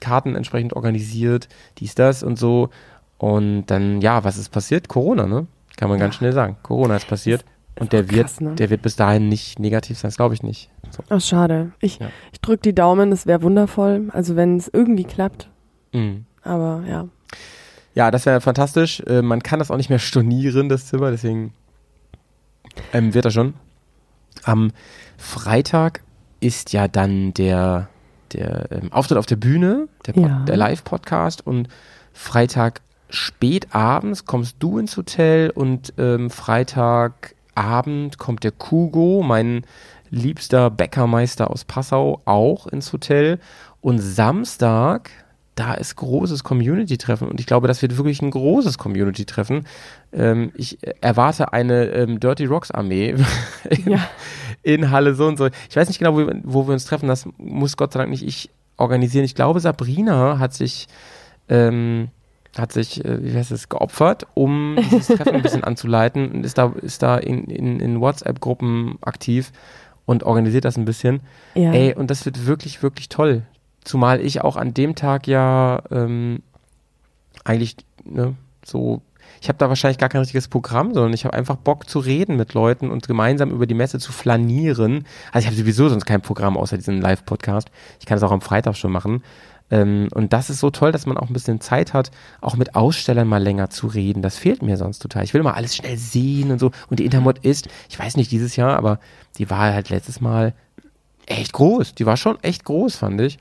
Karten 0.01 0.35
entsprechend 0.35 0.75
organisiert, 0.75 1.49
dies, 1.79 1.95
das 1.95 2.23
und 2.23 2.39
so. 2.39 2.71
Und 3.19 3.67
dann, 3.67 4.01
ja, 4.01 4.25
was 4.25 4.37
ist 4.39 4.51
passiert? 4.51 4.89
Corona, 4.89 5.27
ne? 5.27 5.47
Kann 5.77 5.89
man 5.89 5.99
ganz 5.99 6.15
schnell 6.15 6.33
sagen. 6.33 6.57
Corona 6.63 6.97
ist 6.97 7.07
passiert. 7.09 7.45
Und 7.79 7.93
der 7.93 8.11
wird, 8.11 8.27
krass, 8.27 8.41
ne? 8.41 8.55
der 8.57 8.69
wird 8.69 8.83
bis 8.83 8.97
dahin 8.97 9.29
nicht 9.29 9.59
negativ 9.59 9.99
sein, 9.99 10.09
das 10.09 10.17
glaube 10.17 10.35
ich 10.35 10.43
nicht. 10.43 10.71
So. 10.91 11.03
Ach, 11.09 11.21
schade. 11.21 11.73
Ich, 11.81 11.99
Ja. 11.99 12.11
ich 12.33 12.41
drücke 12.41 12.63
die 12.63 12.75
Daumen, 12.75 13.11
das 13.11 13.27
wäre 13.27 13.43
wundervoll. 13.43 14.09
Also 14.13 14.37
wenn 14.37 14.57
es 14.57 14.69
irgendwie 14.73 15.05
klappt. 15.05 15.49
Mhm. 15.93 16.27
Aber 16.43 16.83
ja. 16.87 17.09
Ja, 17.95 18.11
das 18.11 18.27
wäre 18.27 18.41
fantastisch. 18.41 19.01
Äh, 19.07 19.23
man 19.23 19.43
kann 19.43 19.59
das 19.61 19.71
auch 19.71 19.77
nicht 19.77 19.89
mehr 19.89 19.99
stornieren, 19.99 20.69
das 20.69 20.87
Zimmer, 20.87 21.11
deswegen 21.11 21.55
ähm, 22.93 23.15
wird 23.15 23.25
er 23.25 23.31
schon. 23.31 23.55
Am 24.45 24.73
Freitag 25.17 26.03
ist 26.41 26.73
ja 26.73 26.87
dann 26.89 27.35
der, 27.35 27.89
der 28.35 28.69
ähm, 28.71 28.93
Auftritt 28.93 29.19
auf 29.19 29.27
der 29.27 29.37
Bühne, 29.37 29.89
der, 30.07 30.17
Ja. 30.17 30.45
der 30.47 30.57
Live-Podcast 30.57 31.47
und 31.47 31.69
Freitag 32.13 32.81
spät 33.09 33.69
abends 33.75 34.25
kommst 34.25 34.57
du 34.61 34.79
ins 34.79 34.97
Hotel 34.97 35.51
und 35.51 35.93
ähm, 35.99 36.31
Freitagabend 36.31 38.19
kommt 38.19 38.45
der 38.45 38.53
Kugo, 38.53 39.23
mein 39.25 39.63
liebster 40.11 40.71
Bäckermeister 40.71 41.51
aus 41.51 41.65
Passau, 41.65 42.21
auch 42.25 42.67
ins 42.67 42.93
Hotel. 42.93 43.39
Und 43.81 43.99
Samstag, 43.99 45.11
da 45.55 45.75
ist 45.75 45.97
großes 45.97 46.43
Community-Treffen 46.45 47.29
und 47.29 47.41
ich 47.41 47.47
glaube, 47.47 47.69
das 47.69 47.83
wird 47.83 47.97
wirklich 47.97 48.23
ein 48.23 48.31
großes 48.31 48.79
Community-Treffen. 48.79 49.67
Ähm, 50.13 50.53
ich 50.57 50.79
erwarte 51.01 51.53
eine 51.53 51.87
ähm, 51.87 52.21
Dirty 52.21 52.47
Rocks-Armee 52.47 53.17
Ja. 53.87 53.99
In 54.63 54.91
Halle 54.91 55.15
so 55.15 55.27
und 55.27 55.37
so. 55.39 55.49
Ich 55.69 55.77
weiß 55.77 55.89
nicht 55.89 55.99
genau, 55.99 56.15
wo, 56.15 56.19
wir- 56.19 56.41
wo 56.45 56.67
wir 56.67 56.73
uns 56.75 56.85
treffen. 56.85 57.09
Das 57.09 57.27
muss 57.39 57.77
Gott 57.77 57.93
sei 57.93 58.01
Dank 58.01 58.11
nicht 58.11 58.27
ich 58.27 58.51
organisieren. 58.77 59.25
Ich 59.25 59.35
glaube, 59.35 59.61
Sabrina 59.61 60.39
hat 60.39 60.55
sich, 60.55 60.87
ähm, 61.49 62.09
hat 62.59 62.73
sich, 62.73 63.05
äh, 63.05 63.23
wie 63.25 63.35
heißt 63.37 63.51
es, 63.53 63.69
geopfert, 63.69 64.27
um 64.35 64.77
dieses 64.91 65.09
Treffen 65.09 65.35
ein 65.37 65.43
bisschen 65.43 65.65
anzuleiten 65.71 66.31
und 66.33 66.45
ist 66.45 66.59
da, 66.59 66.73
ist 66.83 67.03
da 67.03 67.17
in, 67.19 67.45
in, 67.45 67.81
in 67.81 68.01
WhatsApp-Gruppen 68.01 68.99
aktiv 69.03 69.53
und 70.07 70.25
organisiert 70.25 70.65
das 70.65 70.77
ein 70.77 70.85
bisschen. 70.85 71.21
ja. 71.55 71.73
Ey, 71.73 71.95
und 71.95 72.11
das 72.11 72.25
wird 72.27 72.47
wirklich, 72.47 72.83
wirklich 72.83 73.09
toll. 73.09 73.43
Zumal 73.85 74.21
ich 74.21 74.43
auch 74.43 74.57
an 74.57 74.75
dem 74.75 74.95
Tag 74.95 75.27
ja 75.27 75.83
ähm, 75.91 76.43
eigentlich 77.45 77.77
ne, 78.05 78.35
so, 78.65 79.01
ich 79.41 79.49
habe 79.49 79.59
da 79.59 79.69
wahrscheinlich 79.69 79.99
gar 79.99 80.09
kein 80.09 80.21
richtiges 80.21 80.49
Programm, 80.49 80.95
sondern 80.95 81.13
ich 81.13 81.25
habe 81.25 81.35
einfach 81.35 81.57
Bock 81.57 81.89
zu 81.89 81.99
reden 81.99 82.37
mit 82.37 82.55
Leuten 82.55 82.91
und 82.91 83.07
gemeinsam 83.07 83.51
über 83.51 83.67
die 83.67 83.75
Messe 83.75 83.99
zu 83.99 84.13
flanieren. 84.13 85.07
Also 85.33 85.45
ich 85.45 85.47
habe 85.47 85.57
sowieso 85.57 85.89
sonst 85.89 86.07
kein 86.07 86.21
Programm 86.21 86.57
außer 86.57 86.77
diesen 86.77 87.01
Live-Podcast. 87.01 87.71
Ich 87.99 88.07
kann 88.07 88.19
es 88.19 88.23
auch 88.23 88.33
am 88.33 88.41
Freitag 88.41 88.77
schon 88.77 88.93
machen. 88.93 89.23
Ähm, 89.71 90.09
und 90.15 90.33
das 90.33 90.51
ist 90.51 90.61
so 90.61 90.71
toll, 90.71 90.93
dass 90.93 91.07
man 91.07 91.17
auch 91.17 91.29
ein 91.29 91.33
bisschen 91.33 91.61
Zeit 91.61 91.95
hat, 91.95 92.11
auch 92.41 92.57
mit 92.57 92.75
Ausstellern 92.75 93.29
mal 93.29 93.43
länger 93.43 93.71
zu 93.71 93.87
reden. 93.87 94.21
Das 94.21 94.37
fehlt 94.37 94.63
mir 94.63 94.77
sonst 94.77 94.99
total. 94.99 95.25
Ich 95.25 95.33
will 95.33 95.43
mal 95.43 95.53
alles 95.53 95.77
schnell 95.77 95.97
sehen 95.97 96.51
und 96.51 96.59
so. 96.59 96.73
Und 96.89 96.99
die 96.99 97.05
Intermod 97.05 97.39
ist, 97.39 97.69
ich 97.89 97.99
weiß 97.99 98.17
nicht 98.17 98.31
dieses 98.31 98.57
Jahr, 98.57 98.77
aber 98.77 98.99
die 99.39 99.49
war 99.49 99.73
halt 99.73 99.91
letztes 99.91 100.21
Mal 100.21 100.55
echt 101.27 101.53
groß. 101.53 101.95
Die 101.95 102.07
war 102.07 102.17
schon 102.17 102.43
echt 102.43 102.65
groß, 102.65 102.97
fand 102.97 103.21
ich. 103.21 103.39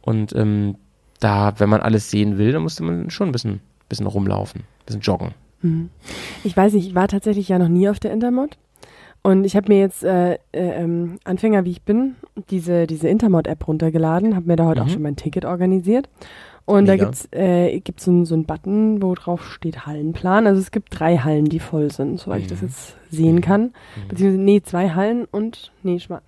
Und 0.00 0.34
ähm, 0.34 0.76
da, 1.20 1.54
wenn 1.58 1.68
man 1.68 1.80
alles 1.80 2.10
sehen 2.10 2.38
will, 2.38 2.52
dann 2.52 2.62
musste 2.62 2.82
man 2.82 3.10
schon 3.10 3.28
ein 3.28 3.32
bisschen, 3.32 3.60
bisschen 3.88 4.06
rumlaufen, 4.06 4.62
bisschen 4.88 5.00
joggen. 5.02 5.32
Mhm. 5.62 5.90
Ich 6.44 6.56
weiß 6.56 6.72
nicht, 6.74 6.88
ich 6.88 6.94
war 6.94 7.08
tatsächlich 7.08 7.48
ja 7.48 7.58
noch 7.58 7.68
nie 7.68 7.88
auf 7.88 7.98
der 8.00 8.12
Intermod. 8.12 8.56
Und 9.22 9.44
ich 9.44 9.56
habe 9.56 9.72
mir 9.72 9.80
jetzt, 9.80 10.04
äh, 10.04 10.34
äh, 10.34 10.38
ähm, 10.52 11.18
Anfänger 11.24 11.64
wie 11.64 11.72
ich 11.72 11.82
bin, 11.82 12.14
diese, 12.50 12.86
diese 12.86 13.08
Intermod-App 13.08 13.66
runtergeladen, 13.66 14.36
habe 14.36 14.46
mir 14.46 14.54
da 14.56 14.64
heute 14.66 14.82
auch 14.82 14.86
Mhm. 14.86 14.90
schon 14.90 15.02
mein 15.02 15.16
Ticket 15.16 15.44
organisiert. 15.44 16.08
Und 16.64 16.86
da 16.86 16.92
Mega. 16.92 17.06
gibt's 17.06 17.28
äh, 17.32 17.80
gibt's 17.80 18.04
so, 18.04 18.10
einen- 18.12 18.26
so 18.26 18.34
einen 18.34 18.44
Button, 18.44 19.02
wo 19.02 19.14
drauf 19.14 19.42
steht 19.52 19.86
Hallenplan. 19.86 20.46
Also 20.46 20.60
es 20.60 20.70
gibt 20.70 20.88
drei 20.98 21.16
Hallen, 21.18 21.46
die 21.46 21.58
voll 21.60 21.90
sind, 21.90 22.20
soweit 22.20 22.42
ich 22.42 22.46
das 22.46 22.60
Mhm. 22.62 22.68
jetzt 22.68 22.96
sehen 23.10 23.40
kann. 23.40 23.72
Beziehungsweise, 24.08 24.42
nee, 24.42 24.60
zwei 24.62 24.90
Hallen 24.90 25.24
und, 25.30 25.72
nee, 25.82 25.98
Schmarrn. 25.98 26.22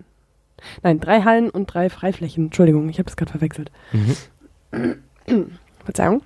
Nein, 0.83 0.99
drei 0.99 1.21
Hallen 1.21 1.49
und 1.49 1.73
drei 1.73 1.89
Freiflächen. 1.89 2.45
Entschuldigung, 2.45 2.89
ich 2.89 2.97
habe 2.97 3.05
das 3.05 3.15
gerade 3.15 3.31
verwechselt. 3.31 3.71
Mhm. 4.73 4.95
Verzeihung. 5.85 6.21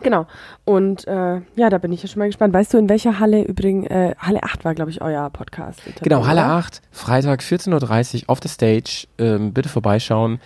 Genau. 0.00 0.26
Und 0.64 1.06
äh, 1.06 1.40
ja, 1.54 1.70
da 1.70 1.78
bin 1.78 1.92
ich 1.92 2.02
ja 2.02 2.08
schon 2.08 2.20
mal 2.20 2.26
gespannt. 2.26 2.54
Weißt 2.54 2.72
du, 2.72 2.78
in 2.78 2.88
welcher 2.88 3.18
Halle 3.18 3.44
übrigens, 3.44 3.88
äh, 3.88 4.14
Halle 4.18 4.42
8 4.42 4.64
war, 4.64 4.74
glaube 4.74 4.90
ich, 4.90 5.02
euer 5.02 5.28
Podcast. 5.30 5.80
Genau, 6.02 6.26
Halle 6.26 6.40
oder? 6.40 6.52
8, 6.52 6.80
Freitag 6.90 7.40
14.30 7.40 8.22
Uhr 8.22 8.30
auf 8.30 8.40
der 8.40 8.48
Stage. 8.48 9.06
Ähm, 9.18 9.52
bitte 9.52 9.68
vorbeischauen. 9.68 10.40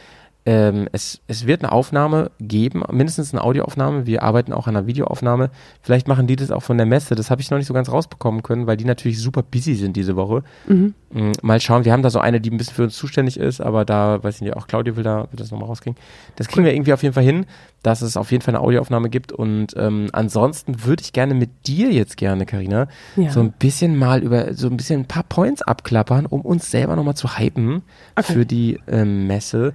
Ähm, 0.47 0.89
es, 0.93 1.21
es 1.27 1.47
wird 1.47 1.65
eine 1.65 1.73
Aufnahme 1.73 2.31
geben, 2.41 2.85
mindestens 2.93 3.35
eine 3.35 3.43
Audioaufnahme. 3.43 4.07
Wir 4.07 4.23
arbeiten 4.23 4.53
auch 4.53 4.69
an 4.69 4.77
einer 4.77 4.87
Videoaufnahme. 4.87 5.51
Vielleicht 5.83 6.07
machen 6.07 6.29
die 6.29 6.37
das 6.37 6.53
auch 6.53 6.63
von 6.63 6.77
der 6.77 6.87
Messe. 6.87 7.17
Das 7.17 7.31
habe 7.33 7.41
ich 7.43 7.51
noch 7.51 7.59
nicht 7.59 7.67
so 7.67 7.75
ganz 7.75 7.91
rausbekommen 7.91 8.45
können, 8.45 8.69
weil 8.69 8.77
die 8.77 8.85
natürlich 8.85 9.21
super 9.21 9.43
busy 9.43 9.75
sind 9.75 9.97
diese 9.97 10.15
Woche. 10.15 10.45
Mhm. 10.69 10.95
Mm, 11.13 11.33
Mal 11.43 11.61
schauen. 11.61 11.85
Wir 11.85 11.93
haben 11.93 12.03
da 12.03 12.11
so 12.11 12.21
eine, 12.21 12.41
die 12.41 12.51
ein 12.51 12.59
bisschen 12.59 12.75
für 12.77 12.85
uns 12.85 12.97
zuständig 12.97 13.39
ist, 13.41 13.61
aber 13.61 13.85
da, 13.85 14.23
weiß 14.23 14.37
ich 14.37 14.41
nicht, 14.43 14.57
auch 14.57 14.69
Claudia 14.69 14.95
will 14.97 15.03
da, 15.03 15.23
will 15.33 15.37
das 15.37 15.51
nochmal 15.51 15.69
rauskriegen. 15.69 15.99
Das 16.37 16.47
kriegen 16.47 16.65
wir 16.65 16.73
irgendwie 16.73 16.93
auf 16.93 17.03
jeden 17.03 17.15
Fall 17.15 17.25
hin, 17.25 17.47
dass 17.83 18.01
es 18.03 18.17
auf 18.17 18.31
jeden 18.31 18.43
Fall 18.43 18.55
eine 18.55 18.63
Audioaufnahme 18.63 19.11
gibt. 19.11 19.33
Und 19.33 19.75
ähm, 19.77 20.11
ansonsten 20.13 20.85
würde 20.85 21.03
ich 21.03 21.13
gerne 21.13 21.35
mit 21.35 21.67
dir 21.67 21.91
jetzt 21.93 22.17
gerne, 22.17 22.47
Karina, 22.47 22.87
Ja. 23.17 23.31
so 23.31 23.41
ein 23.41 23.51
bisschen 23.53 23.97
mal 23.99 24.23
über 24.23 24.55
so 24.55 24.69
ein 24.69 24.77
bisschen 24.77 25.01
ein 25.01 25.07
paar 25.07 25.25
Points 25.25 25.61
abklappern, 25.63 26.25
um 26.27 26.43
uns 26.43 26.71
selber 26.71 26.95
nochmal 26.95 27.17
zu 27.17 27.37
hypen 27.37 27.83
Okay. 28.15 28.33
für 28.33 28.47
die 28.47 28.79
ähm, 28.87 29.27
Messe. 29.27 29.75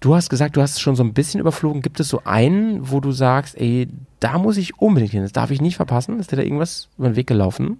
Du 0.00 0.14
hast 0.14 0.28
gesagt, 0.28 0.56
du 0.56 0.62
hast 0.62 0.72
es 0.72 0.80
schon 0.80 0.96
so 0.96 1.02
ein 1.02 1.14
bisschen 1.14 1.40
überflogen. 1.40 1.82
Gibt 1.82 2.00
es 2.00 2.08
so 2.08 2.22
einen, 2.24 2.90
wo 2.90 3.00
du 3.00 3.12
sagst, 3.12 3.58
ey, 3.58 3.88
da 4.20 4.38
muss 4.38 4.56
ich 4.56 4.78
unbedingt 4.78 5.12
hin, 5.12 5.22
das 5.22 5.32
darf 5.32 5.50
ich 5.50 5.60
nicht 5.60 5.76
verpassen? 5.76 6.18
Ist 6.18 6.32
dir 6.32 6.36
da 6.36 6.42
irgendwas 6.42 6.88
über 6.98 7.08
den 7.08 7.16
Weg 7.16 7.26
gelaufen? 7.26 7.78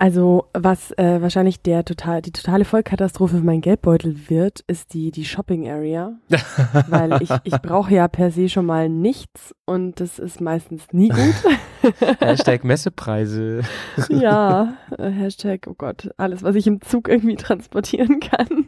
Also 0.00 0.46
was 0.54 0.92
äh, 0.92 1.20
wahrscheinlich 1.20 1.60
der 1.60 1.84
total 1.84 2.22
die 2.22 2.32
totale 2.32 2.64
Vollkatastrophe 2.64 3.36
für 3.36 3.44
meinen 3.44 3.60
Geldbeutel 3.60 4.30
wird, 4.30 4.60
ist 4.66 4.94
die 4.94 5.10
die 5.10 5.26
Shopping 5.26 5.68
Area, 5.68 6.14
weil 6.88 7.20
ich 7.22 7.28
ich 7.44 7.52
brauche 7.60 7.92
ja 7.92 8.08
per 8.08 8.30
se 8.30 8.48
schon 8.48 8.64
mal 8.64 8.88
nichts 8.88 9.54
und 9.70 10.00
das 10.00 10.18
ist 10.18 10.40
meistens 10.40 10.86
nie 10.92 11.08
gut. 11.08 11.34
Hashtag 12.20 12.62
Messepreise. 12.64 13.62
ja, 14.10 14.74
äh, 14.98 15.10
Hashtag 15.10 15.66
oh 15.66 15.74
Gott 15.78 16.10
alles 16.18 16.42
was 16.42 16.54
ich 16.54 16.66
im 16.66 16.82
Zug 16.82 17.08
irgendwie 17.08 17.36
transportieren 17.36 18.20
kann. 18.20 18.66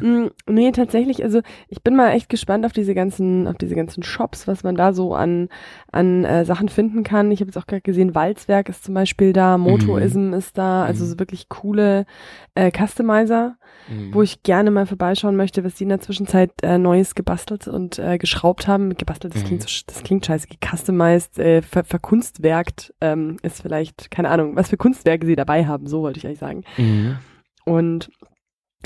Mm, 0.00 0.28
nee 0.48 0.70
tatsächlich 0.70 1.24
also 1.24 1.40
ich 1.68 1.82
bin 1.82 1.96
mal 1.96 2.10
echt 2.12 2.28
gespannt 2.28 2.64
auf 2.64 2.72
diese 2.72 2.94
ganzen 2.94 3.48
auf 3.48 3.56
diese 3.56 3.74
ganzen 3.74 4.02
Shops 4.04 4.46
was 4.46 4.62
man 4.62 4.76
da 4.76 4.92
so 4.92 5.14
an 5.14 5.48
an 5.90 6.24
äh, 6.24 6.44
Sachen 6.44 6.68
finden 6.68 7.02
kann. 7.02 7.30
Ich 7.32 7.40
habe 7.40 7.48
jetzt 7.48 7.56
auch 7.58 7.66
gerade 7.66 7.82
gesehen 7.82 8.14
Walzwerk 8.14 8.68
ist 8.68 8.84
zum 8.84 8.94
Beispiel 8.94 9.32
da, 9.32 9.58
Motoism 9.58 10.32
ist 10.32 10.56
da, 10.56 10.84
also 10.84 11.04
Mhm. 11.04 11.08
so 11.08 11.18
wirklich 11.18 11.48
coole 11.48 12.06
äh, 12.54 12.70
Customizer. 12.70 13.56
Mhm. 13.88 14.12
wo 14.14 14.20
ich 14.22 14.42
gerne 14.42 14.70
mal 14.70 14.84
vorbeischauen 14.86 15.36
möchte, 15.36 15.64
was 15.64 15.74
die 15.74 15.84
in 15.84 15.88
der 15.88 16.00
Zwischenzeit 16.00 16.50
äh, 16.62 16.76
Neues 16.76 17.14
gebastelt 17.14 17.66
und 17.66 17.98
äh, 17.98 18.18
geschraubt 18.18 18.68
haben. 18.68 18.94
Gebastelt, 18.94 19.34
das 19.34 19.42
Mhm. 19.42 19.46
klingt 19.46 19.62
so, 19.62 19.68
das 19.86 20.02
klingt 20.02 20.26
scheiße, 20.26 20.48
gecustomized, 20.48 21.38
äh, 21.38 21.62
ver 21.62 21.84
verkunstwerkt 21.84 22.94
ähm, 23.00 23.36
ist 23.42 23.62
vielleicht, 23.62 24.10
keine 24.10 24.30
Ahnung, 24.30 24.56
was 24.56 24.70
für 24.70 24.76
Kunstwerke 24.76 25.26
sie 25.26 25.36
dabei 25.36 25.66
haben, 25.66 25.86
so 25.86 26.02
wollte 26.02 26.18
ich 26.18 26.26
eigentlich 26.26 26.38
sagen. 26.38 26.64
Mhm. 26.76 27.18
Und 27.64 28.10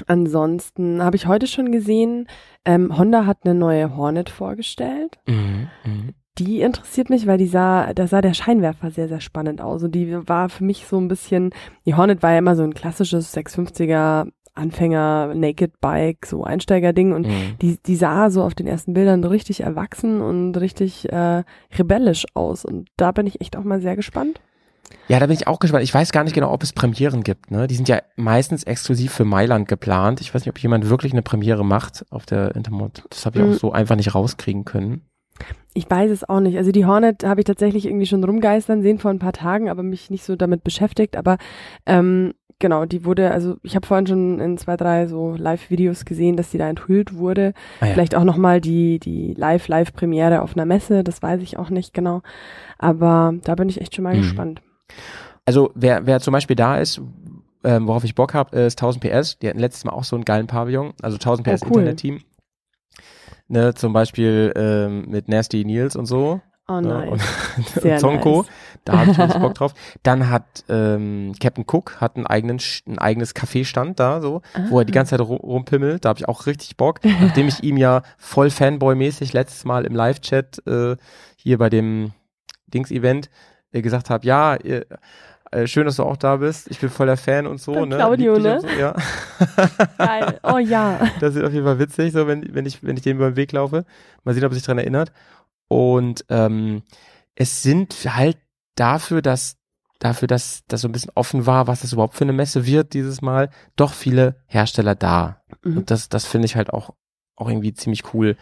ansonsten 0.07 1.03
habe 1.03 1.17
ich 1.17 1.27
heute 1.27 1.47
schon 1.47 1.73
gesehen, 1.73 2.29
ähm, 2.65 2.97
Honda 2.97 3.27
hat 3.27 3.39
eine 3.45 3.55
neue 3.55 3.97
Hornet 3.97 4.31
vorgestellt. 4.31 5.19
Mhm. 5.27 5.69
Mhm. 5.85 6.15
Die 6.39 6.63
interessiert 6.63 7.11
mich, 7.11 7.29
weil 7.29 7.39
die 7.39 7.47
sah, 7.47 7.95
da 7.95 8.09
sah 8.09 8.21
der 8.21 8.35
Scheinwerfer 8.35 8.91
sehr, 8.91 9.07
sehr 9.07 9.21
spannend 9.21 9.61
aus. 9.61 9.85
Und 9.85 9.93
die 9.93 10.13
war 10.27 10.49
für 10.49 10.65
mich 10.65 10.87
so 10.87 10.99
ein 10.99 11.07
bisschen, 11.07 11.51
die 11.87 11.95
Hornet 11.95 12.23
war 12.25 12.33
ja 12.33 12.39
immer 12.39 12.57
so 12.57 12.65
ein 12.65 12.75
klassisches 12.75 13.37
650er 13.37 14.29
Anfänger 14.55 15.33
Naked 15.35 15.81
Bike, 15.81 16.27
so 16.27 16.45
Einsteigerding. 16.45 17.13
Und 17.13 17.27
Mhm. 17.27 17.57
die, 17.61 17.79
die 17.85 17.97
sah 17.97 18.31
so 18.31 18.43
auf 18.43 18.55
den 18.55 18.67
ersten 18.67 18.95
Bildern 18.95 19.25
richtig 19.25 19.61
erwachsen 19.63 20.21
und 20.21 20.57
richtig 20.57 21.11
äh, 21.13 21.43
rebellisch 21.77 22.25
aus. 22.35 22.65
Und 22.65 22.89
da 22.97 23.13
bin 23.13 23.27
ich 23.27 23.41
echt 23.41 23.57
auch 23.57 23.65
mal 23.65 23.81
sehr 23.81 23.97
gespannt. 23.97 24.41
Ja, 25.09 25.19
da 25.19 25.27
bin 25.27 25.35
ich 25.35 25.47
auch 25.47 25.59
gespannt. 25.59 25.83
Ich 25.85 25.93
weiß 25.93 26.13
gar 26.13 26.25
nicht 26.25 26.35
genau, 26.35 26.53
ob 26.53 26.63
es 26.63 26.73
Premieren 26.73 27.23
gibt. 27.23 27.51
Ne? 27.51 27.67
Die 27.67 27.75
sind 27.75 27.89
ja 27.89 28.01
meistens 28.17 28.65
exklusiv 28.65 29.13
für 29.13 29.25
Mailand 29.25 29.67
geplant. 29.69 30.21
Ich 30.21 30.35
weiß 30.35 30.43
nicht, 30.43 30.51
ob 30.51 30.59
jemand 30.59 30.89
wirklich 30.89 31.13
eine 31.13 31.23
Premiere 31.23 31.65
macht 31.65 32.05
auf 32.11 32.27
der 32.27 32.55
Intermod. 32.55 33.03
Das 33.11 33.27
habe 33.27 33.39
ich 33.39 33.45
Mhm. 33.45 33.51
auch 33.53 33.55
so 33.59 33.73
einfach 33.73 33.97
nicht 33.97 34.15
rauskriegen 34.15 34.65
können. 34.65 35.03
Ich 35.75 35.91
weiß 35.91 36.11
es 36.13 36.29
auch 36.29 36.39
nicht. 36.41 36.57
Also 36.57 36.71
die 36.71 36.87
Hornet 36.87 37.25
habe 37.25 37.41
ich 37.41 37.45
tatsächlich 37.45 37.87
irgendwie 37.87 38.07
schon 38.07 38.23
rumgeistern 38.23 38.83
sehen 38.83 38.99
vor 38.99 39.11
ein 39.11 39.19
paar 39.19 39.33
Tagen, 39.33 39.69
aber 39.69 39.83
mich 39.83 40.09
nicht 40.09 40.23
so 40.25 40.37
damit 40.37 40.63
beschäftigt. 40.63 41.17
Aber 41.17 41.39
ähm, 41.87 42.33
genau, 42.59 42.85
die 42.85 43.05
wurde, 43.05 43.31
also 43.31 43.57
ich 43.63 43.77
habe 43.77 43.87
vorhin 43.87 44.07
schon 44.07 44.41
in 44.41 44.59
zwei, 44.59 44.77
drei 44.77 45.07
so 45.07 45.35
Live-Videos 45.37 46.05
gesehen, 46.05 46.37
dass 46.37 46.51
die 46.51 46.59
da 46.59 46.69
enthüllt 46.69 47.15
wurde. 47.17 47.53
Ah, 47.81 47.87
ja. 47.87 47.93
Vielleicht 47.95 48.15
auch 48.15 48.25
nochmal 48.25 48.61
die, 48.61 48.99
die 48.99 49.35
Live-Live-Premiere 49.35 50.43
auf 50.43 50.55
einer 50.57 50.67
Messe, 50.67 51.05
das 51.05 51.23
weiß 51.23 51.41
ich 51.43 51.59
auch 51.59 51.71
nicht 51.71 51.95
genau. 51.95 52.23
Aber 52.79 53.35
da 53.45 53.55
bin 53.55 53.69
ich 53.69 53.81
echt 53.81 53.95
schon 53.95 54.05
mal 54.05 54.15
Mhm. 54.17 54.23
gespannt. 54.23 54.63
Also 55.47 55.71
wer, 55.75 56.07
wer 56.07 56.21
zum 56.21 56.33
Beispiel 56.33 56.57
da 56.57 56.79
ist, 56.79 57.01
ähm, 57.65 57.87
worauf 57.87 58.05
ich 58.05 58.15
Bock 58.15 58.35
habe, 58.35 58.57
ist 58.59 58.79
1000 58.81 59.03
PS. 59.05 59.39
Die 59.39 59.49
hatten 59.49 59.59
letztes 59.59 59.85
Mal 59.85 59.93
auch 59.93 60.05
so 60.05 60.17
einen 60.17 60.25
geilen 60.25 60.47
Pavillon. 60.47 60.93
Also 61.03 61.17
1000 61.19 61.47
Oh, 61.49 61.51
PS 61.53 61.63
cool. 61.65 61.69
Internet-Team. 61.79 62.21
Ne, 63.49 63.75
zum 63.75 63.93
Beispiel 63.93 64.53
ähm, 64.57 65.05
mit 65.09 65.29
Nasty 65.29 65.65
Nils 65.65 65.97
und 65.97 66.07
so. 66.07 66.41
Oh 66.67 66.81
ne, 66.81 66.89
nein. 66.89 67.09
und 67.11 67.21
Sehr 67.81 67.99
Zonko. 67.99 68.39
nice. 68.43 68.47
Da 68.87 68.99
habe 68.99 69.11
ich 69.11 69.19
richtig 69.19 69.41
Bock 69.41 69.55
drauf. 69.59 69.75
Dann 70.03 70.31
hat 70.31 70.45
ähm, 70.69 71.33
Captain 71.41 71.65
Cook 71.71 72.01
hat 72.01 72.17
einen 72.17 72.27
eigenen, 72.27 72.59
ein 72.87 72.99
eigenes 72.99 73.35
Kaffeestand 73.35 73.99
da, 74.01 74.21
so, 74.21 74.43
wo 74.71 74.79
er 74.79 74.85
die 74.85 74.93
Ah. 74.93 74.97
ganze 74.97 75.11
Zeit 75.17 75.21
ru- 75.27 75.41
rumpimmelt. 75.41 76.05
Da 76.05 76.11
habe 76.11 76.19
ich 76.21 76.29
auch 76.29 76.47
richtig 76.47 76.77
Bock. 76.77 77.01
Nachdem 77.21 77.49
ich 77.49 77.63
ihm 77.63 77.77
ja 77.77 78.03
voll 78.19 78.49
Fanboy-mäßig 78.51 79.33
letztes 79.33 79.65
Mal 79.65 79.85
im 79.85 79.95
Live-Chat 79.95 80.67
äh, 80.67 80.97
hier 81.37 81.59
bei 81.59 81.69
dem 81.71 82.13
Dings-Event 82.69 83.31
äh, 83.73 83.83
gesagt 83.83 84.11
habe, 84.11 84.27
ja, 84.27 84.57
ihr, 84.57 84.87
äh, 85.51 85.67
schön, 85.67 85.85
dass 85.87 85.97
du 85.97 86.03
auch 86.03 86.17
da 86.17 86.37
bist. 86.37 86.71
Ich 86.71 86.79
bin 86.81 86.91
voller 86.91 87.17
Fan 87.17 87.47
und 87.47 87.61
so. 87.61 87.73
Der 87.75 87.87
ne? 87.87 87.97
Claudio, 87.97 88.39
ne? 88.39 88.55
und 88.57 88.63
So, 88.63 88.69
ja. 88.69 88.95
Geil. 89.99 90.41
Oh 90.43 90.59
ja. 90.59 90.99
Das 91.21 91.35
ist 91.37 91.45
auf 91.45 91.53
jeden 91.53 91.65
Fall 91.65 91.79
witzig, 91.79 92.13
so 92.13 92.27
wenn, 92.27 92.55
wenn 92.55 92.67
ich, 92.67 92.83
wenn 92.83 92.97
ich 92.97 93.03
dem 93.03 93.17
über 93.19 93.31
den 93.31 93.37
Weg 93.37 93.53
laufe. 93.53 93.85
Mal 94.25 94.35
sehen, 94.35 94.45
ob 94.45 94.53
er 94.53 94.55
sich 94.55 94.65
dran 94.65 94.79
erinnert. 94.79 95.13
Und 95.69 96.25
ähm, 96.29 96.83
es 97.35 97.63
sind 97.63 97.95
halt 98.15 98.39
dafür, 98.77 99.23
dass 99.23 99.57
dafür, 99.99 100.29
dass 100.29 100.65
das 100.69 100.83
so 100.83 100.89
ein 100.89 100.93
bisschen 100.93 101.13
offen 101.15 101.47
war, 101.47 101.67
was 101.67 101.81
das 101.81 101.93
überhaupt 101.93 102.15
für 102.15 102.25
eine 102.25 102.33
Messe 102.33 102.67
wird 102.67 102.93
dieses 102.93 103.23
Mal, 103.23 103.49
doch 103.75 103.93
viele 103.93 104.37
Hersteller 104.47 104.95
da. 104.95 105.43
Mhm. 105.63 105.79
Und 105.79 105.91
das, 105.91 106.09
das 106.09 106.27
finde 106.27 106.47
ich 106.47 106.57
halt 106.57 106.71
auch, 106.73 106.91
auch 107.37 107.49
irgendwie 107.49 107.73
ziemlich 107.73 108.13
cool. 108.13 108.37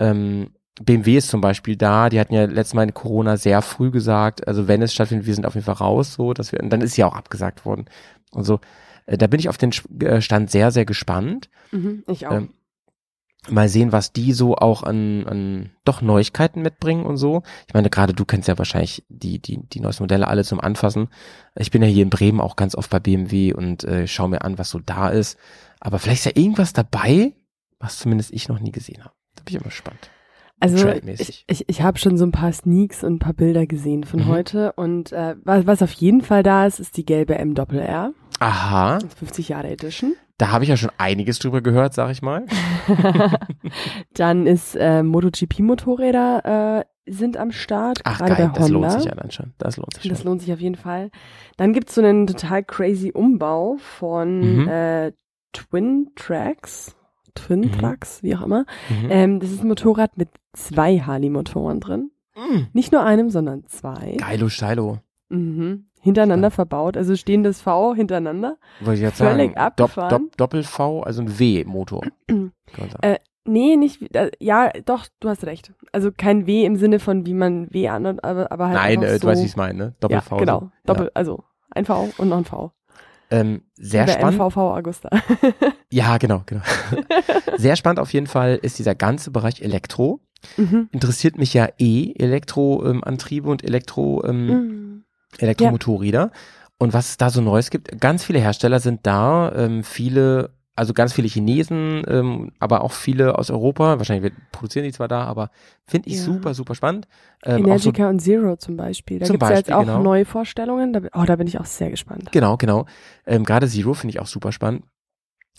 Ähm, 0.00 0.50
BMW 0.82 1.16
ist 1.16 1.28
zum 1.28 1.40
Beispiel 1.40 1.76
da, 1.76 2.08
die 2.08 2.20
hatten 2.20 2.34
ja 2.34 2.44
letztes 2.44 2.74
Mal 2.74 2.82
in 2.82 2.92
Corona 2.94 3.36
sehr 3.36 3.62
früh 3.62 3.90
gesagt, 3.90 4.46
also 4.46 4.68
wenn 4.68 4.82
es 4.82 4.92
stattfindet, 4.92 5.26
wir 5.26 5.34
sind 5.34 5.46
auf 5.46 5.54
jeden 5.54 5.64
Fall 5.64 5.76
raus, 5.76 6.14
so, 6.14 6.34
dass 6.34 6.52
wir, 6.52 6.60
und 6.60 6.70
dann 6.70 6.82
ist 6.82 6.96
ja 6.96 7.06
auch 7.06 7.14
abgesagt 7.14 7.64
worden. 7.64 7.86
Und 8.32 8.44
so, 8.44 8.60
äh, 9.06 9.16
da 9.16 9.26
bin 9.26 9.40
ich 9.40 9.48
auf 9.48 9.58
den 9.58 9.72
äh, 10.00 10.20
Stand 10.20 10.50
sehr, 10.50 10.70
sehr 10.70 10.84
gespannt. 10.84 11.48
Mhm, 11.70 12.04
ich 12.08 12.26
auch. 12.26 12.32
Ähm, 12.32 12.50
mal 13.48 13.68
sehen, 13.68 13.92
was 13.92 14.12
die 14.12 14.32
so 14.32 14.56
auch 14.56 14.82
an, 14.82 15.26
an 15.26 15.70
doch 15.84 16.02
Neuigkeiten 16.02 16.62
mitbringen 16.62 17.06
und 17.06 17.16
so. 17.16 17.42
Ich 17.68 17.74
meine, 17.74 17.90
gerade 17.90 18.12
du 18.12 18.24
kennst 18.24 18.48
ja 18.48 18.58
wahrscheinlich 18.58 19.04
die, 19.08 19.40
die, 19.40 19.60
die 19.68 19.80
neuesten 19.80 20.02
Modelle 20.04 20.28
alle 20.28 20.44
zum 20.44 20.60
Anfassen. 20.60 21.08
Ich 21.54 21.70
bin 21.70 21.82
ja 21.82 21.88
hier 21.88 22.02
in 22.02 22.10
Bremen 22.10 22.40
auch 22.40 22.56
ganz 22.56 22.74
oft 22.74 22.90
bei 22.90 23.00
BMW 23.00 23.52
und 23.52 23.84
äh, 23.84 24.06
schaue 24.06 24.28
mir 24.30 24.42
an, 24.42 24.58
was 24.58 24.70
so 24.70 24.78
da 24.78 25.08
ist. 25.08 25.38
Aber 25.80 25.98
vielleicht 25.98 26.26
ist 26.26 26.36
ja 26.36 26.42
irgendwas 26.42 26.72
dabei, 26.72 27.32
was 27.78 27.98
zumindest 27.98 28.32
ich 28.32 28.48
noch 28.48 28.60
nie 28.60 28.72
gesehen 28.72 29.04
habe. 29.04 29.14
Da 29.34 29.42
bin 29.44 29.54
ich 29.54 29.60
immer 29.60 29.70
gespannt. 29.70 30.10
Also 30.58 30.88
ich, 30.88 31.44
ich, 31.46 31.68
ich 31.68 31.82
habe 31.82 31.98
schon 31.98 32.16
so 32.16 32.24
ein 32.24 32.32
paar 32.32 32.50
Sneaks 32.50 33.04
und 33.04 33.16
ein 33.16 33.18
paar 33.18 33.34
Bilder 33.34 33.66
gesehen 33.66 34.04
von 34.04 34.20
Mhm. 34.20 34.26
heute 34.28 34.72
und 34.72 35.12
äh, 35.12 35.36
was, 35.44 35.66
was 35.66 35.82
auf 35.82 35.92
jeden 35.92 36.22
Fall 36.22 36.42
da 36.42 36.64
ist, 36.66 36.80
ist 36.80 36.96
die 36.96 37.04
gelbe 37.04 37.36
M 37.36 37.54
Doppel 37.54 37.78
R, 37.78 38.14
Aha, 38.40 38.98
50 39.18 39.50
Jahre 39.50 39.68
Edition. 39.68 40.14
Da 40.38 40.50
habe 40.52 40.64
ich 40.64 40.70
ja 40.70 40.76
schon 40.76 40.90
einiges 40.98 41.38
drüber 41.38 41.60
gehört, 41.62 41.94
sag 41.94 42.10
ich 42.10 42.22
mal. 42.22 42.44
Dann 44.14 44.46
ist 44.46 44.76
äh, 44.76 45.02
MotoGP 45.02 45.60
Motorräder 45.60 46.84
äh, 47.06 47.10
sind 47.10 47.36
am 47.36 47.52
Start, 47.52 48.00
Ach 48.04 48.18
geil, 48.18 48.28
bei 48.30 48.46
das 48.58 48.64
Honda. 48.70 48.88
lohnt 48.88 48.92
sich 48.92 49.04
ja 49.04 49.14
dann 49.14 49.30
schon. 49.30 49.52
Das 49.58 49.76
lohnt 49.76 49.94
sich 49.94 50.08
Das 50.08 50.18
schon. 50.22 50.28
lohnt 50.28 50.42
sich 50.42 50.52
auf 50.52 50.60
jeden 50.60 50.74
Fall. 50.74 51.10
Dann 51.56 51.72
gibt's 51.72 51.94
so 51.94 52.00
einen 52.02 52.26
total 52.26 52.64
crazy 52.64 53.12
Umbau 53.12 53.76
von 53.78 54.62
Mhm. 54.62 54.68
äh, 54.68 55.12
Twin 55.52 56.10
Tracks. 56.16 56.96
Twin 57.34 57.60
Mhm. 57.60 57.72
Tracks, 57.72 58.22
wie 58.22 58.34
auch 58.34 58.42
immer. 58.42 58.64
Mhm. 58.88 59.06
Ähm, 59.10 59.40
das 59.40 59.50
ist 59.52 59.62
ein 59.62 59.68
Motorrad 59.68 60.16
mit 60.16 60.28
zwei 60.52 60.98
Harley-Motoren 61.00 61.80
drin. 61.80 62.10
Mm. 62.34 62.66
Nicht 62.72 62.92
nur 62.92 63.02
einem, 63.04 63.30
sondern 63.30 63.64
zwei. 63.66 64.16
Geilo 64.18 64.48
Steilo. 64.48 64.98
Mhm. 65.28 65.86
Hintereinander 66.06 66.50
verbaut, 66.50 66.96
also 66.96 67.14
stehendes 67.16 67.60
V 67.60 67.94
hintereinander. 67.94 68.56
Wollte 68.80 68.94
ich 68.94 69.00
jetzt 69.02 69.18
Völlig 69.18 69.54
sagen. 69.54 69.72
Dopp, 69.76 69.88
abgefahren. 69.90 70.10
Dopp, 70.10 70.36
Doppel-V, 70.38 71.02
also 71.02 71.22
ein 71.22 71.38
W-Motor. 71.38 72.02
Äh, 73.02 73.18
Nee, 73.48 73.76
nicht, 73.76 74.12
äh, 74.16 74.32
ja, 74.40 74.70
doch, 74.86 75.06
du 75.20 75.28
hast 75.28 75.44
recht. 75.44 75.72
Also 75.92 76.10
kein 76.10 76.46
W 76.48 76.64
im 76.64 76.74
Sinne 76.74 76.98
von, 76.98 77.26
wie 77.26 77.32
man 77.34 77.72
W 77.72 77.86
an, 77.88 78.18
aber, 78.18 78.50
aber 78.50 78.66
halt 78.66 78.74
Nein, 78.76 79.02
äh, 79.04 79.12
so, 79.14 79.18
du 79.20 79.26
weißt, 79.28 79.40
wie 79.40 79.44
ich 79.44 79.52
es 79.52 79.56
meine, 79.56 79.78
ne? 79.78 79.94
Doppel-V. 80.00 80.34
Ja, 80.34 80.40
genau. 80.40 80.60
so. 80.60 80.70
Doppel, 80.84 81.10
also 81.14 81.44
ein 81.70 81.84
V 81.84 82.08
und 82.18 82.28
noch 82.28 82.38
ein 82.38 82.44
V. 82.44 82.72
Ja. 83.30 83.38
Ähm, 83.38 83.62
sehr 83.74 84.04
bei 84.06 84.12
spannend. 84.14 84.40
MVV 84.40 84.56
Augusta. 84.56 85.10
Ja, 85.92 86.18
genau, 86.18 86.42
genau. 86.46 86.62
sehr 87.56 87.76
spannend 87.76 88.00
auf 88.00 88.12
jeden 88.12 88.26
Fall 88.26 88.58
ist 88.60 88.80
dieser 88.80 88.96
ganze 88.96 89.30
Bereich 89.30 89.62
Elektro. 89.62 90.18
mhm. 90.56 90.88
Interessiert 90.90 91.38
mich 91.38 91.54
ja 91.54 91.68
eh 91.78 92.14
Elektroantriebe 92.18 93.48
und 93.48 93.62
Elektro, 93.62 94.24
ähm, 94.24 94.46
Mhm. 94.46 94.85
Elektromotorräder. 95.38 96.30
Und 96.78 96.92
was 96.92 97.10
es 97.10 97.16
da 97.16 97.30
so 97.30 97.40
Neues 97.40 97.70
gibt, 97.70 98.00
ganz 98.00 98.24
viele 98.24 98.38
Hersteller 98.38 98.80
sind 98.80 99.06
da, 99.06 99.52
ähm, 99.54 99.82
viele 99.82 100.50
also 100.76 100.92
ganz 100.92 101.14
viele 101.14 101.26
Chinesen, 101.26 102.04
ähm, 102.06 102.52
aber 102.60 102.82
auch 102.82 102.92
viele 102.92 103.38
aus 103.38 103.50
Europa. 103.50 103.96
Wahrscheinlich 103.98 104.30
produzieren 104.52 104.84
die 104.84 104.92
zwar 104.92 105.08
da, 105.08 105.24
aber 105.24 105.50
finde 105.86 106.10
ich 106.10 106.16
Ja. 106.16 106.22
super, 106.22 106.52
super 106.52 106.74
spannend. 106.74 107.08
Ähm, 107.44 107.62
auch 107.62 107.78
so, 107.78 107.88
Energica 107.88 108.08
und 108.10 108.20
Zero 108.20 108.56
zum 108.56 108.76
Beispiel. 108.76 109.18
Da 109.18 109.24
Zum 109.24 109.34
gibt's 109.34 109.48
ja 109.48 109.56
jetzt 109.56 109.72
auch 109.72 109.80
genau. 109.80 110.02
neue 110.02 110.26
Vorstellungen. 110.26 110.92
Da, 110.92 111.00
oh, 111.14 111.24
da 111.24 111.36
bin 111.36 111.46
ich 111.46 111.58
auch 111.58 111.64
sehr 111.64 111.90
gespannt. 111.90 112.30
genau, 112.30 112.58
genau. 112.58 112.84
Ähm, 113.26 113.44
Gerade 113.44 113.68
Zero 113.68 113.94
finde 113.94 114.10
ich 114.10 114.20
auch 114.20 114.26
super 114.26 114.52
spannend. 114.52 114.84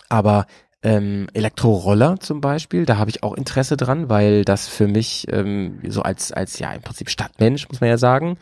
Aber 0.07 0.45
ähm, 0.83 1.27
Elektroroller 1.33 2.19
zum 2.19 2.39
Beispiel, 2.39 2.85
da 2.85 2.97
habe 2.97 3.09
ich 3.09 3.23
auch 3.23 3.33
Interesse 3.33 3.75
dran, 3.75 4.09
weil 4.09 4.45
das 4.45 4.67
für 4.67 4.87
mich 4.87 5.25
ähm, 5.31 5.79
so 5.87 6.03
als, 6.03 6.31
als 6.31 6.59
ja 6.59 6.71
im 6.73 6.83
Prinzip 6.83 7.09
Stadtmensch, 7.09 7.67
muss 7.69 7.81
man 7.81 7.89
ja 7.89 7.97
sagen, 7.97 8.37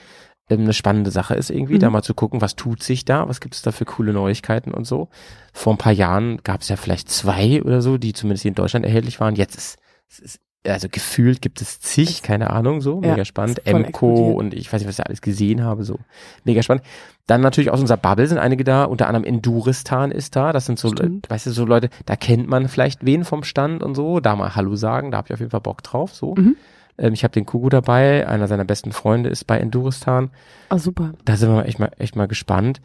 eine 0.49 0.73
spannende 0.73 1.11
Sache 1.11 1.33
ist 1.35 1.49
irgendwie, 1.49 1.75
Mhm. 1.75 1.79
da 1.79 1.89
mal 1.89 2.03
zu 2.03 2.13
gucken, 2.13 2.41
was 2.41 2.55
tut 2.55 2.83
sich 2.83 3.03
da, 3.05 3.27
was 3.27 3.39
gibt 3.41 3.55
es 3.55 3.61
da 3.63 3.71
für 3.71 3.85
coole 3.85 4.13
Neuigkeiten 4.13 4.71
und 4.73 4.85
so. 4.85 5.09
Vor 5.53 5.73
ein 5.73 5.77
paar 5.77 5.91
Jahren 5.93 6.37
gab 6.43 6.61
es 6.61 6.69
ja 6.69 6.75
vielleicht 6.75 7.09
zwei 7.09 7.61
oder 7.63 7.81
so, 7.81 7.97
die 7.97 8.13
zumindest 8.13 8.43
hier 8.43 8.49
in 8.51 8.55
Deutschland 8.55 8.85
erhältlich 8.85 9.19
waren. 9.19 9.35
Jetzt 9.35 9.55
ist, 9.55 9.77
es 10.09 10.19
ist 10.19 10.39
also 10.67 10.87
gefühlt 10.89 11.43
gibt 11.43 11.61
es 11.61 11.79
zig, 11.79 12.23
keine 12.23 12.49
Ahnung, 12.49 12.81
so, 12.81 12.99
Ja, 13.03 13.11
mega 13.11 13.23
spannend. 13.25 13.67
Emco 13.67 14.31
und 14.31 14.51
ich 14.55 14.73
weiß 14.73 14.81
nicht, 14.81 14.87
was 14.87 14.97
ich 14.97 15.05
alles 15.05 15.21
gesehen 15.21 15.63
habe, 15.63 15.83
so, 15.83 15.99
mega 16.43 16.63
spannend. 16.63 16.83
Dann 17.27 17.41
natürlich 17.41 17.69
aus 17.69 17.81
unserer 17.81 17.97
Bubble 17.97 18.25
sind 18.25 18.39
einige 18.39 18.63
da, 18.63 18.83
unter 18.85 19.07
anderem 19.07 19.25
Enduristan 19.25 20.09
ist 20.11 20.35
da, 20.35 20.53
das 20.53 20.65
sind 20.65 20.79
so, 20.79 20.89
Stimmt. 20.89 21.29
weißt 21.29 21.45
du, 21.45 21.51
so 21.51 21.65
Leute, 21.65 21.89
da 22.07 22.15
kennt 22.15 22.47
man 22.47 22.67
vielleicht 22.67 23.05
wen 23.05 23.25
vom 23.25 23.43
Stand 23.43 23.83
und 23.83 23.93
so, 23.93 24.19
da 24.19 24.35
mal 24.35 24.55
Hallo 24.55 24.75
sagen, 24.75 25.11
da 25.11 25.17
habe 25.17 25.27
ich 25.27 25.33
auf 25.33 25.39
jeden 25.39 25.51
Fall 25.51 25.61
Bock 25.61 25.83
drauf, 25.83 26.15
so. 26.15 26.33
Mhm. 26.35 26.55
Ähm, 26.97 27.13
ich 27.13 27.23
habe 27.23 27.33
den 27.33 27.45
Kugu 27.45 27.69
dabei, 27.69 28.27
einer 28.27 28.47
seiner 28.47 28.65
besten 28.65 28.91
Freunde 28.91 29.29
ist 29.29 29.45
bei 29.45 29.57
Enduristan. 29.59 30.31
Oh, 30.69 30.77
super. 30.77 31.13
Da 31.25 31.35
sind 31.35 31.53
wir 31.53 31.65
echt 31.65 31.79
mal, 31.79 31.91
echt 31.97 32.15
mal 32.15 32.27
gespannt. 32.27 32.81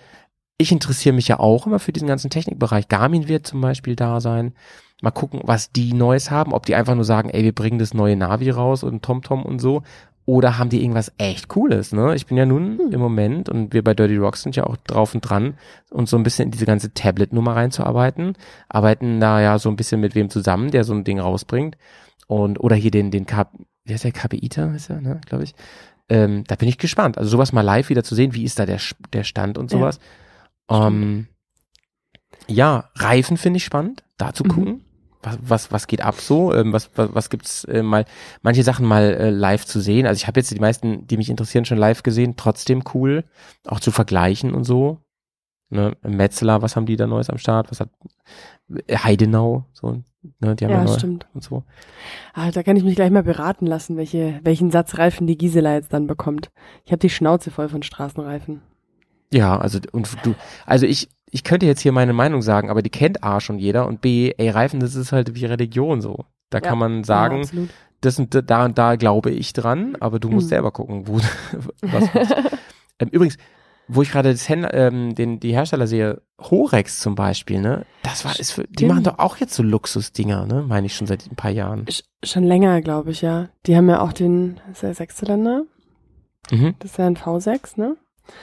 Ich 0.59 0.73
interessiere 0.73 1.15
mich 1.15 1.29
ja 1.29 1.39
auch 1.39 1.67
immer 1.67 1.79
für 1.79 1.93
diesen 1.93 2.09
ganzen 2.09 2.31
Technikbereich. 2.31 2.89
Garmin 2.89 3.29
wird 3.29 3.47
zum 3.47 3.61
Beispiel 3.61 3.97
da 3.97 4.21
sein. 4.21 4.53
Mal 5.01 5.11
gucken, 5.11 5.41
was 5.45 5.73
die 5.73 5.95
Neues 5.95 6.31
haben. 6.31 6.53
Ob 6.53 6.67
die 6.67 6.75
einfach 6.75 6.95
nur 6.95 7.05
sagen, 7.05 7.31
ey, 7.31 7.43
wir 7.43 7.55
bringen 7.55 7.79
das 7.79 7.95
neue 7.95 8.17
Navi 8.17 8.51
raus 8.51 8.83
und 8.83 9.03
TomTom 9.03 9.43
und 9.45 9.59
so. 9.59 9.83
Oder 10.27 10.59
haben 10.59 10.69
die 10.69 10.83
irgendwas 10.83 11.13
echt 11.17 11.49
Cooles, 11.49 11.93
ne? 11.93 12.15
Ich 12.15 12.27
bin 12.27 12.37
ja 12.37 12.45
nun 12.45 12.79
Hm. 12.79 12.93
im 12.93 13.01
Moment 13.01 13.49
und 13.49 13.73
wir 13.73 13.83
bei 13.83 13.95
Dirty 13.95 14.17
Rocks 14.19 14.43
sind 14.43 14.55
ja 14.55 14.65
auch 14.65 14.77
drauf 14.77 15.15
und 15.15 15.23
dran, 15.23 15.55
uns 15.91 16.11
so 16.11 16.19
ein 16.19 16.23
bisschen 16.23 16.45
in 16.45 16.51
diese 16.51 16.67
ganze 16.67 16.93
Tablet-Nummer 16.93 17.57
reinzuarbeiten. 17.57 18.35
Arbeiten 18.69 19.19
da 19.19 19.41
ja 19.41 19.59
so 19.59 19.71
ein 19.71 19.77
bisschen 19.77 20.01
mit 20.01 20.15
wem 20.15 20.29
zusammen, 20.29 20.71
der 20.71 20.85
so 20.85 20.93
ein 20.93 21.05
Ding 21.05 21.19
rausbringt. 21.19 21.79
Und, 22.29 22.61
oder 22.61 22.77
hier 22.77 22.91
den, 22.93 23.11
den 23.11 23.27
K, 23.27 23.51
wie 23.85 23.93
heißt 23.93 24.05
der, 24.05 24.13
KPITA, 24.13 24.75
ist 24.75 24.91
er, 24.91 25.01
ne, 25.01 25.21
glaube 25.27 25.45
ich. 25.45 25.55
Ähm, 26.09 26.45
da 26.47 26.57
bin 26.57 26.69
ich 26.69 26.79
gespannt. 26.79 27.19
Also 27.19 27.31
sowas 27.31 27.53
mal 27.53 27.61
live 27.63 27.89
wieder 27.89 28.03
zu 28.05 28.15
sehen, 28.15 28.35
wie 28.35 28.45
ist 28.45 28.59
da 28.59 28.67
der, 28.67 28.81
der 29.13 29.25
Stand 29.25 29.59
und 29.59 29.71
Ja, 29.71 29.79
sowas. 29.79 30.01
ähm, 30.71 31.29
ja, 32.49 32.91
Reifen 32.97 33.37
finde 33.37 33.59
ich 33.59 33.65
spannend, 33.65 34.03
da 34.19 34.33
zu 34.33 34.45
Mhm. 34.45 34.49
gucken. 34.49 34.85
Was, 35.23 35.39
was, 35.43 35.73
was 35.73 35.87
geht 35.87 36.01
ab 36.01 36.15
so? 36.19 36.55
Ähm, 36.55 36.73
was, 36.73 36.91
was, 36.97 37.11
was 37.15 37.29
gibt's 37.31 37.65
äh, 37.65 37.83
mal, 37.83 38.07
manche 38.41 38.63
Sachen 38.63 38.87
mal 38.87 39.03
äh, 39.15 39.31
live 39.31 39.67
zu 39.67 39.79
sehen? 39.79 40.07
Also 40.07 40.17
ich 40.19 40.27
habe 40.27 40.41
jetzt 40.41 40.51
die 40.51 40.59
meisten, 40.59 41.07
die 41.07 41.19
mich 41.19 41.29
interessieren, 41.29 41.67
schon 41.67 41.77
live 41.77 42.03
gesehen, 42.03 42.35
trotzdem 42.39 42.83
cool, 42.95 43.25
auch 43.67 43.81
zu 43.81 43.91
vergleichen 43.91 44.55
und 44.55 44.65
so. 44.65 44.99
Ne, 45.73 45.97
Metzler, 46.03 46.63
was 46.63 46.75
haben 46.75 46.87
die 46.87 46.97
da 46.97 47.07
Neues 47.07 47.31
am 47.31 47.39
Start? 47.39 47.71
Was 47.71 47.79
hat 47.81 47.91
äh, 48.89 48.97
Heidenau, 48.97 49.67
so, 49.73 50.03
ne, 50.41 50.57
die 50.57 50.65
haben 50.65 50.73
ja, 50.73 50.85
Ja, 50.85 50.99
stimmt. 50.99 51.29
und 51.33 51.45
so. 51.45 51.63
Ah, 52.35 52.51
da 52.51 52.65
kann 52.65 52.77
ich 52.77 52.83
mich 52.83 52.97
gleich 52.97 53.11
mal 53.13 53.23
beraten 53.23 53.67
lassen, 53.67 53.97
welche, 53.97 54.41
welchen 54.43 54.73
Satz 54.73 54.99
Reifen 54.99 55.29
die 55.29 55.39
Gisela 55.39 55.75
jetzt 55.75 55.93
dann 55.93 56.09
bekommt. 56.09 56.51
Ich 56.85 56.91
habe 56.91 56.99
die 56.99 57.09
Schnauze 57.11 57.53
voll 57.53 57.69
von 57.69 57.85
Straßenreifen. 57.85 58.63
Ja, 59.33 59.57
also 59.59 59.79
und 59.93 60.09
du, 60.27 60.35
also 60.67 60.87
ich, 60.87 61.09
ich 61.31 61.45
könnte 61.45 61.67
jetzt 61.67 61.81
hier 61.83 61.93
meine 61.93 62.13
Meinung 62.15 62.43
sagen, 62.43 62.69
aber 62.69 62.83
die 62.83 62.91
kennt 62.91 63.23
A 63.23 63.39
schon 63.39 63.61
jeder 63.61 63.87
und 63.87 64.01
B, 64.01 64.33
ey, 64.39 64.49
Reifen, 64.51 64.81
das 64.81 64.97
ist 64.97 65.13
halt 65.13 65.37
wie 65.37 65.45
Religion 65.45 66.01
so. 66.01 66.25
Da 66.51 66.59
Ja. 66.59 66.63
kann 66.63 66.79
man 66.79 66.99
Ja, 66.99 67.05
sagen, 67.05 67.43
absolut. 67.43 67.71
das 68.01 68.19
und 68.19 68.51
da 68.51 68.65
und 68.65 68.77
da 68.77 68.97
glaube 68.97 69.31
ich 69.31 69.53
dran, 69.53 69.97
aber 70.01 70.19
du 70.19 70.31
musst 70.31 70.47
Mhm. 70.47 70.51
selber 70.51 70.73
gucken, 70.73 71.07
wo 71.07 71.19
was. 71.83 72.09
ähm, 72.99 73.09
übrigens, 73.13 73.37
wo 73.93 74.03
ich 74.03 74.11
gerade 74.13 74.35
ähm, 74.73 75.15
den 75.15 75.41
die 75.41 75.53
Hersteller 75.53 75.87
sehe, 75.87 76.23
Horex 76.41 77.01
zum 77.01 77.15
Beispiel, 77.15 77.61
ne, 77.61 77.85
das 78.03 78.25
war 78.25 78.39
ist 78.39 78.53
für, 78.53 78.65
die 78.65 78.87
machen 78.87 79.05
doch 79.05 79.19
auch 79.19 79.37
jetzt 79.39 79.55
so 79.55 79.63
Luxusdinger, 79.63 80.47
ne, 80.47 80.65
meine 80.67 80.87
ich 80.87 80.95
schon 80.95 81.07
seit 81.07 81.27
ein 81.31 81.37
paar 81.37 81.51
Jahren. 81.51 81.85
Sch- 81.87 82.05
Schon 82.25 82.45
länger, 82.45 82.81
glaube 82.83 83.11
ich, 83.11 83.23
ja. 83.23 83.49
Die 83.67 83.77
haben 83.77 83.89
ja 83.89 84.01
auch 84.01 84.13
den, 84.13 84.61
ist 84.71 84.83
der 84.83 84.95
Sechszylinder? 84.95 85.65
Mhm, 86.51 86.75
Das 86.79 86.93
ist 86.93 86.97
ja 86.99 87.07
ein 87.07 87.17
V6, 87.17 87.79
ne? 87.79 87.97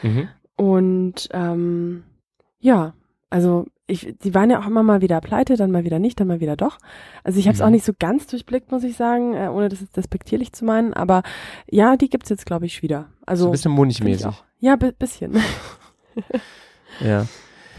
mhm. 0.03 0.29
Und 0.55 1.29
ähm, 1.31 2.03
ja, 2.59 2.93
also 3.29 3.65
ich, 3.85 4.15
die 4.21 4.33
waren 4.33 4.49
ja 4.49 4.59
auch 4.59 4.65
immer 4.67 4.83
mal 4.83 5.01
wieder 5.01 5.21
pleite, 5.21 5.55
dann 5.55 5.71
mal 5.71 5.83
wieder 5.85 5.99
nicht, 5.99 6.19
dann 6.19 6.27
mal 6.27 6.39
wieder 6.41 6.57
doch. 6.57 6.77
Also 7.23 7.39
ich 7.39 7.47
habe 7.47 7.53
es 7.53 7.59
Mhm. 7.61 7.65
auch 7.67 7.69
nicht 7.69 7.85
so 7.85 7.93
ganz 7.97 8.27
durchblickt, 8.27 8.71
muss 8.71 8.83
ich 8.83 8.97
sagen, 8.97 9.33
äh, 9.33 9.47
ohne 9.49 9.69
das 9.69 9.79
jetzt 9.81 9.95
despektierlich 9.95 10.51
zu 10.53 10.65
meinen. 10.65 10.93
Aber 10.93 11.23
ja, 11.69 11.95
die 11.95 12.09
gibt's 12.09 12.29
jetzt, 12.29 12.45
glaube 12.45 12.65
ich, 12.65 12.81
wieder. 12.81 13.05
Also 13.25 13.43
so 13.43 13.49
ein 13.49 13.51
bisschen 13.51 13.71
auch. 14.25 14.43
Ja, 14.59 14.75
bi 14.75 14.91
bisschen. 14.91 15.37
Ja. 16.99 17.27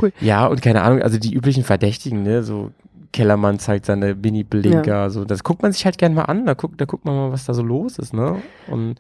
Cool. 0.01 0.13
Ja, 0.21 0.47
und 0.47 0.63
keine 0.63 0.83
Ahnung, 0.83 1.03
also 1.03 1.19
die 1.19 1.35
üblichen 1.35 1.65
Verdächtigen, 1.65 2.23
ne, 2.23 2.45
so 2.45 2.71
Kellermann 3.13 3.59
zeigt 3.59 3.87
seine 3.87 4.15
Mini-Blinker, 4.15 5.11
so, 5.11 5.25
das 5.25 5.43
guckt 5.43 5.63
man 5.63 5.73
sich 5.73 5.85
halt 5.85 5.99
gerne 5.99 6.15
mal 6.15 6.27
an, 6.27 6.47
da 6.47 6.55
guckt, 6.55 6.81
da 6.81 6.85
guckt 6.85 7.05
man 7.05 7.17
mal, 7.17 7.33
was 7.33 7.47
da 7.47 7.55
so 7.55 7.63
los 7.63 7.99
ist, 7.99 8.15
ne, 8.15 8.41
und, 8.69 8.95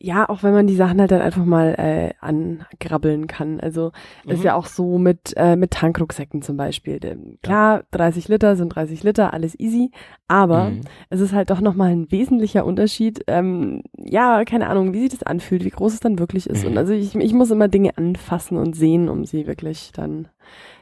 Ja, 0.00 0.28
auch 0.28 0.44
wenn 0.44 0.52
man 0.54 0.68
die 0.68 0.76
Sachen 0.76 1.00
halt 1.00 1.10
dann 1.10 1.20
einfach 1.20 1.44
mal 1.44 1.74
äh, 1.76 2.14
angrabbeln 2.20 3.26
kann. 3.26 3.58
Also 3.58 3.90
ist 4.26 4.38
Mhm. 4.40 4.44
ja 4.44 4.54
auch 4.54 4.66
so 4.66 4.96
mit, 4.98 5.32
äh, 5.36 5.56
mit 5.56 5.72
Tankrucksäcken 5.72 6.40
zum 6.40 6.56
Beispiel. 6.56 7.00
Denn, 7.00 7.38
klar, 7.42 7.82
30 7.90 8.28
Liter 8.28 8.54
sind 8.54 8.68
30 8.70 9.02
Liter, 9.02 9.32
alles 9.32 9.58
easy. 9.58 9.90
Aber 10.28 10.70
Mhm. 10.70 10.80
es 11.10 11.20
ist 11.20 11.32
halt 11.32 11.50
doch 11.50 11.60
nochmal 11.60 11.90
ein 11.90 12.10
wesentlicher 12.12 12.64
Unterschied. 12.64 13.24
Ähm, 13.26 13.82
ja, 13.96 14.44
keine 14.44 14.68
Ahnung, 14.68 14.92
wie 14.92 15.00
sich 15.00 15.10
das 15.18 15.22
anfühlt, 15.24 15.64
wie 15.64 15.70
groß 15.70 15.94
es 15.94 16.00
dann 16.00 16.18
wirklich 16.20 16.48
ist. 16.48 16.62
Mhm. 16.62 16.70
Und 16.70 16.78
also 16.78 16.92
ich, 16.92 17.16
ich 17.16 17.32
muss 17.34 17.50
immer 17.50 17.66
Dinge 17.68 17.98
anfassen 17.98 18.56
und 18.56 18.74
sehen, 18.76 19.08
um 19.08 19.24
sie 19.24 19.48
wirklich 19.48 19.90
dann, 19.92 20.28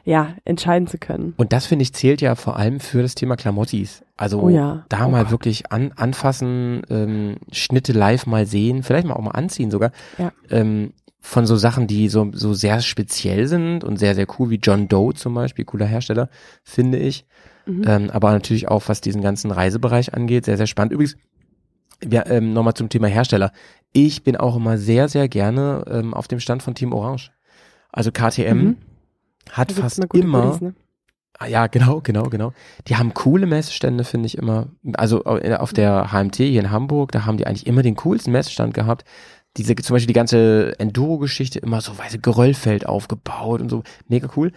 ja, 0.07 0.35
entscheiden 0.45 0.87
zu 0.87 0.97
können. 0.97 1.33
und 1.37 1.51
das 1.53 1.65
finde 1.65 1.83
ich 1.83 1.93
zählt 1.93 2.21
ja 2.21 2.35
vor 2.35 2.55
allem 2.57 2.79
für 2.79 3.01
das 3.01 3.13
Thema 3.13 3.35
Klamottis, 3.35 4.03
also 4.15 4.41
Oh 4.43 4.49
ja. 4.49 4.85
da 4.89 5.05
Oh 5.05 5.09
mal 5.09 5.23
Gott. 5.23 5.31
wirklich 5.31 5.71
an, 5.71 5.91
anfassen, 5.95 6.81
ähm, 6.89 7.35
Schnitte 7.51 7.91
live 7.93 8.25
mal 8.25 8.45
sehen, 8.45 8.83
vielleicht 8.83 9.05
mal 9.05 9.15
auch 9.15 9.21
mal 9.21 9.31
anziehen 9.31 9.69
sogar, 9.69 9.91
Ja. 10.17 10.31
ähm, 10.49 10.93
von 11.19 11.45
so 11.45 11.57
Sachen, 11.57 11.87
die 11.87 12.07
so, 12.07 12.29
so 12.33 12.53
sehr 12.53 12.79
speziell 12.79 13.47
sind 13.47 13.83
und 13.83 13.97
sehr, 13.97 14.15
sehr 14.15 14.27
cool, 14.39 14.49
wie 14.49 14.59
John 14.63 14.87
Doe 14.87 15.13
zum 15.13 15.33
Beispiel, 15.33 15.65
cooler 15.65 15.85
Hersteller, 15.87 16.29
finde 16.63 16.99
ich. 16.99 17.25
Mhm. 17.65 17.83
Ähm, 17.85 18.09
aber 18.11 18.31
natürlich 18.31 18.69
auch, 18.69 18.83
was 18.87 19.01
diesen 19.01 19.21
ganzen 19.21 19.51
Reisebereich 19.51 20.13
angeht, 20.13 20.45
sehr, 20.45 20.55
sehr 20.55 20.67
spannend. 20.67 20.93
Übrigens, 20.93 21.17
ja, 22.09 22.25
ähm, 22.27 22.53
nochmal 22.53 22.75
zum 22.75 22.87
Thema 22.87 23.07
Hersteller. 23.07 23.51
Ich 23.91 24.23
bin 24.23 24.37
auch 24.37 24.55
immer 24.55 24.77
sehr, 24.77 25.09
sehr 25.09 25.27
gerne 25.27 25.83
ähm, 25.89 26.13
auf 26.13 26.29
dem 26.29 26.39
Stand 26.39 26.63
von 26.63 26.75
Team 26.75 26.93
Orange. 26.93 27.31
Also 27.91 28.11
KTM 28.13 28.57
Mhm. 28.57 28.77
Hat 29.51 29.69
gibt's 29.69 29.81
fast 29.81 29.99
immer 30.13 30.41
Goodies, 30.41 30.61
ne? 30.61 30.75
Ah, 31.39 31.45
ja, 31.45 31.67
genau, 31.67 32.01
genau, 32.01 32.23
genau. 32.23 32.53
Die 32.87 32.95
haben 32.95 33.13
coole 33.13 33.45
Messestände, 33.45 34.03
finde 34.03 34.25
ich 34.25 34.37
immer. 34.37 34.69
Also 34.93 35.23
äh, 35.25 35.55
auf 35.55 35.71
der 35.71 36.11
HMT 36.11 36.37
hier 36.37 36.59
in 36.59 36.71
Hamburg, 36.71 37.11
da 37.11 37.25
haben 37.25 37.37
die 37.37 37.45
eigentlich 37.45 37.67
immer 37.67 37.83
den 37.83 37.95
coolsten 37.95 38.31
Messestand 38.31 38.73
gehabt. 38.73 39.05
Diese, 39.55 39.75
zum 39.75 39.93
Beispiel 39.93 40.07
die 40.07 40.13
ganze 40.13 40.79
Enduro-Geschichte, 40.79 41.59
immer 41.59 41.81
so 41.81 41.97
weiße 41.97 42.19
Geröllfeld 42.19 42.87
aufgebaut 42.87 43.61
und 43.61 43.69
so, 43.69 43.83
mega 44.07 44.29
cool. 44.35 44.51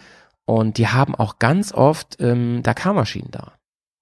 Und 0.45 0.77
die 0.77 0.87
haben 0.87 1.13
auch 1.15 1.37
ganz 1.37 1.71
oft 1.71 2.17
ähm, 2.19 2.63
Dakar-Maschinen 2.63 3.29
da. 3.31 3.53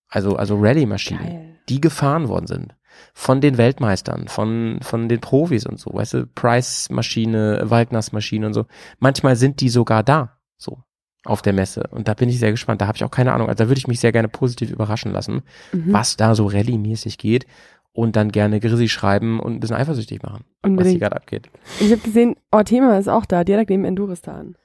Also, 0.10 0.38
also 0.38 0.58
Rallye-Maschinen, 0.58 1.58
die 1.68 1.82
gefahren 1.82 2.28
worden 2.30 2.48
sind. 2.48 2.76
Von 3.14 3.40
den 3.40 3.58
Weltmeistern, 3.58 4.28
von, 4.28 4.80
von 4.82 5.08
den 5.08 5.22
Profis 5.22 5.66
und 5.66 5.80
so, 5.80 5.94
weißt 5.94 6.14
du, 6.16 6.28
Price-Maschine, 6.28 7.62
Walgners-Maschine 7.66 8.48
und 8.48 8.54
so. 8.54 8.66
Manchmal 9.00 9.36
sind 9.36 9.62
die 9.62 9.70
sogar 9.70 10.04
da, 10.04 10.39
so, 10.60 10.78
auf 11.26 11.42
der 11.42 11.54
Messe. 11.54 11.84
Und 11.90 12.08
da 12.08 12.14
bin 12.14 12.30
ich 12.30 12.38
sehr 12.40 12.52
gespannt. 12.52 12.82
Da 12.82 12.88
habe 12.88 12.96
ich 12.98 13.04
auch 13.04 13.10
keine 13.12 13.34
Ahnung. 13.34 13.48
Also 13.50 13.64
da 13.64 13.70
würde 13.70 13.80
ich 13.80 13.88
mich 13.88 14.00
sehr 14.00 14.12
gerne 14.12 14.28
positiv 14.28 14.70
überraschen 14.70 15.12
lassen, 15.12 15.42
Mhm. 15.74 15.92
was 15.94 16.16
da 16.18 16.36
so 16.36 16.46
Rallye-mäßig 16.48 17.18
geht. 17.18 17.48
Und 17.92 18.16
dann 18.16 18.32
gerne 18.32 18.60
Grizzly 18.60 18.88
schreiben 18.88 19.40
und 19.40 19.54
ein 19.56 19.60
bisschen 19.60 19.76
eifersüchtig 19.76 20.22
machen, 20.22 20.44
was 20.44 20.62
hier 20.62 20.70
Unbedingt. 20.70 21.00
gerade 21.02 21.16
abgeht. 21.16 21.50
Ich 21.80 21.92
habe 21.92 22.02
gesehen, 22.02 22.36
Ortema 22.52 22.98
ist 23.00 23.08
auch 23.10 23.26
da, 23.26 23.44
direkt 23.44 23.72
neben 23.72 23.84
Enduristan. 23.84 24.56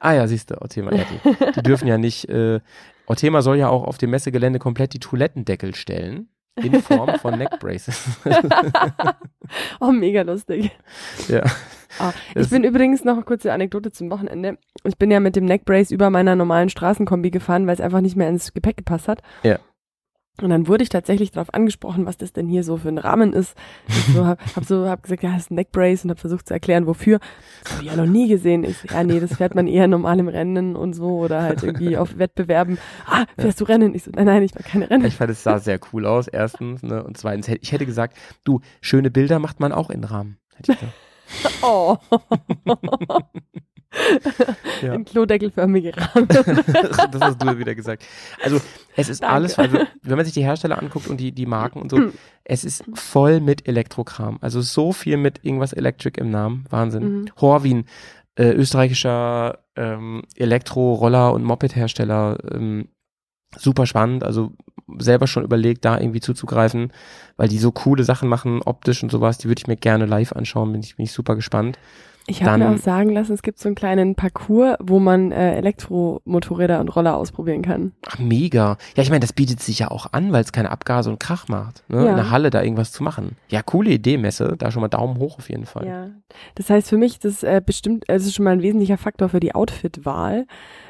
Ah 0.00 0.12
ja, 0.14 0.26
siehst 0.26 0.50
du, 0.50 0.60
Ortema. 0.60 0.92
Ja, 0.92 1.04
die, 1.04 1.52
die 1.52 1.62
dürfen 1.62 1.86
ja 1.86 1.96
nicht, 1.96 2.28
äh, 2.28 2.58
Ortema 3.06 3.40
soll 3.40 3.56
ja 3.58 3.68
auch 3.68 3.84
auf 3.84 3.98
dem 3.98 4.10
Messegelände 4.10 4.58
komplett 4.58 4.94
die 4.94 4.98
Toilettendeckel 4.98 5.74
stellen. 5.76 6.28
In 6.56 6.82
Form 6.82 7.18
von 7.18 7.38
Neckbraces. 7.38 8.18
oh, 9.80 9.90
mega 9.90 10.22
lustig. 10.22 10.70
ja. 11.28 11.42
Ah, 11.98 12.12
ich 12.34 12.48
bin 12.48 12.64
übrigens 12.64 13.04
noch 13.04 13.14
eine 13.14 13.22
kurze 13.22 13.52
Anekdote 13.52 13.92
zum 13.92 14.10
Wochenende. 14.10 14.58
Ich 14.84 14.96
bin 14.96 15.10
ja 15.10 15.20
mit 15.20 15.36
dem 15.36 15.44
Neckbrace 15.44 15.90
über 15.90 16.10
meiner 16.10 16.36
normalen 16.36 16.68
Straßenkombi 16.68 17.30
gefahren, 17.30 17.66
weil 17.66 17.74
es 17.74 17.80
einfach 17.80 18.00
nicht 18.00 18.16
mehr 18.16 18.28
ins 18.28 18.52
Gepäck 18.52 18.78
gepasst 18.78 19.08
hat. 19.08 19.22
Ja. 19.42 19.58
Und 20.40 20.48
dann 20.48 20.66
wurde 20.66 20.82
ich 20.82 20.88
tatsächlich 20.88 21.30
darauf 21.30 21.52
angesprochen, 21.52 22.06
was 22.06 22.16
das 22.16 22.32
denn 22.32 22.48
hier 22.48 22.64
so 22.64 22.78
für 22.78 22.88
ein 22.88 22.96
Rahmen 22.98 23.34
ist. 23.34 23.54
Ich 23.86 23.94
so, 24.14 24.24
hab, 24.26 24.40
hab 24.56 24.64
so 24.64 24.88
hab 24.88 25.02
gesagt, 25.02 25.22
ja, 25.22 25.32
das 25.32 25.42
ist 25.42 25.50
ein 25.50 25.56
Neckbrace 25.56 26.04
und 26.04 26.10
habe 26.10 26.20
versucht 26.20 26.48
zu 26.48 26.54
erklären, 26.54 26.86
wofür. 26.86 27.20
Das 27.62 27.72
habe 27.74 27.84
ich 27.84 27.90
ja 27.90 27.96
noch 27.96 28.10
nie 28.10 28.28
gesehen. 28.28 28.64
Ich 28.64 28.82
ja, 28.90 29.04
nee, 29.04 29.20
das 29.20 29.36
fährt 29.36 29.54
man 29.54 29.66
eher 29.66 29.86
normal 29.88 30.18
im 30.18 30.28
Rennen 30.28 30.74
und 30.74 30.94
so 30.94 31.18
oder 31.18 31.42
halt 31.42 31.62
irgendwie 31.62 31.98
auf 31.98 32.16
Wettbewerben. 32.16 32.78
Ah, 33.06 33.26
fährst 33.38 33.60
du 33.60 33.64
Rennen? 33.64 33.94
Ich 33.94 34.04
so, 34.04 34.10
nein, 34.14 34.24
nein, 34.24 34.42
ich 34.42 34.54
war 34.54 34.62
keine 34.62 34.88
Rennen. 34.88 35.04
Ich 35.04 35.16
fand, 35.16 35.30
es 35.30 35.42
sah 35.42 35.58
sehr 35.58 35.78
cool 35.92 36.06
aus, 36.06 36.28
erstens. 36.28 36.82
Ne? 36.82 37.02
Und 37.02 37.18
zweitens, 37.18 37.48
ich 37.48 37.72
hätte 37.72 37.84
gesagt, 37.84 38.16
du, 38.42 38.60
schöne 38.80 39.10
Bilder 39.10 39.38
macht 39.38 39.60
man 39.60 39.72
auch 39.72 39.90
in 39.90 40.02
Rahmen. 40.02 40.38
Hätte 40.54 40.72
ich 40.72 40.78
gesagt. 40.80 40.94
Oh. 41.62 41.98
Ja. 44.80 44.92
Ein 44.92 45.04
klodeckelförmige 45.04 45.92
Rahmen. 45.96 46.26
das 46.28 47.20
hast 47.20 47.42
du 47.42 47.58
wieder 47.58 47.74
gesagt. 47.74 48.04
Also 48.42 48.60
es 48.96 49.08
ist 49.08 49.22
Danke. 49.22 49.34
alles, 49.34 49.58
also 49.58 49.78
wenn 50.02 50.16
man 50.16 50.24
sich 50.24 50.34
die 50.34 50.42
Hersteller 50.42 50.78
anguckt 50.78 51.06
und 51.06 51.18
die, 51.18 51.32
die 51.32 51.46
Marken 51.46 51.80
und 51.80 51.90
so, 51.90 52.10
es 52.44 52.64
ist 52.64 52.84
voll 52.94 53.40
mit 53.40 53.68
Elektrokram. 53.68 54.38
Also 54.40 54.60
so 54.60 54.92
viel 54.92 55.16
mit 55.16 55.44
irgendwas 55.44 55.72
Electric 55.72 56.20
im 56.20 56.30
Namen. 56.30 56.64
Wahnsinn. 56.70 57.20
Mhm. 57.20 57.28
Horwin, 57.40 57.84
äh, 58.36 58.50
österreichischer 58.52 59.58
ähm, 59.76 60.22
Elektro-Roller- 60.36 61.32
und 61.32 61.44
Moped-Hersteller, 61.44 62.38
ähm, 62.52 62.88
super 63.56 63.86
spannend. 63.86 64.24
Also 64.24 64.52
selber 64.98 65.26
schon 65.26 65.44
überlegt, 65.44 65.84
da 65.84 65.98
irgendwie 65.98 66.20
zuzugreifen, 66.20 66.92
weil 67.36 67.48
die 67.48 67.58
so 67.58 67.72
coole 67.72 68.04
Sachen 68.04 68.28
machen, 68.28 68.62
optisch 68.62 69.02
und 69.02 69.10
sowas, 69.10 69.38
die 69.38 69.48
würde 69.48 69.60
ich 69.60 69.66
mir 69.66 69.76
gerne 69.76 70.06
live 70.06 70.32
anschauen, 70.32 70.72
bin 70.72 70.82
ich, 70.82 70.96
bin 70.96 71.04
ich 71.04 71.12
super 71.12 71.36
gespannt. 71.36 71.78
Ich 72.28 72.42
habe 72.44 72.56
mir 72.58 72.70
auch 72.70 72.76
sagen 72.78 73.10
lassen, 73.10 73.32
es 73.32 73.42
gibt 73.42 73.58
so 73.58 73.68
einen 73.68 73.74
kleinen 73.74 74.14
Parcours, 74.14 74.76
wo 74.80 75.00
man 75.00 75.32
äh, 75.32 75.56
Elektromotorräder 75.56 76.78
und 76.80 76.88
Roller 76.94 77.16
ausprobieren 77.16 77.62
kann. 77.62 77.92
Ach, 78.06 78.18
mega. 78.18 78.76
Ja, 78.96 79.02
ich 79.02 79.10
meine, 79.10 79.20
das 79.20 79.32
bietet 79.32 79.60
sich 79.60 79.80
ja 79.80 79.90
auch 79.90 80.06
an, 80.12 80.32
weil 80.32 80.42
es 80.44 80.52
keine 80.52 80.70
Abgase 80.70 81.10
und 81.10 81.18
Krach 81.18 81.48
macht, 81.48 81.82
ne? 81.88 82.04
Ja. 82.04 82.10
in 82.10 82.16
der 82.16 82.30
Halle 82.30 82.50
da 82.50 82.62
irgendwas 82.62 82.92
zu 82.92 83.02
machen. 83.02 83.36
Ja, 83.48 83.62
coole 83.62 83.90
Idee, 83.90 84.18
Messe. 84.18 84.54
Da 84.56 84.70
schon 84.70 84.82
mal 84.82 84.88
Daumen 84.88 85.18
hoch 85.18 85.38
auf 85.38 85.50
jeden 85.50 85.66
Fall. 85.66 85.86
Ja. 85.86 86.10
Das 86.54 86.70
heißt 86.70 86.88
für 86.88 86.96
mich, 86.96 87.18
das 87.18 87.42
äh, 87.42 87.60
bestimmt, 87.64 88.04
es 88.06 88.24
ist 88.24 88.34
schon 88.36 88.44
mal 88.44 88.52
ein 88.52 88.62
wesentlicher 88.62 88.98
Faktor 88.98 89.28
für 89.28 89.40
die 89.40 89.54
Outfit-Wahl, 89.56 90.46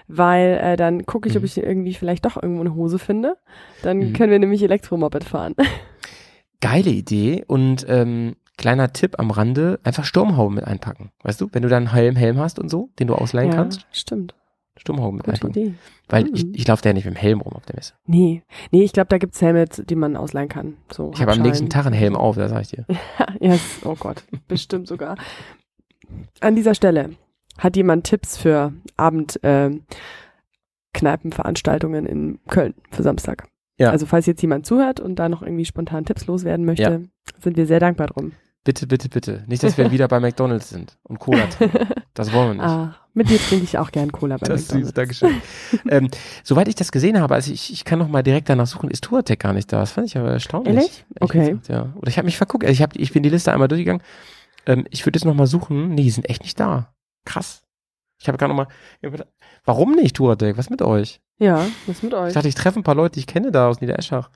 weil 0.09 0.61
äh, 0.63 0.77
dann 0.77 1.07
gucke 1.07 1.29
ich, 1.31 1.37
ob 1.37 1.43
Mhm. 1.43 1.47
ich 1.47 1.57
irgendwie 1.57 1.95
vielleicht 1.95 2.27
doch 2.27 2.41
irgendwo 2.41 2.61
eine 2.61 2.75
Hose 2.75 2.99
finde. 2.99 3.37
Dann 3.83 3.99
Mhm. 3.99 4.13
können 4.13 4.31
wir 4.31 4.39
nämlich 4.39 4.63
Elektromoped 4.63 5.25
fahren. 5.25 5.55
Geile 6.61 6.91
Idee 6.91 7.43
und 7.49 7.85
ähm, 7.89 8.37
kleiner 8.63 8.93
Tipp 8.95 9.19
am 9.19 9.31
Rande, 9.31 9.79
einfach 9.85 10.05
Sturmhaube 10.07 10.55
mit 10.55 10.65
einpacken. 10.65 11.11
Weißt 11.23 11.39
du, 11.41 11.49
wenn 11.53 11.63
du 11.63 11.69
dann 11.69 11.87
einen 11.89 11.93
Helm, 11.95 12.17
Helm 12.17 12.39
hast 12.39 12.59
und 12.59 12.71
so, 12.71 12.89
den 12.99 13.09
du 13.09 13.15
ausleihen 13.15 13.51
ja, 13.51 13.57
kannst, 13.57 13.87
stimmt. 13.93 14.35
Sturmhaube 14.79 15.17
mit 15.19 15.25
Gute 15.27 15.35
einpacken. 15.35 15.51
Idee. 15.59 15.75
Weil 16.09 16.25
Mhm. 16.25 16.31
ich, 16.35 16.55
ich 16.55 16.67
laufe 16.67 16.83
ja 16.89 16.95
nicht 16.95 17.05
mit 17.05 17.15
dem 17.15 17.19
Helm 17.19 17.43
rum 17.43 17.53
auf 17.53 17.67
der 17.67 17.77
Messe. 17.77 17.93
Nee, 18.07 18.43
nee, 18.71 18.83
ich 18.83 18.93
glaube, 18.95 19.09
da 19.09 19.19
gibt's 19.19 19.43
Helme, 19.43 19.67
die 19.67 19.95
man 19.95 20.17
ausleihen 20.17 20.49
kann. 20.49 20.79
So 20.91 21.11
Ich 21.13 21.21
habe 21.21 21.33
am 21.33 21.43
nächsten 21.43 21.69
Tag 21.69 21.85
einen 21.85 21.95
Helm 21.95 22.17
auf, 22.17 22.37
das 22.37 22.51
sag 22.51 22.63
ich 22.63 22.69
dir. 22.69 22.87
ja, 23.41 23.53
es- 23.53 23.85
oh 23.85 23.97
Gott, 23.99 24.25
bestimmt 24.49 24.89
sogar. 24.89 25.17
An 26.41 26.57
dieser 26.57 26.75
Stelle 26.75 27.11
hat 27.59 27.77
jemand 27.77 28.05
Tipps 28.05 28.39
für 28.39 28.73
Abend 28.97 29.39
ähm, 29.43 29.83
Kneipenveranstaltungen 30.95 32.07
in 32.07 32.39
Köln 32.49 32.75
für 32.91 33.03
Samstag. 33.03 33.49
Ja. 33.79 33.91
Also 33.91 34.07
falls 34.07 34.27
jetzt 34.27 34.43
jemand 34.43 34.67
zuhört 34.67 35.01
und 35.01 35.17
da 35.17 35.29
noch 35.29 35.43
irgendwie 35.43 35.65
spontan 35.65 36.05
Tipps 36.05 36.27
loswerden 36.27 36.65
möchte, 36.67 37.09
sind 37.41 37.57
wir 37.57 37.67
sehr 37.67 37.81
dankbar 37.81 38.09
drum. 38.09 38.33
Bitte, 38.65 38.87
bitte, 38.87 39.09
bitte. 39.09 39.43
Nicht, 39.49 39.65
dass 39.65 39.77
wir 39.77 39.91
wieder 39.91 40.07
bei 40.07 40.21
McDonalds 40.21 40.69
sind 40.69 40.97
und 41.03 41.19
Cola 41.19 41.47
trinken. 41.47 41.89
Das 42.15 42.33
wollen 42.33 42.49
wir 42.51 42.55
nicht. 42.55 42.65
Ah, 42.65 42.97
mit 43.13 43.29
dir 43.29 43.39
trinke 43.39 43.65
ich 43.65 43.77
auch 43.79 43.91
gern 43.91 44.13
Cola 44.13 44.37
bei 44.37 44.47
Das 44.47 44.61
ist 44.63 44.69
süß, 44.71 44.85
McDonald's. 44.95 45.19
Dankeschön. 45.21 45.43
ähm, 45.89 46.09
soweit 46.45 46.69
ich 46.69 46.77
das 46.77 46.93
gesehen 46.93 47.19
habe, 47.21 47.35
also 47.35 47.53
ich, 47.53 47.73
ich 47.73 47.85
kann 47.85 47.99
noch 47.99 48.07
mal 48.09 48.23
direkt 48.23 48.49
danach 48.49 48.67
suchen, 48.69 48.89
ist 48.91 49.03
Touratec 49.03 49.41
gar 49.41 49.53
nicht 49.53 49.73
da. 49.73 49.81
Das 49.81 49.91
fand 49.93 50.07
ich 50.07 50.17
aber 50.17 50.31
erstaunlich. 50.31 50.75
Ehrlich? 50.77 51.05
Okay. 51.21 51.39
gesagt, 51.51 51.69
ja. 51.69 51.93
Oder 51.97 52.09
ich 52.09 52.19
habe 52.19 52.27
mich 52.27 52.37
verguckt. 52.37 52.65
Also 52.65 52.73
ich, 52.73 52.83
hab, 52.83 52.95
ich 52.97 53.13
bin 53.13 53.23
die 53.25 53.31
Liste 53.31 53.53
einmal 53.53 53.67
durchgegangen. 53.69 54.03
Ähm, 54.67 54.87
ich 54.91 55.05
würde 55.05 55.17
jetzt 55.19 55.25
noch 55.25 55.35
mal 55.35 55.49
suchen. 55.49 55.89
Nee, 55.95 56.03
die 56.05 56.11
sind 56.11 56.29
echt 56.31 56.43
nicht 56.43 56.61
da. 56.61 56.95
Krass. 57.25 57.63
Ich 58.21 58.29
habe 58.29 58.39
gerade 58.39 58.55
noch 58.55 58.67
mal. 58.67 58.69
Warum 59.65 59.97
nicht 59.97 60.15
Touratec? 60.15 60.57
Was 60.57 60.71
mit 60.71 60.83
euch? 60.83 61.21
Ja, 61.39 61.67
was 61.87 62.05
mit 62.05 62.13
Ich 62.13 62.19
euch? 62.19 62.33
dachte, 62.35 62.47
ich 62.47 62.55
treffe 62.55 62.79
ein 62.79 62.85
paar 62.85 62.95
Leute, 62.95 63.15
die 63.15 63.21
ich 63.21 63.27
kenne 63.27 63.51
da 63.51 63.69
aus 63.69 63.81
Niedereschach. 63.81 64.31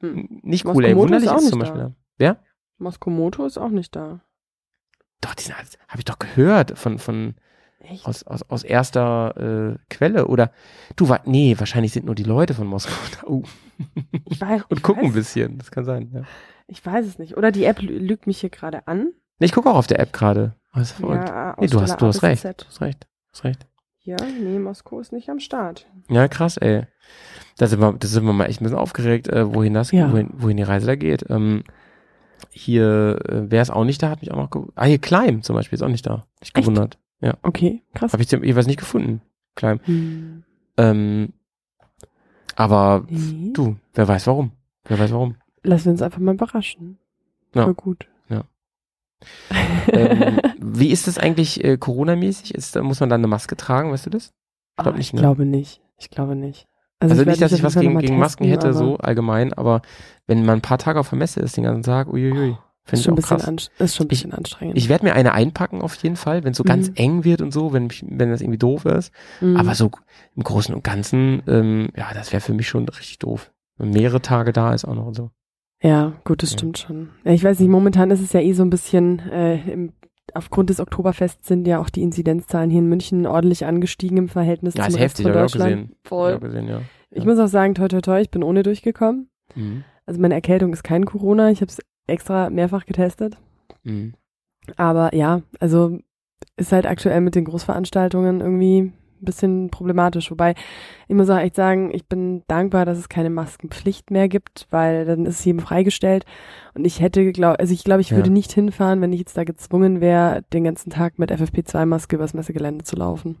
Hm. 0.00 0.40
Nicht 0.42 0.64
cool, 0.64 0.84
ey. 0.84 0.94
Moto 0.94 1.04
Wunderlich 1.08 1.26
ist 1.26 1.32
auch 1.32 1.38
ist 1.38 1.50
zum. 1.50 1.58
Beispiel. 1.58 1.80
da. 1.80 1.92
Wer? 2.16 2.38
Moskomoto 2.78 3.44
ist 3.46 3.58
auch 3.58 3.68
nicht 3.70 3.94
da. 3.96 4.20
Doch, 5.20 5.34
die 5.34 5.44
sind 5.44 5.56
halt, 5.56 5.78
habe 5.88 5.98
ich 5.98 6.04
doch 6.04 6.18
gehört 6.18 6.78
von, 6.78 6.98
von 6.98 7.34
Echt? 7.80 8.06
aus, 8.06 8.22
aus, 8.24 8.42
aus 8.50 8.62
erster 8.64 9.72
äh, 9.74 9.78
Quelle. 9.88 10.26
Oder 10.28 10.50
du 10.96 11.08
war, 11.08 11.20
nee, 11.24 11.54
wahrscheinlich 11.58 11.92
sind 11.92 12.06
nur 12.06 12.14
die 12.14 12.22
Leute 12.24 12.54
von 12.54 12.66
Moskau 12.66 12.92
da. 13.22 13.26
Uh. 13.28 13.42
Ich 14.24 14.40
weiß, 14.40 14.62
Und 14.68 14.78
ich 14.78 14.82
gucken 14.82 15.04
ein 15.04 15.08
weiß, 15.08 15.14
bisschen. 15.14 15.58
Das 15.58 15.70
kann 15.70 15.84
sein. 15.84 16.10
Ja. 16.12 16.22
Ich 16.66 16.84
weiß 16.84 17.06
es 17.06 17.18
nicht. 17.18 17.36
Oder 17.36 17.52
die 17.52 17.64
App 17.64 17.78
lü- 17.80 17.98
lügt 17.98 18.26
mich 18.26 18.40
hier 18.40 18.50
gerade 18.50 18.86
an. 18.86 19.12
Nee, 19.38 19.46
ich 19.46 19.52
gucke 19.52 19.70
auch 19.70 19.76
auf 19.76 19.86
der 19.86 20.00
App 20.00 20.12
gerade. 20.12 20.54
Oh. 20.74 21.12
Ja, 21.12 21.56
nee, 21.58 21.66
du 21.68 21.80
hast, 21.80 22.00
du 22.00 22.06
hast 22.06 22.22
recht. 22.22 22.44
Du 22.44 22.66
hast 22.66 22.80
recht. 22.80 23.04
Du 23.04 23.32
hast 23.32 23.44
recht. 23.44 23.66
Ja, 24.00 24.16
nee, 24.20 24.58
Moskau 24.58 25.00
ist 25.00 25.12
nicht 25.12 25.28
am 25.30 25.40
Start. 25.40 25.86
Ja, 26.08 26.28
krass, 26.28 26.58
ey. 26.58 26.86
Da 27.58 27.66
sind 27.66 27.80
wir, 27.80 27.92
da 27.94 28.06
sind 28.06 28.24
wir 28.24 28.32
mal 28.32 28.44
echt 28.44 28.60
ein 28.60 28.64
bisschen 28.64 28.78
aufgeregt, 28.78 29.28
äh, 29.28 29.52
wohin 29.54 29.74
das, 29.74 29.90
Ja. 29.90 30.12
wohin, 30.12 30.30
wohin 30.34 30.56
die 30.58 30.62
Reise 30.62 30.86
da 30.86 30.94
geht. 30.96 31.24
Ähm, 31.28 31.64
hier, 32.50 33.18
äh, 33.28 33.50
wer 33.50 33.62
ist 33.62 33.70
auch 33.70 33.84
nicht 33.84 34.02
da, 34.02 34.10
hat 34.10 34.20
mich 34.20 34.32
auch 34.32 34.36
noch 34.36 34.50
ge 34.50 34.62
Ah, 34.74 34.84
hier 34.86 34.98
Kleim 34.98 35.42
zum 35.42 35.56
Beispiel 35.56 35.76
ist 35.76 35.82
auch 35.82 35.88
nicht 35.88 36.06
da. 36.06 36.26
Ich 36.42 36.52
gewundert. 36.52 36.98
Okay, 37.42 37.82
krass. 37.94 38.12
Habe 38.12 38.22
ich 38.22 38.30
jeweils 38.30 38.66
nicht 38.66 38.78
gefunden. 38.78 39.20
Kleim. 39.54 39.80
Hm. 39.84 40.44
Ähm, 40.76 41.32
aber 42.54 43.04
Nee. 43.08 43.52
du, 43.52 43.76
wer 43.94 44.06
weiß 44.06 44.26
warum. 44.26 44.52
Wer 44.84 44.98
weiß 44.98 45.12
warum. 45.12 45.36
Lassen 45.62 45.86
wir 45.86 45.92
uns 45.92 46.02
einfach 46.02 46.20
mal 46.20 46.34
überraschen. 46.34 46.98
Ja. 47.54 47.64
Voll 47.64 47.74
gut. 47.74 48.08
Ja. 48.28 48.44
ähm, 49.88 50.40
wie 50.60 50.90
ist 50.90 51.06
das 51.06 51.18
eigentlich 51.18 51.64
äh, 51.64 51.76
Corona-mäßig? 51.78 52.54
Ist, 52.54 52.76
muss 52.80 53.00
man 53.00 53.08
dann 53.08 53.20
eine 53.20 53.28
Maske 53.28 53.56
tragen, 53.56 53.90
weißt 53.90 54.06
du 54.06 54.10
das? 54.10 54.32
Ah, 54.76 54.82
glaub 54.82 54.94
ich 54.94 54.98
nicht, 54.98 55.14
ne? 55.14 55.20
glaube 55.20 55.46
nicht. 55.46 55.80
Ich 55.98 56.10
glaube 56.10 56.36
nicht. 56.36 56.66
Also, 56.98 57.20
ich 57.20 57.26
nicht, 57.26 57.42
dass 57.42 57.52
ich 57.52 57.62
was 57.62 57.74
gegen, 57.74 57.98
gegen 57.98 58.18
Masken 58.18 58.44
testen, 58.44 58.68
hätte, 58.68 58.74
so 58.74 58.96
allgemein, 58.96 59.52
aber 59.52 59.82
wenn 60.26 60.44
man 60.46 60.58
ein 60.58 60.62
paar 60.62 60.78
Tage 60.78 60.98
auf 60.98 61.10
der 61.10 61.18
Messe 61.18 61.40
ist, 61.40 61.56
den 61.56 61.64
ganzen 61.64 61.82
Tag, 61.82 62.08
uiuiui, 62.08 62.56
finde 62.84 63.00
ich 63.00 63.10
auch 63.10 63.16
krass. 63.16 63.68
ist 63.78 63.96
schon 63.96 64.06
ein 64.06 64.08
bisschen 64.08 64.32
anstrengend. 64.32 64.78
Ich 64.78 64.88
werde 64.88 65.04
mir 65.04 65.14
eine 65.14 65.32
einpacken 65.32 65.82
auf 65.82 65.94
jeden 65.96 66.16
Fall, 66.16 66.42
wenn 66.44 66.52
es 66.52 66.56
so 66.56 66.64
ganz 66.64 66.88
Mhm. 66.88 66.94
eng 66.96 67.24
wird 67.24 67.42
und 67.42 67.52
so, 67.52 67.72
wenn, 67.72 67.88
mich, 67.88 68.04
wenn 68.08 68.30
das 68.30 68.40
irgendwie 68.40 68.58
doof 68.58 68.86
ist. 68.86 69.12
Mhm. 69.40 69.56
Aber 69.58 69.74
so 69.74 69.90
im 70.34 70.42
Großen 70.42 70.74
und 70.74 70.84
Ganzen, 70.84 71.42
ähm, 71.46 71.88
ja, 71.96 72.06
das 72.14 72.32
wäre 72.32 72.40
für 72.40 72.54
mich 72.54 72.68
schon 72.68 72.88
richtig 72.88 73.18
doof. 73.18 73.52
Wenn 73.76 73.90
mehrere 73.90 74.22
Tage 74.22 74.52
da 74.52 74.72
ist 74.72 74.86
auch 74.86 74.94
noch 74.94 75.06
und 75.06 75.14
so. 75.14 75.30
Ja, 75.82 76.14
gut, 76.24 76.42
das 76.42 76.52
Ja. 76.52 76.58
stimmt 76.58 76.78
schon. 76.78 77.10
Ja, 77.24 77.32
ich 77.32 77.44
weiß 77.44 77.58
nicht, 77.60 77.68
momentan 77.68 78.10
ist 78.10 78.22
es 78.22 78.32
ja 78.32 78.40
eh 78.40 78.54
so 78.54 78.62
ein 78.62 78.70
bisschen, 78.70 79.18
äh, 79.30 79.56
im, 79.70 79.92
aufgrund 80.34 80.70
des 80.70 80.80
Oktoberfests 80.80 81.46
sind 81.48 81.66
ja 81.66 81.78
auch 81.80 81.88
die 81.90 82.02
Inzidenzzahlen 82.02 82.70
hier 82.70 82.80
in 82.80 82.88
München 82.88 83.26
ordentlich 83.26 83.64
angestiegen 83.64 84.18
im 84.18 84.28
Verhältnis 84.28 84.74
Ja, 84.74 84.84
zum 84.84 84.88
ist 84.90 84.94
Rest 84.96 85.04
heftig, 85.04 85.22
von 85.24 85.32
ich 85.32 85.38
Deutschland. 85.38 85.70
gesehen. 85.72 85.96
Voll. 86.04 86.34
Ich 86.34 86.40
gesehen, 86.40 86.68
ja. 86.68 86.80
Ich 87.10 87.24
muss 87.24 87.38
auch 87.38 87.46
sagen, 87.46 87.74
toi 87.74 87.88
toi 87.88 88.00
toi, 88.00 88.20
ich 88.20 88.30
bin 88.30 88.42
ohne 88.42 88.62
durchgekommen. 88.62 89.30
Mhm. 89.54 89.84
Also 90.04 90.20
meine 90.20 90.34
Erkältung 90.34 90.72
ist 90.72 90.82
kein 90.84 91.04
Corona, 91.06 91.50
ich 91.50 91.60
habe 91.60 91.70
es 91.70 91.78
extra 92.06 92.50
mehrfach 92.50 92.86
getestet. 92.86 93.36
Mhm. 93.84 94.14
Aber 94.76 95.14
ja, 95.14 95.42
also 95.60 95.98
ist 96.56 96.72
halt 96.72 96.86
aktuell 96.86 97.20
mit 97.20 97.34
den 97.34 97.44
Großveranstaltungen 97.44 98.40
irgendwie 98.40 98.92
bisschen 99.26 99.68
problematisch. 99.68 100.30
Wobei, 100.30 100.54
ich 101.06 101.14
muss 101.14 101.28
auch 101.28 101.36
echt 101.36 101.54
sagen, 101.54 101.90
ich 101.92 102.06
bin 102.08 102.42
dankbar, 102.48 102.86
dass 102.86 102.96
es 102.96 103.10
keine 103.10 103.28
Maskenpflicht 103.28 104.10
mehr 104.10 104.28
gibt, 104.28 104.66
weil 104.70 105.04
dann 105.04 105.26
ist 105.26 105.40
es 105.40 105.44
jedem 105.44 105.60
freigestellt. 105.60 106.24
Und 106.74 106.86
ich 106.86 107.00
hätte, 107.00 107.30
glaub, 107.32 107.60
also 107.60 107.74
ich 107.74 107.84
glaube, 107.84 108.00
ich 108.00 108.10
Ja. 108.10 108.16
würde 108.16 108.30
nicht 108.30 108.52
hinfahren, 108.52 109.02
wenn 109.02 109.12
ich 109.12 109.18
jetzt 109.18 109.36
da 109.36 109.44
gezwungen 109.44 110.00
wäre, 110.00 110.42
den 110.54 110.64
ganzen 110.64 110.88
Tag 110.88 111.18
mit 111.18 111.30
FFP2-Maske 111.30 112.16
übers 112.16 112.32
Messegelände 112.32 112.84
zu 112.84 112.96
laufen. 112.96 113.36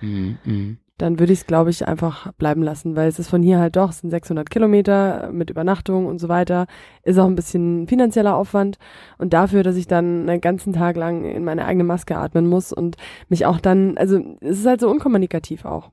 Mhm. 0.00 0.38
Mhm. 0.44 0.78
Dann 0.98 1.18
würde 1.18 1.32
ich 1.32 1.40
es, 1.40 1.46
glaube 1.46 1.70
ich, 1.70 1.88
einfach 1.88 2.32
bleiben 2.34 2.62
lassen, 2.62 2.94
weil 2.94 3.08
es 3.08 3.18
ist 3.18 3.28
von 3.28 3.42
hier 3.42 3.58
halt 3.58 3.74
doch, 3.74 3.90
es 3.90 3.98
sind 3.98 4.10
600 4.10 4.48
Kilometer 4.48 5.30
mit 5.32 5.50
Übernachtung 5.50 6.06
und 6.06 6.20
so 6.20 6.28
weiter, 6.28 6.66
ist 7.02 7.18
auch 7.18 7.26
ein 7.26 7.34
bisschen 7.34 7.88
finanzieller 7.88 8.36
Aufwand 8.36 8.78
und 9.18 9.32
dafür, 9.32 9.64
dass 9.64 9.74
ich 9.74 9.88
dann 9.88 10.28
einen 10.28 10.40
ganzen 10.40 10.72
Tag 10.72 10.96
lang 10.96 11.24
in 11.24 11.42
meine 11.44 11.64
eigene 11.64 11.82
Maske 11.82 12.16
atmen 12.16 12.46
muss 12.46 12.72
und 12.72 12.96
mich 13.28 13.44
auch 13.44 13.58
dann, 13.58 13.98
also 13.98 14.20
es 14.40 14.60
ist 14.60 14.66
halt 14.66 14.80
so 14.80 14.88
unkommunikativ 14.88 15.64
auch. 15.64 15.90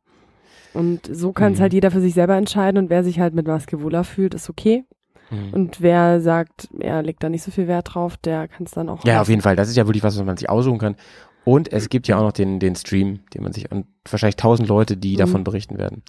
Und 0.73 1.09
so 1.11 1.33
kann 1.33 1.53
es 1.53 1.57
Mhm. 1.59 1.63
halt 1.63 1.73
jeder 1.73 1.89
für 1.91 1.99
sich 1.99 2.13
selber 2.13 2.35
entscheiden 2.37 2.77
und 2.77 2.89
wer 2.91 3.03
sich 3.03 3.19
halt 3.19 3.33
mit 3.33 3.47
Maske 3.47 3.81
wohler 3.81 4.03
fühlt, 4.03 4.35
ist 4.35 4.49
okay. 4.51 4.85
Mhm. 5.31 5.53
Und 5.53 5.81
wer 5.81 6.21
sagt, 6.21 6.69
er 6.79 7.01
legt 7.01 7.23
da 7.23 7.29
nicht 7.29 7.43
so 7.43 7.49
viel 7.51 7.67
Wert 7.67 7.93
drauf, 7.95 8.17
der 8.17 8.47
kann 8.47 8.65
es 8.65 8.71
dann 8.71 8.87
auch 8.87 9.03
Ja, 9.03 9.19
auf 9.21 9.29
jeden 9.29 9.41
Fall. 9.41 9.55
Das 9.55 9.67
ist 9.67 9.77
ja 9.77 9.87
wirklich 9.87 10.03
was, 10.03 10.17
was 10.17 10.25
man 10.25 10.37
sich 10.37 10.49
aussuchen 10.49 10.77
kann. 10.77 10.95
Und 11.43 11.73
es 11.73 11.89
gibt 11.89 12.07
ja 12.07 12.17
auch 12.17 12.21
noch 12.23 12.31
den, 12.33 12.59
den 12.59 12.75
Stream, 12.75 13.19
den 13.33 13.41
man 13.43 13.51
sich 13.51 13.71
an 13.71 13.85
wahrscheinlich 14.09 14.35
tausend 14.35 14.67
Leute, 14.69 14.95
die 14.97 15.13
Mhm. 15.13 15.17
davon 15.17 15.43
berichten 15.43 15.77
werden. 15.79 16.03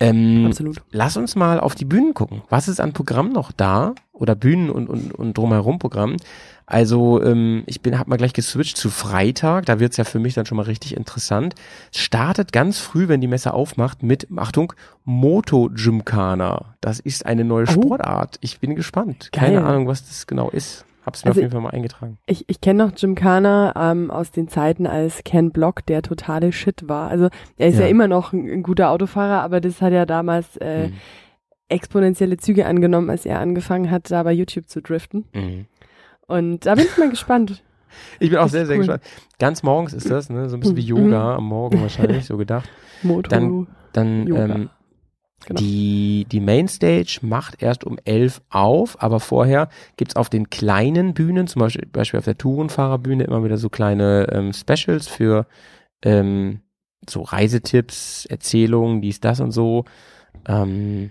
Ähm, 0.00 0.46
Absolut. 0.46 0.82
Lass 0.90 1.16
uns 1.16 1.36
mal 1.36 1.60
auf 1.60 1.74
die 1.76 1.84
Bühnen 1.84 2.14
gucken. 2.14 2.42
Was 2.48 2.66
ist 2.68 2.80
an 2.80 2.92
Programm 2.92 3.30
noch 3.32 3.52
da? 3.52 3.94
Oder 4.12 4.34
Bühnen 4.34 4.70
und, 4.70 4.88
und, 4.88 5.12
und 5.14 5.36
drumherum 5.38 5.78
Programm? 5.78 6.16
Also 6.66 7.22
ähm, 7.22 7.64
ich 7.66 7.80
bin, 7.80 7.98
hab 7.98 8.06
mal 8.08 8.16
gleich 8.16 8.32
geswitcht 8.32 8.76
zu 8.76 8.90
Freitag. 8.90 9.66
Da 9.66 9.78
wird's 9.80 9.96
ja 9.98 10.04
für 10.04 10.18
mich 10.20 10.34
dann 10.34 10.46
schon 10.46 10.56
mal 10.56 10.62
richtig 10.64 10.96
interessant. 10.96 11.54
Es 11.92 11.98
startet 12.00 12.52
ganz 12.52 12.78
früh, 12.78 13.08
wenn 13.08 13.20
die 13.20 13.26
Messe 13.28 13.52
aufmacht, 13.54 14.02
mit, 14.02 14.26
Achtung, 14.36 14.72
Moto 15.04 15.70
Gymkhana. 15.74 16.74
Das 16.80 16.98
ist 17.00 17.26
eine 17.26 17.44
neue 17.44 17.66
Oh. 17.68 17.72
Sportart. 17.72 18.38
Ich 18.40 18.58
bin 18.60 18.74
gespannt. 18.74 19.28
Keine 19.32 19.56
Geil. 19.58 19.64
Ahnung, 19.64 19.86
was 19.86 20.06
das 20.06 20.26
genau 20.26 20.50
ist. 20.50 20.84
Hab's 21.04 21.24
mir 21.24 21.30
Also 21.30 21.40
auf 21.40 21.42
jeden 21.42 21.52
Fall 21.52 21.60
mal 21.60 21.70
eingetragen. 21.70 22.18
Ich, 22.26 22.48
ich 22.48 22.60
kenne 22.60 22.84
noch 22.86 22.94
Gymkhana 22.94 23.72
ähm, 23.90 24.10
aus 24.10 24.30
den 24.30 24.46
Zeiten, 24.48 24.86
als 24.86 25.22
Ken 25.24 25.50
Block 25.50 25.84
der 25.86 26.02
totale 26.02 26.52
Shit 26.52 26.88
war. 26.88 27.10
Also 27.10 27.28
er 27.56 27.68
ist 27.68 27.76
ja, 27.78 27.82
Ja. 27.86 27.88
immer 27.88 28.06
noch 28.08 28.32
ein, 28.32 28.48
ein 28.48 28.62
guter 28.62 28.90
Autofahrer, 28.90 29.42
aber 29.42 29.60
das 29.60 29.82
hat 29.82 29.92
ja 29.92 30.06
damals 30.06 30.56
äh, 30.58 30.88
Mhm. 30.88 30.92
exponentielle 31.68 32.36
Züge 32.36 32.66
angenommen, 32.66 33.10
als 33.10 33.26
er 33.26 33.40
angefangen 33.40 33.90
hat, 33.90 34.10
da 34.10 34.22
bei 34.22 34.32
YouTube 34.32 34.68
zu 34.68 34.80
driften. 34.82 35.24
Mhm. 35.34 35.66
Und 36.26 36.66
da 36.66 36.74
bin 36.74 36.84
ich 36.84 36.96
mal 36.98 37.10
gespannt. 37.10 37.62
Ich 38.20 38.30
bin 38.30 38.38
auch 38.38 38.48
sehr, 38.48 38.64
sehr 38.64 38.76
cool. 38.76 38.86
gespannt. 38.86 39.02
Ganz 39.38 39.62
morgens 39.62 39.92
ist 39.92 40.10
das, 40.10 40.30
ne? 40.30 40.48
So 40.48 40.56
ein 40.56 40.60
bisschen 40.60 40.76
wie 40.78 40.92
Mhm. 40.94 41.10
Yoga 41.10 41.34
am 41.36 41.44
Morgen 41.44 41.82
wahrscheinlich, 41.82 42.24
so 42.24 42.38
gedacht. 42.38 42.66
Moto. 43.02 43.28
Dann- 43.28 43.66
Dann 43.92 44.26
Yoga. 44.26 44.44
ähm, 44.46 44.70
Genau. 45.46 45.58
die, 45.60 46.26
die 46.30 46.40
Mainstage 46.40 47.18
macht 47.22 47.62
erst 47.62 47.84
um 47.84 47.98
11 48.04 48.42
auf, 48.50 49.02
aber 49.02 49.18
vorher 49.20 49.68
gibt's 49.96 50.16
auf 50.16 50.28
den 50.28 50.50
kleinen 50.50 51.14
Bühnen, 51.14 51.46
zum 51.46 51.60
Beispiel, 51.60 51.86
Beispiel 51.90 52.18
auf 52.18 52.24
der 52.24 52.38
Tourenfahrerbühne, 52.38 53.24
immer 53.24 53.42
wieder 53.44 53.58
so 53.58 53.68
kleine 53.68 54.28
ähm, 54.32 54.52
Specials 54.52 55.08
für 55.08 55.46
ähm, 56.04 56.60
so 57.08 57.22
Reisetipps, 57.22 58.26
Erzählungen, 58.26 59.00
dies, 59.00 59.20
das 59.20 59.40
und 59.40 59.50
so. 59.50 59.84
Ähm, 60.46 61.10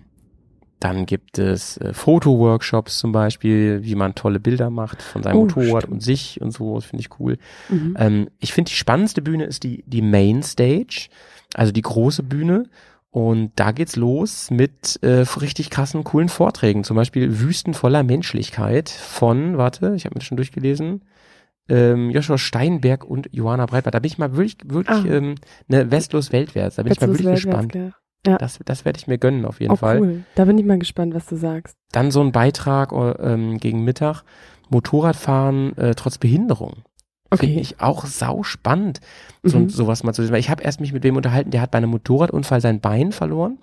dann 0.80 1.06
gibt 1.06 1.38
es 1.38 1.78
äh, 1.78 1.94
Fotoworkshops 1.94 2.98
zum 2.98 3.12
Beispiel, 3.12 3.84
wie 3.84 3.96
man 3.96 4.16
tolle 4.16 4.40
Bilder 4.40 4.70
macht 4.70 5.02
von 5.02 5.22
seinem 5.22 5.36
Oh, 5.38 5.42
Motorrad 5.42 5.84
stimmt. 5.84 5.94
und 5.94 6.00
sich 6.02 6.42
und 6.42 6.52
so, 6.52 6.76
das 6.76 6.86
finde 6.86 7.02
ich 7.02 7.20
cool. 7.20 7.38
Mhm. 7.70 7.96
Ähm, 8.00 8.30
ich 8.40 8.52
finde, 8.54 8.70
die 8.70 8.76
spannendste 8.76 9.22
Bühne 9.22 9.44
ist 9.44 9.64
die, 9.64 9.84
die 9.86 10.02
Main 10.02 10.42
Stage, 10.42 11.10
also 11.54 11.72
die 11.72 11.84
große 11.84 12.24
Bühne. 12.24 12.64
Und 13.14 13.52
da 13.58 13.72
geht's 13.74 13.98
los 13.98 14.50
mit 14.52 14.98
äh, 15.04 15.26
richtig 15.42 15.70
krassen, 15.70 16.04
coolen 16.06 16.30
Vorträgen. 16.30 16.84
Zum 16.86 16.96
Beispiel 16.96 17.42
Wüsten 17.42 17.74
voller 17.74 18.04
Menschlichkeit 18.04 18.90
von, 18.90 19.58
warte, 19.58 19.94
ich 19.96 20.06
habe 20.06 20.16
mir 20.16 20.20
das 20.20 20.26
schon 20.28 20.38
durchgelesen, 20.38 21.04
ähm, 21.68 22.10
Joshua 22.10 22.38
Steinberg 22.38 23.04
und 23.04 23.28
Johanna 23.34 23.66
Breitbart. 23.66 23.94
Da 23.96 24.00
bin 24.00 24.08
ich 24.12 24.18
mal 24.18 24.36
wirklich, 24.38 24.58
wirklich 24.66 24.98
Ah. 24.98 25.06
ähm, 25.06 25.36
ne, 25.68 25.92
Westlos 25.92 26.32
weltwärts. 26.32 26.78
Da 26.78 26.84
bin 26.84 26.94
ich 26.94 27.02
mal 27.02 27.08
wirklich 27.10 27.28
Weltwärts, 27.28 27.46
gespannt. 27.46 27.72
gell? 27.74 27.92
Das, 28.24 28.60
das 28.64 28.86
werde 28.86 28.98
ich 29.00 29.08
mir 29.08 29.18
gönnen 29.18 29.46
auf 29.46 29.60
jeden 29.60 29.74
Oh, 29.74 29.78
Fall. 29.78 30.00
cool. 30.00 30.24
Da 30.36 30.46
bin 30.46 30.58
ich 30.58 30.66
mal 30.66 30.78
gespannt, 30.80 31.14
was 31.14 31.26
du 31.26 31.36
sagst. 31.36 31.76
Dann 31.92 32.12
so 32.12 32.22
ein 32.22 32.32
Beitrag 32.32 32.92
äh, 32.94 33.12
ähm, 33.34 33.58
gegen 33.58 33.84
Mittag. 33.84 34.24
Motorradfahren 34.70 35.76
äh, 35.78 35.96
trotz 35.96 36.18
Behinderung. 36.18 36.84
Finde 37.34 37.54
Okay. 37.56 37.62
ich 37.62 37.80
auch 37.80 38.06
sau 38.06 38.44
spannend, 38.44 39.00
so, 39.44 39.60
Mhm. 39.60 39.70
sowas 39.70 40.04
mal 40.04 40.14
zu 40.14 40.22
sehen. 40.24 40.32
Weil 40.34 40.40
ich 40.42 40.50
habe 40.50 40.64
erst 40.64 40.82
mich 40.82 40.92
mit 40.94 41.04
wem 41.04 41.16
unterhalten, 41.16 41.52
der 41.52 41.62
hat 41.62 41.72
bei 41.72 41.78
einem 41.78 41.90
Motorradunfall 41.92 42.60
sein 42.62 42.80
Bein 42.82 43.12
verloren, 43.12 43.58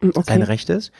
Mhm, 0.00 0.10
Okay. 0.14 0.22
sein 0.32 0.42
rechtes, 0.42 0.92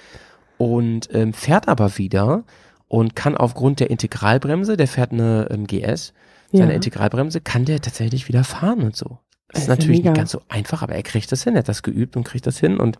und 0.56 1.08
ähm, 1.14 1.32
fährt 1.32 1.68
aber 1.68 1.96
wieder 1.98 2.42
und 2.88 3.14
kann 3.14 3.36
aufgrund 3.36 3.78
der 3.80 3.90
Integralbremse, 3.90 4.76
der 4.76 4.88
fährt 4.88 5.12
eine 5.12 5.46
ähm, 5.50 5.66
GS, 5.66 6.12
seine 6.52 6.70
ja. 6.72 6.76
Integralbremse, 6.76 7.40
kann 7.40 7.64
der 7.64 7.80
tatsächlich 7.80 8.26
wieder 8.28 8.42
fahren 8.42 8.80
und 8.80 8.96
so. 8.96 9.18
Das 9.50 9.54
Das 9.54 9.62
ist 9.62 9.68
natürlich 9.68 9.98
mega. 10.00 10.10
nicht 10.10 10.16
ganz 10.18 10.30
so 10.32 10.42
einfach, 10.48 10.82
aber 10.82 10.94
er 10.94 11.02
kriegt 11.04 11.30
das 11.30 11.44
hin, 11.44 11.54
er 11.54 11.60
hat 11.60 11.68
das 11.68 11.82
geübt 11.84 12.16
und 12.16 12.24
kriegt 12.24 12.46
das 12.46 12.58
hin 12.58 12.78
und 12.78 12.98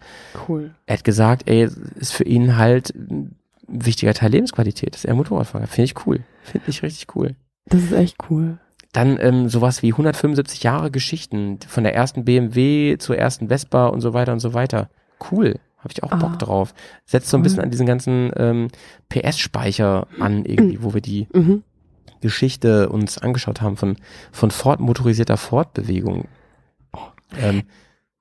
Cool. 0.48 0.74
er 0.86 0.96
hat 0.98 1.04
gesagt, 1.04 1.48
ey, 1.48 1.68
ist 1.96 2.12
für 2.12 2.24
ihn 2.24 2.56
halt 2.56 2.94
ein 2.94 3.34
wichtiger 3.66 4.14
Teil 4.14 4.30
Lebensqualität, 4.30 4.94
dass 4.94 5.04
er 5.04 5.14
Motorradfahrer. 5.14 5.66
Finde 5.66 5.84
ich 5.86 6.06
cool. 6.06 6.20
Finde 6.42 6.70
ich 6.70 6.82
richtig 6.82 7.14
cool. 7.16 7.34
Das 7.66 7.82
ist 7.82 7.92
echt 7.92 8.16
cool. 8.30 8.58
Dann 8.92 9.18
ähm, 9.20 9.48
sowas 9.48 9.82
wie 9.82 9.92
175 9.92 10.62
Jahre 10.62 10.90
Geschichten 10.90 11.58
von 11.66 11.84
der 11.84 11.94
ersten 11.94 12.24
BMW 12.24 12.96
zur 12.98 13.18
ersten 13.18 13.48
Vespa 13.48 13.86
und 13.88 14.00
so 14.00 14.14
weiter 14.14 14.32
und 14.32 14.40
so 14.40 14.54
weiter. 14.54 14.88
Cool. 15.30 15.58
Habe 15.78 15.92
ich 15.92 16.02
auch 16.02 16.10
Ah, 16.12 16.16
Bock 16.16 16.38
drauf. 16.38 16.74
Setzt 17.04 17.28
so 17.28 17.36
ein 17.36 17.42
bisschen 17.42 17.60
an 17.60 17.70
diesen 17.70 17.86
ganzen 17.86 18.32
ähm, 18.36 18.68
PS-Speicher 19.10 20.06
an, 20.18 20.44
irgendwie, 20.44 20.82
wo 20.82 20.94
wir 20.94 21.00
die 21.00 21.28
Mhm. 21.32 21.62
Geschichte 22.20 22.88
uns 22.88 23.18
angeschaut 23.18 23.60
haben 23.60 23.76
von, 23.76 23.96
von 24.32 24.50
Fort, 24.50 24.80
motorisierter 24.80 25.36
Fortbewegung. 25.36 26.24
Ähm, 27.40 27.62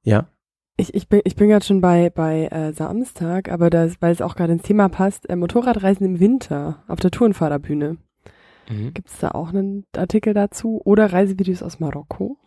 ja. 0.03 0.27
Ich, 0.75 0.93
ich 0.93 1.07
bin, 1.09 1.21
ich 1.23 1.35
bin 1.35 1.49
gerade 1.49 1.65
schon 1.65 1.81
bei, 1.81 2.11
bei 2.11 2.45
äh, 2.47 2.73
Samstag, 2.73 3.49
aber 3.49 3.71
das, 3.71 3.95
weil 3.99 4.11
es 4.11 4.21
auch 4.21 4.35
gerade 4.35 4.53
ins 4.53 4.61
Thema 4.61 4.89
passt, 4.89 5.27
äh, 5.27 5.35
Motorradreisen 5.35 6.05
im 6.05 6.19
Winter 6.19 6.83
auf 6.87 6.99
der 6.99 7.09
Tourenfahrerbühne. 7.09 7.97
Mhm. 8.69 8.93
Gibt 8.93 9.09
es 9.09 9.17
da 9.19 9.31
auch 9.31 9.49
einen 9.49 9.85
Artikel 9.95 10.33
dazu? 10.33 10.81
Oder 10.83 11.11
Reisevideos 11.13 11.63
aus 11.63 11.79
Marokko? 11.79 12.37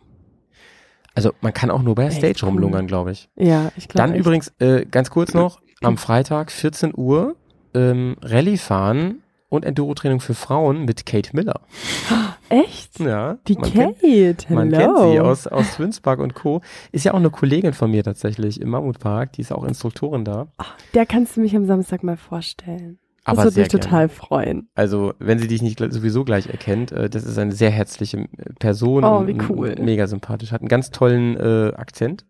Also 1.13 1.31
man 1.41 1.53
kann 1.53 1.71
auch 1.71 1.81
nur 1.81 1.95
bei 1.95 2.03
der 2.03 2.11
Echt 2.11 2.19
Stage 2.19 2.39
cool. 2.43 2.49
rumlungern, 2.49 2.87
glaube 2.87 3.11
ich. 3.11 3.29
Ja, 3.35 3.71
ich 3.75 3.87
glaube. 3.89 4.07
Dann 4.09 4.17
übrigens, 4.17 4.53
äh, 4.59 4.85
ganz 4.85 5.09
kurz 5.09 5.33
noch, 5.33 5.61
am 5.81 5.97
Freitag 5.97 6.51
14 6.51 6.93
Uhr 6.95 7.35
ähm, 7.73 8.15
Rallye 8.21 8.57
fahren 8.57 9.21
und 9.49 9.65
Enduro-Training 9.65 10.21
für 10.21 10.33
Frauen 10.33 10.85
mit 10.85 11.05
Kate 11.05 11.31
Miller. 11.35 11.61
Echt? 12.49 12.99
Ja, 12.99 13.39
Die 13.47 13.55
Kate, 13.55 13.95
Kennt, 13.99 14.49
hello. 14.49 14.59
man 14.59 14.71
kennt 14.71 14.97
sie 14.99 15.19
aus, 15.19 15.47
aus 15.47 15.71
Twinspark 15.75 16.19
und 16.19 16.33
Co. 16.33 16.61
Ist 16.91 17.03
ja 17.05 17.13
auch 17.13 17.17
eine 17.17 17.29
Kollegin 17.29 17.73
von 17.73 17.91
mir 17.91 18.03
tatsächlich 18.03 18.59
im 18.61 18.69
Mammutpark. 18.69 19.33
Die 19.33 19.41
ist 19.41 19.51
auch 19.51 19.63
Instruktorin 19.65 20.23
da. 20.25 20.47
Ach, 20.57 20.75
der 20.93 21.05
kannst 21.05 21.35
du 21.35 21.41
mich 21.41 21.55
am 21.55 21.65
Samstag 21.65 22.03
mal 22.03 22.17
vorstellen. 22.17 22.99
Das 23.23 23.33
Aber 23.33 23.43
würde 23.43 23.51
sehr 23.51 23.63
mich 23.63 23.71
total 23.71 24.09
freuen. 24.09 24.69
Also, 24.73 25.13
wenn 25.19 25.37
sie 25.37 25.47
dich 25.47 25.61
nicht 25.61 25.79
sowieso 25.79 26.23
gleich 26.23 26.47
erkennt, 26.47 26.91
äh, 26.91 27.09
das 27.09 27.23
ist 27.23 27.37
eine 27.37 27.51
sehr 27.51 27.69
herzliche 27.69 28.17
äh, 28.17 28.27
Person. 28.59 29.03
Oh, 29.03 29.27
wie 29.27 29.37
cool. 29.49 29.75
Mega 29.79 30.07
sympathisch. 30.07 30.51
Hat 30.51 30.61
einen 30.61 30.69
ganz 30.69 30.89
tollen 30.89 31.37
äh, 31.37 31.71
Akzent. 31.75 32.25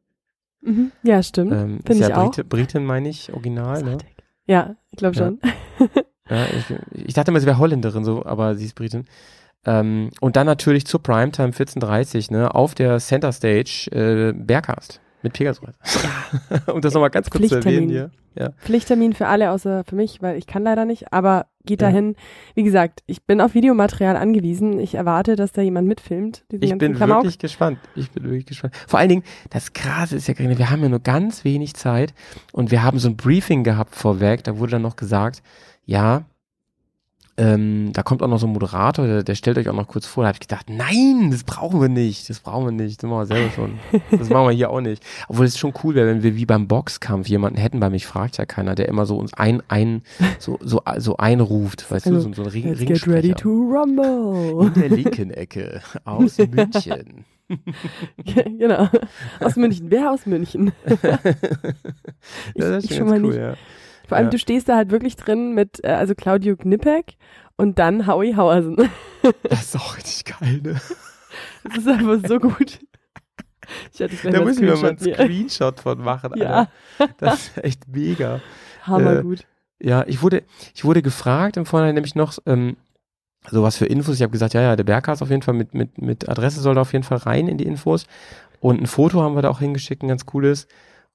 Mhm. 0.62 0.92
Ja, 1.04 1.24
stimmt. 1.24 1.54
Ähm, 1.54 1.80
Finde 1.86 2.02
ja 2.02 2.10
ich 2.10 2.16
auch. 2.16 2.26
Brite, 2.32 2.44
Britin, 2.44 2.86
meine 2.86 3.08
ich, 3.10 3.32
original. 3.34 3.84
Ne? 3.84 3.98
Ja, 4.46 4.76
ich 4.92 4.98
glaube 4.98 5.16
Ja. 5.16 5.26
schon. 5.26 5.40
Ja, 6.30 6.46
ich, 6.46 6.64
ich 7.08 7.14
dachte 7.14 7.32
immer, 7.32 7.42
sie 7.42 7.46
wäre 7.46 7.58
Holländerin, 7.58 8.06
so, 8.06 8.26
aber 8.26 8.56
sie 8.56 8.64
ist 8.64 8.76
Britin. 8.76 9.04
Ähm, 9.66 10.12
und 10.22 10.38
dann 10.38 10.46
natürlich 10.46 10.88
zur 10.88 11.04
Primetime 11.04 11.50
14.30 11.52 12.32
ne, 12.32 12.56
auf 12.56 12.74
der 12.74 13.00
Center 13.00 13.34
Stage 13.34 13.90
äh, 13.92 14.32
Bergcast 14.34 15.02
mit 15.24 15.34
Pegasus. 15.34 15.70
um 16.74 16.82
das 16.82 16.94
nochmal 16.94 17.10
ganz 17.10 17.30
kurz 17.30 17.48
zu 17.50 17.56
erwähnen 17.56 17.88
Pflichttermin. 17.88 17.90
hier. 17.90 18.12
Ja. 18.36 18.52
Pflichttermin 18.60 19.14
für 19.14 19.28
alle, 19.28 19.52
außer 19.52 19.84
für 19.84 19.96
mich, 19.96 20.22
weil 20.22 20.38
ich 20.38 20.48
kann 20.48 20.64
leider 20.64 20.86
nicht. 20.86 21.12
Aber 21.12 21.48
geht 21.66 21.82
Ja. 21.82 21.90
dahin. 21.90 22.16
Wie 22.56 22.64
gesagt, 22.64 23.02
ich 23.06 23.24
bin 23.26 23.42
auf 23.42 23.54
Videomaterial 23.54 24.16
angewiesen. 24.16 24.80
Ich 24.80 24.96
erwarte, 24.96 25.36
dass 25.36 25.52
da 25.52 25.62
jemand 25.62 25.88
mitfilmt. 25.88 26.44
Ich 26.50 26.78
bin 26.78 26.96
Klamauk. 26.96 27.24
wirklich 27.24 27.40
gespannt. 27.40 27.78
Ich 27.96 28.10
bin 28.12 28.24
wirklich 28.24 28.46
gespannt. 28.46 28.74
Vor 28.88 29.00
allen 29.00 29.10
Dingen, 29.10 29.24
das 29.50 29.74
Krasse 29.74 30.16
ist 30.16 30.28
ja, 30.28 30.38
wir 30.38 30.70
haben 30.70 30.82
ja 30.82 30.90
nur 30.90 31.02
ganz 31.02 31.44
wenig 31.44 31.74
Zeit 31.76 32.14
und 32.54 32.72
wir 32.72 32.84
haben 32.84 33.00
so 33.00 33.10
ein 33.10 33.18
Briefing 33.18 33.64
gehabt 33.64 33.96
vorweg. 33.96 34.44
Da 34.46 34.58
wurde 34.58 34.72
dann 34.74 34.82
noch 34.82 34.96
gesagt, 34.96 35.44
ja, 35.86 36.24
ähm, 37.38 37.92
da 37.94 38.04
kommt 38.04 38.22
auch 38.22 38.28
noch 38.28 38.38
so 38.40 38.46
ein 38.48 38.54
Moderator, 38.54 39.08
der, 39.08 39.24
der 39.24 39.36
stellt 39.36 39.58
euch 39.58 39.68
auch 39.70 39.74
noch 39.76 39.88
kurz 39.88 40.06
vor. 40.06 40.24
Da 40.24 40.28
habe 40.28 40.36
ich 40.36 40.48
gedacht, 40.48 40.70
nein, 40.70 41.30
das 41.32 41.44
brauchen 41.44 41.80
wir 41.82 41.88
nicht. 41.90 42.30
Das 42.30 42.40
brauchen 42.42 42.66
wir 42.66 42.72
nicht. 42.72 43.02
Das 43.02 43.10
machen 43.10 43.22
wir 43.22 43.26
selber 43.26 43.52
schon. 43.52 43.80
Das 44.12 44.30
machen 44.30 44.48
wir 44.48 44.52
hier 44.52 44.70
auch 44.70 44.82
nicht. 44.82 45.02
Obwohl 45.28 45.46
es 45.46 45.58
schon 45.58 45.74
cool 45.84 45.96
wäre, 45.96 46.08
wenn 46.08 46.24
wir 46.24 46.36
wie 46.36 46.46
beim 46.46 46.68
Boxkampf 46.68 47.28
jemanden 47.28 47.58
hätten, 47.60 47.80
bei 47.80 47.90
mich 47.90 48.06
fragt 48.06 48.38
ja 48.38 48.46
keiner, 48.46 48.76
der 48.76 48.90
immer 48.90 49.06
so 49.06 49.18
uns 49.18 49.34
ein, 49.34 49.64
ein, 49.70 50.04
so, 50.40 50.60
so, 50.62 50.82
so 50.98 51.18
einruft, 51.18 51.90
weißt 51.90 52.06
du, 52.08 52.16
Also, 52.16 52.28
so, 52.30 52.34
so 52.34 52.42
ein 52.44 52.48
Ring, 52.50 52.68
Let's 52.70 52.80
get 52.82 53.08
ready 53.08 53.30
Ringsprecher. 53.30 53.36
to 53.36 53.50
rumble. 53.50 54.68
In 54.68 54.74
der 54.82 54.90
linken 54.90 55.32
Ecke 55.32 55.82
aus 56.06 56.38
München. 56.52 57.26
genau. 58.26 58.88
Aus 59.40 59.56
München. 59.56 59.88
Wer 59.90 60.12
aus 60.12 60.26
München? 60.26 60.72
Ich- 60.86 61.00
das 62.56 62.84
ich 62.86 62.92
ist 62.92 62.98
schon 62.98 62.98
schon 62.98 63.08
mal 63.08 63.22
cool, 63.24 63.28
nicht. 63.30 63.38
ja. 63.40 63.54
Vor 64.12 64.18
allem, 64.18 64.28
Ja. 64.28 64.32
du 64.32 64.40
stehst 64.40 64.68
da 64.68 64.76
halt 64.76 64.92
wirklich 64.92 65.16
drin 65.16 65.54
mit, 65.54 65.82
äh, 65.86 65.88
also 65.92 66.16
Claudio 66.16 66.58
Knippek 66.58 67.16
und 67.56 67.80
dann 67.80 68.08
Howie 68.08 68.36
Hauersen. 68.36 68.76
Das 69.50 69.62
ist 69.62 69.76
auch 69.78 69.96
richtig 69.96 70.26
geil, 70.38 70.60
ne? 70.62 70.82
Das 71.64 71.78
ist 71.78 71.88
einfach 71.88 72.28
so 72.28 72.40
gut. 72.40 72.80
Ich 73.94 74.02
hatte 74.02 74.16
Da 74.30 74.40
mal 74.40 74.46
müssen 74.46 74.64
wir 74.66 74.76
mal 74.76 74.90
einen 74.90 74.98
Screenshot 75.00 75.80
von 75.80 76.00
machen, 76.02 76.34
Ja, 76.36 76.68
Alter. 77.00 77.14
Das 77.20 77.36
ist 77.48 77.58
echt 77.64 77.88
mega. 77.88 78.42
hammergut. 78.84 79.46
Ja, 79.80 80.04
ich 80.08 80.22
wurde, 80.22 80.44
ich 80.76 80.84
wurde 80.84 81.02
gefragt 81.02 81.56
im 81.56 81.66
Vorhinein 81.66 81.96
nämlich 81.96 82.16
noch, 82.16 82.38
ähm, 82.46 82.76
sowas 83.50 83.78
für 83.78 83.86
Infos. 83.86 84.16
Ich 84.16 84.22
habe 84.24 84.32
gesagt, 84.32 84.54
ja, 84.56 84.62
ja, 84.62 84.76
der 84.76 84.84
Berghaus 84.84 85.22
auf 85.22 85.30
jeden 85.30 85.42
Fall 85.44 85.54
mit, 85.54 85.74
mit, 85.74 86.02
mit 86.02 86.28
Adresse 86.28 86.60
soll 86.60 86.76
da 86.76 86.82
auf 86.82 86.92
jeden 86.94 87.04
Fall 87.06 87.20
rein 87.20 87.48
in 87.48 87.58
die 87.58 87.66
Infos. 87.66 88.08
Und 88.60 88.82
ein 88.82 88.88
Foto 88.88 89.22
haben 89.22 89.36
wir 89.36 89.42
da 89.42 89.50
auch 89.50 89.60
hingeschickt, 89.60 90.04
ein 90.04 90.08
ganz 90.10 90.26
cooles. 90.26 90.68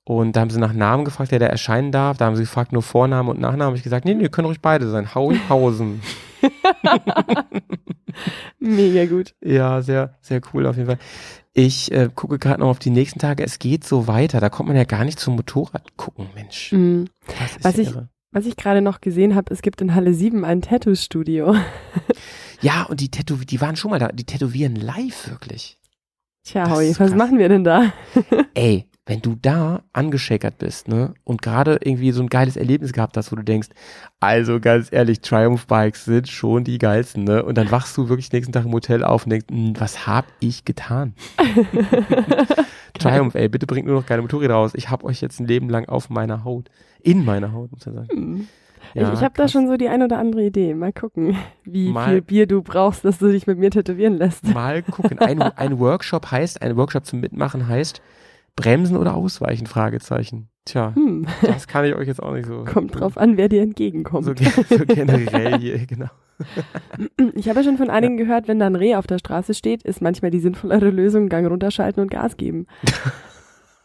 Und 0.08 0.36
da 0.36 0.40
haben 0.40 0.50
sie 0.50 0.60
nach 0.60 0.72
Namen 0.72 1.04
gefragt, 1.04 1.32
der 1.32 1.40
da 1.40 1.46
erscheinen 1.46 1.90
darf. 1.90 2.16
Da 2.16 2.26
haben 2.26 2.36
sie 2.36 2.42
gefragt, 2.44 2.72
nur 2.72 2.82
Vorname 2.82 3.28
und 3.30 3.40
Nachname. 3.40 3.70
Hab 3.70 3.74
ich 3.76 3.82
gesagt, 3.82 4.04
nee, 4.04 4.14
nee, 4.14 4.28
können 4.28 4.46
ruhig 4.46 4.60
beide 4.60 4.88
sein. 4.88 5.14
Hauihausen. 5.16 6.00
Mega 8.58 9.06
gut. 9.06 9.34
Ja, 9.44 9.82
sehr, 9.82 10.14
sehr 10.20 10.40
cool 10.52 10.66
auf 10.66 10.76
jeden 10.76 10.86
Fall. 10.88 10.98
Ich 11.52 11.90
äh, 11.92 12.08
gucke 12.14 12.38
gerade 12.38 12.60
noch 12.60 12.68
auf 12.68 12.78
die 12.78 12.90
nächsten 12.90 13.18
Tage. 13.18 13.42
Es 13.44 13.58
geht 13.58 13.84
so 13.84 14.06
weiter. 14.06 14.40
Da 14.40 14.48
kommt 14.48 14.68
man 14.68 14.76
ja 14.76 14.84
gar 14.84 15.04
nicht 15.04 15.18
zum 15.18 15.36
Motorrad 15.36 15.96
gucken, 15.96 16.28
Mensch. 16.34 16.72
Mhm. 16.72 17.06
Das 17.26 17.56
ist 17.56 17.64
Was 17.64 17.76
ja 17.76 17.82
ich- 17.82 17.88
irre. 17.90 18.08
Was 18.32 18.44
ich 18.44 18.56
gerade 18.56 18.82
noch 18.82 19.00
gesehen 19.00 19.34
habe, 19.34 19.52
es 19.54 19.62
gibt 19.62 19.80
in 19.80 19.94
Halle 19.94 20.12
7 20.12 20.44
ein 20.44 20.62
Tattoo-Studio. 20.62 21.54
Ja, 22.62 22.84
und 22.84 23.00
die 23.02 23.10
Tätow 23.10 23.44
die 23.44 23.60
waren 23.60 23.76
schon 23.76 23.90
mal 23.90 23.98
da. 23.98 24.08
Die 24.08 24.24
tätowieren 24.24 24.76
live 24.76 25.28
wirklich. 25.28 25.78
Tja, 26.42 26.70
Howie, 26.70 26.88
was 26.88 26.96
krass. 26.96 27.14
machen 27.14 27.38
wir 27.38 27.50
denn 27.50 27.64
da? 27.64 27.92
Ey, 28.54 28.86
wenn 29.08 29.22
du 29.22 29.36
da 29.40 29.82
angeschäkert 29.92 30.58
bist, 30.58 30.88
ne, 30.88 31.14
und 31.22 31.40
gerade 31.40 31.78
irgendwie 31.80 32.10
so 32.10 32.20
ein 32.22 32.28
geiles 32.28 32.56
Erlebnis 32.56 32.92
gehabt 32.92 33.16
hast, 33.16 33.30
wo 33.30 33.36
du 33.36 33.44
denkst, 33.44 33.68
also 34.18 34.58
ganz 34.58 34.88
ehrlich, 34.90 35.20
Triumph 35.20 35.66
Bikes 35.68 36.04
sind 36.06 36.28
schon 36.28 36.64
die 36.64 36.78
geilsten, 36.78 37.22
ne? 37.22 37.44
Und 37.44 37.56
dann 37.56 37.70
wachst 37.70 37.96
du 37.96 38.08
wirklich 38.08 38.32
nächsten 38.32 38.52
Tag 38.52 38.64
im 38.64 38.72
Hotel 38.72 39.04
auf 39.04 39.24
und 39.24 39.30
denkst, 39.30 39.46
"Hm, 39.50 39.74
was 39.78 40.06
hab 40.08 40.26
ich 40.40 40.64
getan? 40.64 41.14
Triumph, 42.98 43.34
ey, 43.34 43.48
bitte 43.48 43.66
bringt 43.66 43.86
nur 43.86 43.96
noch 43.96 44.06
geile 44.06 44.22
Motorräder 44.22 44.54
raus. 44.54 44.72
Ich 44.74 44.90
hab 44.90 45.04
euch 45.04 45.20
jetzt 45.20 45.40
ein 45.40 45.46
Leben 45.46 45.68
lang 45.68 45.88
auf 45.88 46.10
meiner 46.10 46.44
Haut. 46.44 46.70
In 47.00 47.24
meiner 47.24 47.52
Haut, 47.52 47.70
muss 47.72 47.86
man 47.86 47.94
sagen. 47.94 48.08
Hm. 48.10 48.48
Ja, 48.94 49.08
ich 49.12 49.18
ich 49.18 49.24
habe 49.24 49.34
da 49.36 49.48
schon 49.48 49.66
so 49.68 49.76
die 49.76 49.88
ein 49.88 50.02
oder 50.02 50.18
andere 50.18 50.44
Idee. 50.44 50.74
Mal 50.74 50.92
gucken, 50.92 51.36
wie 51.64 51.90
Mal- 51.90 52.08
viel 52.08 52.22
Bier 52.22 52.46
du 52.46 52.62
brauchst, 52.62 53.04
dass 53.04 53.18
du 53.18 53.30
dich 53.30 53.46
mit 53.46 53.58
mir 53.58 53.70
tätowieren 53.70 54.16
lässt. 54.16 54.44
Mal 54.54 54.82
gucken. 54.82 55.18
Ein, 55.18 55.42
ein 55.56 55.78
Workshop 55.78 56.30
heißt, 56.30 56.62
ein 56.62 56.76
Workshop 56.76 57.04
zum 57.04 57.20
Mitmachen 57.20 57.68
heißt 57.68 58.00
Bremsen 58.56 58.96
oder 58.96 59.14
Ausweichen? 59.14 59.66
Fragezeichen. 59.66 60.48
Tja, 60.64 60.92
Hm. 60.96 61.26
das 61.42 61.68
kann 61.68 61.84
ich 61.84 61.94
euch 61.94 62.08
jetzt 62.08 62.22
auch 62.22 62.32
nicht 62.32 62.46
so. 62.46 62.64
Kommt 62.72 62.98
drauf 62.98 63.16
an, 63.16 63.36
wer 63.36 63.48
dir 63.48 63.62
entgegenkommt. 63.62 64.24
So, 64.24 64.34
so 64.34 64.84
generell 64.86 65.58
hier, 65.60 65.78
genau. 65.86 66.08
Ich 67.34 67.48
habe 67.48 67.60
ja 67.60 67.64
schon 67.64 67.76
von 67.78 67.88
einigen 67.90 68.16
gehört, 68.16 68.48
wenn 68.48 68.58
da 68.58 68.66
ein 68.66 68.74
Reh 68.74 68.96
auf 68.96 69.06
der 69.06 69.18
Straße 69.18 69.54
steht, 69.54 69.82
ist 69.84 70.02
manchmal 70.02 70.30
die 70.30 70.40
sinnvollere 70.40 70.90
Lösung, 70.90 71.28
Gang 71.28 71.46
runterschalten 71.46 72.02
und 72.02 72.10
Gas 72.10 72.36
geben. 72.36 72.66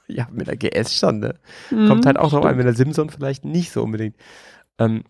Ja, 0.07 0.27
mit 0.29 0.47
der 0.47 0.57
GS 0.57 0.93
schon, 0.97 1.19
ne? 1.19 1.35
Mhm, 1.69 1.87
Kommt 1.87 2.05
halt 2.05 2.19
auch 2.19 2.31
drauf 2.31 2.43
an, 2.43 2.57
mit 2.57 2.65
der 2.65 2.73
Simson 2.73 3.09
vielleicht 3.09 3.45
nicht 3.45 3.71
so 3.71 3.81
unbedingt. 3.81 4.17
Ähm, 4.77 5.03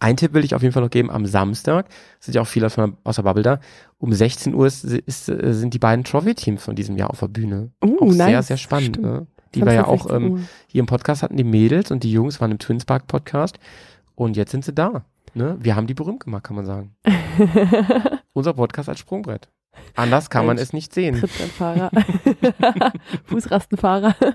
ein 0.00 0.16
Tipp 0.16 0.34
will 0.34 0.44
ich 0.44 0.54
auf 0.54 0.62
jeden 0.62 0.72
Fall 0.72 0.82
noch 0.82 0.90
geben, 0.90 1.10
am 1.10 1.26
Samstag, 1.26 1.86
sind 2.20 2.34
ja 2.34 2.42
auch 2.42 2.46
viele 2.46 2.66
aus, 2.66 2.74
der 3.16 3.22
Bubble 3.22 3.42
da, 3.42 3.60
um 3.98 4.12
16 4.12 4.54
Uhr 4.54 4.66
ist, 4.66 4.84
ist, 4.84 5.28
äh, 5.28 5.52
sind 5.52 5.74
die 5.74 5.78
beiden 5.78 6.04
Trophy-Teams 6.04 6.62
von 6.62 6.76
diesem 6.76 6.96
Jahr 6.96 7.10
auf 7.10 7.20
der 7.20 7.28
Bühne. 7.28 7.70
Uh, 7.84 8.08
Auch 8.08 8.12
sehr, 8.12 8.30
nice. 8.30 8.46
sehr 8.46 8.56
spannend. 8.56 8.96
Stimmt. 8.96 9.06
Ne? 9.06 9.26
Die 9.54 9.64
wir 9.64 9.72
ja 9.72 9.86
auch 9.86 10.08
16 10.08 10.22
ähm, 10.22 10.48
hier 10.66 10.80
im 10.80 10.86
Podcast 10.86 11.22
hatten, 11.22 11.36
die 11.36 11.44
Mädels 11.44 11.90
und 11.90 12.02
die 12.04 12.12
Jungs 12.12 12.40
waren 12.40 12.50
im 12.50 12.58
Twinspark 12.58 13.06
Podcast 13.06 13.58
und 14.14 14.36
jetzt 14.36 14.50
sind 14.50 14.64
sie 14.64 14.74
da. 14.74 15.04
Ne? 15.34 15.56
Wir 15.60 15.74
haben 15.74 15.86
die 15.86 15.94
berühmt 15.94 16.20
gemacht, 16.20 16.44
kann 16.44 16.56
man 16.56 16.66
sagen. 16.66 16.94
Unser 18.34 18.54
Podcast 18.54 18.88
als 18.88 18.98
Sprungbrett. 18.98 19.48
Anders 19.94 20.30
kann 20.30 20.46
man 20.46 20.58
es 20.58 20.72
nicht 20.72 20.92
sehen. 20.92 21.16
Trittbrennfahrer. 21.16 21.90
Fußrastenfahrer. 23.24 24.14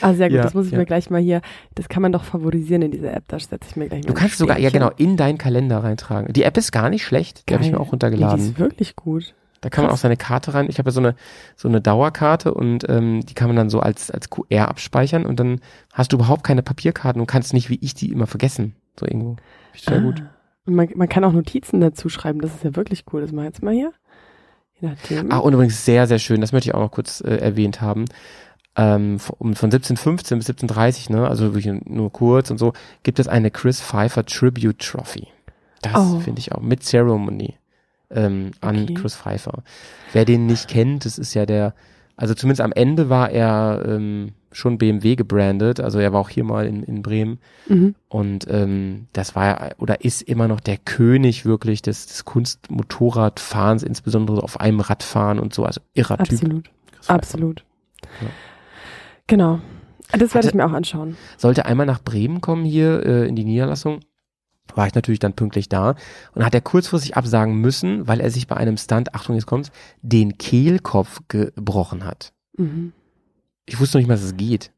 ah, 0.00 0.14
sehr 0.14 0.28
gut, 0.28 0.36
Ja, 0.36 0.42
das 0.42 0.54
muss 0.54 0.66
ich 0.66 0.72
ja. 0.72 0.78
mir 0.78 0.84
gleich 0.86 1.10
mal 1.10 1.20
hier, 1.20 1.40
das 1.74 1.88
kann 1.88 2.02
man 2.02 2.12
doch 2.12 2.24
favorisieren 2.24 2.82
in 2.82 2.90
dieser 2.90 3.14
App, 3.14 3.24
da 3.28 3.38
setze 3.38 3.68
ich 3.68 3.76
mir 3.76 3.88
gleich 3.88 4.02
mal 4.04 4.08
Du 4.08 4.14
kannst 4.14 4.38
sogar, 4.38 4.58
ja 4.58 4.70
genau, 4.70 4.90
in 4.96 5.16
deinen 5.16 5.38
Kalender 5.38 5.78
reintragen. 5.82 6.32
Die 6.32 6.42
App 6.42 6.56
ist 6.56 6.72
gar 6.72 6.90
nicht 6.90 7.04
schlecht, 7.04 7.48
die 7.48 7.54
habe 7.54 7.64
ich 7.64 7.70
mir 7.70 7.78
auch 7.80 7.86
Ja, 7.86 7.90
runtergeladen. 7.90 8.38
die 8.38 8.50
ist 8.52 8.58
wirklich 8.58 8.96
gut. 8.96 9.34
Da 9.60 9.70
kann 9.70 9.84
man 9.84 9.92
auch 9.92 9.96
seine 9.98 10.16
Karte 10.16 10.54
rein. 10.54 10.66
Ich 10.68 10.78
habe 10.78 10.88
ja 10.88 10.92
so 10.92 10.98
eine 10.98 11.14
so 11.54 11.68
eine 11.68 11.80
Dauerkarte 11.80 12.52
und 12.52 12.84
ähm, 12.88 13.20
die 13.24 13.34
kann 13.34 13.46
man 13.46 13.54
dann 13.54 13.70
so 13.70 13.78
als 13.78 14.10
als 14.10 14.28
QR 14.28 14.68
abspeichern 14.68 15.24
und 15.24 15.38
dann 15.38 15.60
hast 15.92 16.12
du 16.12 16.16
überhaupt 16.16 16.42
keine 16.42 16.64
Papierkarten 16.64 17.20
und 17.20 17.28
kannst 17.28 17.54
nicht 17.54 17.70
wie 17.70 17.78
ich 17.80 17.94
die 17.94 18.10
immer 18.10 18.26
vergessen. 18.26 18.74
So 18.98 19.06
irgendwo. 19.06 19.36
Sehr 19.76 20.00
gut. 20.00 20.20
Ah. 20.20 20.30
Und 20.66 20.74
man, 20.74 20.88
man 20.96 21.08
kann 21.08 21.22
auch 21.22 21.32
Notizen 21.32 21.80
dazu 21.80 22.08
schreiben, 22.08 22.40
das 22.40 22.54
ist 22.54 22.64
ja 22.64 22.74
wirklich 22.74 23.04
cool. 23.12 23.20
Das 23.20 23.30
machen 23.30 23.44
wir 23.44 23.48
jetzt 23.50 23.62
mal 23.62 23.72
hier. 23.72 23.92
Je 24.80 24.88
nachdem. 24.88 25.30
Ah, 25.30 25.38
und 25.38 25.52
übrigens 25.54 25.84
sehr, 25.84 26.08
sehr 26.08 26.18
schön, 26.18 26.40
das 26.40 26.50
möchte 26.52 26.68
ich 26.68 26.74
auch 26.74 26.80
noch 26.80 26.90
kurz 26.90 27.20
äh, 27.20 27.36
erwähnt 27.36 27.80
haben. 27.80 28.06
Ähm, 28.74 29.18
von, 29.18 29.54
von 29.54 29.66
1715 29.70 30.38
bis 30.38 30.48
1730, 30.48 31.10
ne, 31.10 31.28
also 31.28 31.54
wirklich 31.54 31.70
nur 31.84 32.10
kurz 32.10 32.50
und 32.50 32.56
so, 32.58 32.72
gibt 33.02 33.18
es 33.18 33.28
eine 33.28 33.50
Chris 33.50 33.82
Pfeiffer 33.82 34.24
Tribute 34.24 34.78
Trophy. 34.78 35.28
Das 35.82 35.92
Oh. 35.94 36.20
finde 36.20 36.38
ich 36.40 36.52
auch 36.52 36.62
mit 36.62 36.82
Ceremony 36.82 37.56
ähm, 38.10 38.52
an 38.60 38.84
Okay. 38.84 38.94
Chris 38.94 39.14
Pfeiffer. 39.16 39.62
Wer 40.12 40.24
den 40.24 40.46
nicht 40.46 40.68
kennt, 40.68 41.04
das 41.04 41.18
ist 41.18 41.34
ja 41.34 41.44
der, 41.44 41.74
also 42.16 42.32
zumindest 42.34 42.62
am 42.62 42.72
Ende 42.72 43.10
war 43.10 43.30
er 43.30 43.84
ähm, 43.86 44.32
schon 44.52 44.78
BMW 44.78 45.16
gebrandet, 45.16 45.80
also 45.80 45.98
er 45.98 46.12
war 46.12 46.20
auch 46.20 46.28
hier 46.28 46.44
mal 46.44 46.66
in, 46.66 46.82
in 46.82 47.02
Bremen 47.02 47.38
mhm. 47.68 47.94
und 48.08 48.46
ähm, 48.50 49.06
das 49.12 49.34
war 49.34 49.46
ja 49.46 49.70
oder 49.78 50.02
ist 50.04 50.22
immer 50.22 50.46
noch 50.48 50.60
der 50.60 50.76
König 50.78 51.44
wirklich 51.44 51.82
des, 51.82 52.06
des 52.06 52.24
Kunstmotorradfahrens, 52.24 53.82
insbesondere 53.82 54.42
auf 54.42 54.60
einem 54.60 54.80
Radfahren 54.80 55.38
und 55.38 55.52
so, 55.54 55.64
also 55.64 55.80
irrer 55.94 56.18
Typ. 56.18 56.32
Absolut. 56.32 56.64
Chris 56.92 57.06
Pfeiffer. 57.06 57.14
Absolut. 57.14 57.64
Ja. 58.20 58.28
Genau. 59.26 59.60
Das 60.12 60.34
werde 60.34 60.48
ich 60.48 60.54
mir 60.54 60.66
auch 60.66 60.72
anschauen. 60.72 61.16
Sollte 61.38 61.64
einmal 61.64 61.86
nach 61.86 62.02
Bremen 62.02 62.40
kommen 62.40 62.64
hier 62.64 63.04
äh, 63.06 63.28
in 63.28 63.36
die 63.36 63.44
Niederlassung, 63.44 64.00
war 64.74 64.86
ich 64.86 64.94
natürlich 64.94 65.20
dann 65.20 65.32
pünktlich 65.34 65.68
da 65.68 65.94
und 66.34 66.44
hat 66.44 66.54
er 66.54 66.60
kurzfristig 66.60 67.16
absagen 67.16 67.54
müssen, 67.56 68.06
weil 68.08 68.20
er 68.20 68.30
sich 68.30 68.46
bei 68.46 68.56
einem 68.56 68.76
Stunt, 68.76 69.14
Achtung, 69.14 69.36
jetzt 69.36 69.46
kommt's, 69.46 69.70
den 70.02 70.36
Kehlkopf 70.38 71.20
gebrochen 71.28 72.04
hat. 72.04 72.32
Mhm. 72.58 72.92
Ich 73.64 73.80
wusste 73.80 73.96
noch 73.96 74.00
nicht 74.00 74.08
mal, 74.08 74.14
dass 74.14 74.24
es 74.24 74.36
geht. 74.36 74.72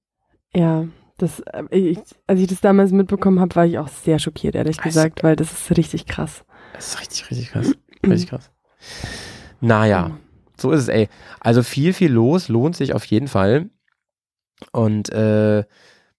Ja, 0.54 0.86
das, 1.18 1.40
äh, 1.40 1.64
ich, 1.76 1.98
als 2.26 2.38
ich 2.40 2.46
das 2.46 2.60
damals 2.60 2.92
mitbekommen 2.92 3.40
habe, 3.40 3.56
war 3.56 3.66
ich 3.66 3.78
auch 3.78 3.88
sehr 3.88 4.18
schockiert, 4.20 4.54
ehrlich 4.54 4.78
Also- 4.78 4.88
gesagt, 4.88 5.22
weil 5.24 5.34
das 5.36 5.50
ist 5.52 5.76
richtig 5.76 6.06
krass. 6.06 6.44
Das 6.74 6.88
ist 6.94 7.00
richtig, 7.00 7.30
richtig 7.30 7.50
krass. 7.50 7.72
Richtig 8.06 8.28
krass. 8.28 8.50
Naja, 9.60 10.08
Mhm. 10.10 10.16
so 10.58 10.70
ist 10.70 10.82
es, 10.82 10.88
ey. 10.88 11.08
Also 11.40 11.62
viel, 11.62 11.92
viel 11.92 12.12
los, 12.12 12.48
lohnt 12.48 12.76
sich 12.76 12.94
auf 12.94 13.04
jeden 13.06 13.28
Fall. 13.28 13.70
Und 14.72 15.10
äh, 15.10 15.64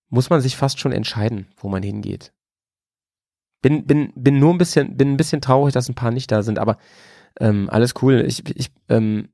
muss 0.09 0.29
man 0.29 0.41
sich 0.41 0.55
fast 0.55 0.79
schon 0.79 0.91
entscheiden, 0.91 1.47
wo 1.57 1.69
man 1.69 1.83
hingeht. 1.83 2.31
Bin, 3.61 3.86
bin, 3.86 4.13
bin 4.15 4.39
nur 4.39 4.53
ein 4.53 4.57
bisschen, 4.57 4.97
bin 4.97 5.13
ein 5.13 5.17
bisschen 5.17 5.41
traurig, 5.41 5.73
dass 5.73 5.89
ein 5.89 5.95
paar 5.95 6.11
nicht 6.11 6.31
da 6.31 6.43
sind, 6.43 6.59
aber 6.59 6.77
ähm, 7.39 7.69
alles 7.69 7.93
cool. 8.01 8.23
Ich, 8.27 8.43
ich 8.55 8.71
ähm, 8.89 9.29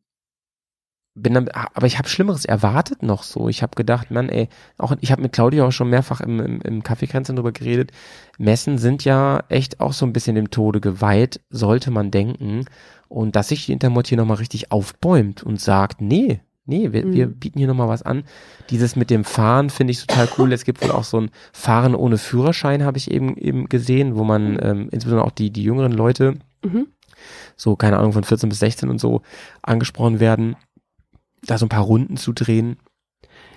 bin 1.14 1.34
dann, 1.34 1.50
aber 1.50 1.88
ich 1.88 1.98
habe 1.98 2.08
Schlimmeres 2.08 2.46
erwartet 2.46 3.04
noch 3.04 3.24
so. 3.24 3.50
Ich 3.50 3.62
habe 3.62 3.76
gedacht, 3.76 4.12
Mann, 4.12 4.30
ey, 4.30 4.48
auch 4.78 4.96
ich 5.02 5.12
habe 5.12 5.22
mit 5.22 5.34
Claudia 5.34 5.66
auch 5.66 5.72
schon 5.72 5.90
mehrfach 5.90 6.22
im, 6.22 6.40
im, 6.40 6.62
im 6.62 6.84
Kaffeekränzchen 6.84 7.36
drüber 7.36 7.52
geredet. 7.52 7.92
Messen 8.38 8.78
sind 8.78 9.04
ja 9.04 9.44
echt 9.50 9.82
auch 9.82 9.94
so 9.94 10.06
ein 10.06 10.14
bisschen 10.14 10.36
dem 10.36 10.52
Tode 10.52 10.80
geweiht, 10.80 11.42
sollte 11.50 11.92
man 11.92 12.12
denken. 12.12 12.66
Und 13.10 13.36
dass 13.36 13.50
sich 13.50 13.66
die 13.66 13.74
Intermod 13.74 14.08
hier 14.08 14.18
nochmal 14.18 14.38
richtig 14.38 14.72
aufbäumt 14.72 15.44
und 15.44 15.60
sagt, 15.60 16.00
nee, 16.00 16.40
nee, 16.72 16.92
wir, 16.92 17.06
Mhm. 17.06 17.14
wir 17.14 17.28
bieten 17.28 17.60
hier 17.60 17.68
nochmal 17.68 17.88
was 17.90 18.02
an. 18.02 18.24
Dieses 18.70 18.96
mit 18.96 19.10
dem 19.10 19.24
Fahren 19.24 19.70
finde 19.70 19.92
ich 19.92 20.06
total 20.06 20.28
cool. 20.38 20.52
Es 20.54 20.66
gibt 20.66 20.82
wohl 20.82 20.92
auch 20.92 21.04
so 21.04 21.20
ein 21.20 21.30
Fahren 21.54 21.94
ohne 21.96 22.18
Führerschein, 22.18 22.84
habe 22.84 22.98
ich 22.98 23.12
eben 23.12 23.36
eben 23.38 23.68
gesehen, 23.70 24.16
wo 24.16 24.24
man 24.24 24.58
ähm, 24.62 24.90
insbesondere 24.92 25.26
auch 25.28 25.32
die, 25.32 25.52
die 25.52 25.64
jüngeren 25.64 25.92
Leute, 25.92 26.36
Mhm. 26.64 26.88
so 27.56 27.76
keine 27.76 27.98
Ahnung, 28.00 28.14
von 28.14 28.24
14 28.24 28.50
bis 28.50 28.60
16 28.60 28.90
und 28.90 29.00
so 29.00 29.22
angesprochen 29.62 30.20
werden, 30.20 30.56
da 31.46 31.58
so 31.58 31.66
ein 31.66 31.70
paar 31.70 31.84
Runden 31.84 32.18
zu 32.18 32.34
drehen. 32.34 32.78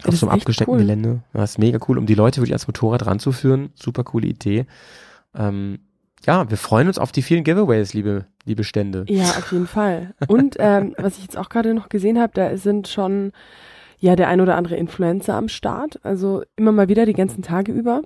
das 0.02 0.14
Auf 0.14 0.20
so 0.20 0.26
einem 0.28 0.38
abgesteckten 0.40 0.74
cool. 0.74 0.80
Gelände. 0.80 1.22
Das 1.32 1.52
ist 1.52 1.58
mega 1.58 1.78
cool, 1.88 1.96
um 1.98 2.04
die 2.06 2.14
Leute 2.14 2.40
wirklich 2.40 2.52
ans 2.52 2.66
Motorrad 2.66 3.06
ranzuführen. 3.06 3.70
Super 3.74 4.04
coole 4.04 4.26
Idee. 4.26 4.66
Ähm, 5.34 5.78
ja, 6.26 6.48
wir 6.48 6.56
freuen 6.56 6.88
uns 6.88 6.98
auf 6.98 7.12
die 7.12 7.22
vielen 7.22 7.44
Giveaways, 7.44 7.94
liebe, 7.94 8.26
liebe 8.44 8.64
Stände. 8.64 9.04
Ja, 9.08 9.24
auf 9.24 9.52
jeden 9.52 9.66
Fall. 9.66 10.14
Und 10.28 10.56
ähm, 10.58 10.94
was 10.98 11.16
ich 11.18 11.24
jetzt 11.24 11.36
auch 11.36 11.48
gerade 11.48 11.74
noch 11.74 11.88
gesehen 11.88 12.18
habe, 12.20 12.32
da 12.34 12.56
sind 12.56 12.88
schon 12.88 13.32
ja 13.98 14.16
der 14.16 14.28
ein 14.28 14.40
oder 14.40 14.56
andere 14.56 14.76
Influencer 14.76 15.34
am 15.34 15.48
Start. 15.48 15.98
Also 16.02 16.42
immer 16.56 16.72
mal 16.72 16.88
wieder 16.88 17.06
die 17.06 17.12
ganzen 17.12 17.42
Tage 17.42 17.72
über. 17.72 18.02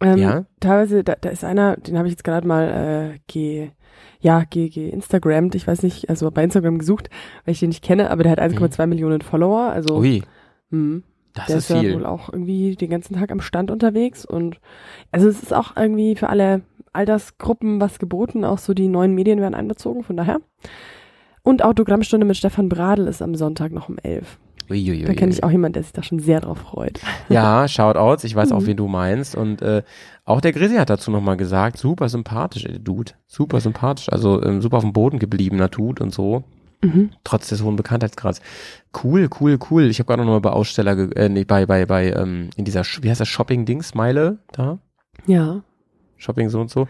Ähm, 0.00 0.18
Ja. 0.18 0.44
Teilweise, 0.60 1.04
da, 1.04 1.14
da 1.20 1.30
ist 1.30 1.44
einer, 1.44 1.76
den 1.76 1.96
habe 1.96 2.08
ich 2.08 2.12
jetzt 2.12 2.24
gerade 2.24 2.46
mal 2.46 3.14
äh, 3.14 3.18
ge, 3.26 3.70
ja, 4.20 4.44
ge, 4.44 4.68
ge 4.68 4.88
Instagrammt, 4.88 5.54
ich 5.54 5.66
weiß 5.66 5.82
nicht, 5.82 6.08
also 6.10 6.30
bei 6.30 6.42
Instagram 6.44 6.78
gesucht, 6.78 7.10
weil 7.44 7.52
ich 7.52 7.60
den 7.60 7.68
nicht 7.68 7.84
kenne, 7.84 8.10
aber 8.10 8.22
der 8.22 8.32
hat 8.32 8.40
1,2 8.40 8.86
Millionen 8.86 9.20
Follower. 9.20 9.70
Also 9.70 9.98
Ui, 9.98 10.22
hm, 10.70 11.04
das 11.34 11.46
der 11.46 11.56
ist 11.56 11.70
ist 11.70 11.82
ja 11.82 11.94
wohl 11.94 12.06
auch 12.06 12.32
irgendwie 12.32 12.76
den 12.76 12.90
ganzen 12.90 13.14
Tag 13.14 13.30
am 13.30 13.40
Stand 13.40 13.70
unterwegs 13.70 14.24
und 14.24 14.60
also 15.10 15.28
es 15.28 15.42
ist 15.42 15.52
auch 15.52 15.76
irgendwie 15.76 16.16
für 16.16 16.28
alle 16.28 16.62
Altersgruppen 16.94 17.80
was 17.80 17.98
geboten, 17.98 18.44
auch 18.44 18.58
so 18.58 18.74
die 18.74 18.88
neuen 18.88 19.14
Medien 19.14 19.40
werden 19.40 19.54
einbezogen, 19.54 20.02
von 20.04 20.16
daher. 20.16 20.38
Und 21.42 21.62
Autogrammstunde 21.64 22.24
mit 22.26 22.36
Stefan 22.36 22.68
Bradl 22.68 23.06
ist 23.06 23.20
am 23.22 23.34
Sonntag 23.34 23.72
noch 23.72 23.88
um 23.88 23.98
11. 24.02 24.38
Ui, 24.70 24.78
ui, 24.90 25.00
ui, 25.00 25.04
Da 25.04 25.12
kenne 25.12 25.30
ich 25.30 25.44
auch 25.44 25.50
jemanden, 25.50 25.74
der 25.74 25.82
sich 25.82 25.92
da 25.92 26.02
schon 26.02 26.18
sehr 26.20 26.40
drauf 26.40 26.56
freut. 26.58 26.98
Ja, 27.28 27.68
Shoutouts, 27.68 28.24
ich 28.24 28.34
weiß 28.34 28.50
auch, 28.52 28.60
Mhm. 28.62 28.66
wen 28.66 28.76
du 28.78 28.88
meinst. 28.88 29.34
Und 29.36 29.60
äh, 29.60 29.82
auch 30.24 30.40
der 30.40 30.52
Grisi 30.52 30.76
hat 30.76 30.88
dazu 30.88 31.10
nochmal 31.10 31.36
gesagt, 31.36 31.76
super 31.76 32.08
sympathisch, 32.08 32.62
der 32.62 32.78
Dude. 32.78 33.12
Super 33.26 33.60
sympathisch. 33.60 34.08
Also 34.10 34.42
ähm, 34.42 34.62
super 34.62 34.78
auf 34.78 34.82
dem 34.84 34.94
Boden 34.94 35.18
gebliebener 35.18 35.68
Dude 35.68 36.02
und 36.02 36.14
so. 36.14 36.44
Mhm. 36.82 37.10
Trotz 37.24 37.50
des 37.50 37.62
hohen 37.62 37.76
Bekanntheitsgrads. 37.76 38.40
Cool, 39.02 39.28
cool, 39.38 39.58
cool. 39.70 39.84
Ich 39.90 39.98
habe 39.98 40.06
gerade 40.06 40.24
noch 40.24 40.32
mal 40.32 40.40
bei 40.40 40.50
Aussteller, 40.50 41.14
äh, 41.14 41.28
nee, 41.28 41.44
bei, 41.44 41.66
bei, 41.66 41.84
bei, 41.84 42.12
ähm, 42.12 42.48
in 42.56 42.64
dieser, 42.64 42.84
wie 43.02 43.10
heißt 43.10 43.20
das, 43.20 43.28
Shopping-Dings, 43.28 43.94
Meile, 43.94 44.38
da? 44.52 44.78
Ja. 45.26 45.62
Shopping 46.16 46.48
so 46.48 46.60
und 46.60 46.70
so, 46.70 46.86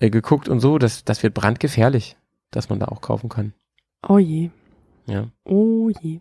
äh, 0.00 0.10
geguckt 0.10 0.48
und 0.48 0.60
so, 0.60 0.78
das, 0.78 1.04
das 1.04 1.22
wird 1.22 1.34
brandgefährlich. 1.34 2.16
das 2.50 2.68
man 2.70 2.78
da 2.78 2.86
auch 2.86 3.00
kaufen 3.02 3.28
kann. 3.28 3.52
Oh 4.08 4.18
je. 4.18 4.50
Ja. 5.06 5.26
Oh 5.44 5.90
je. 6.00 6.20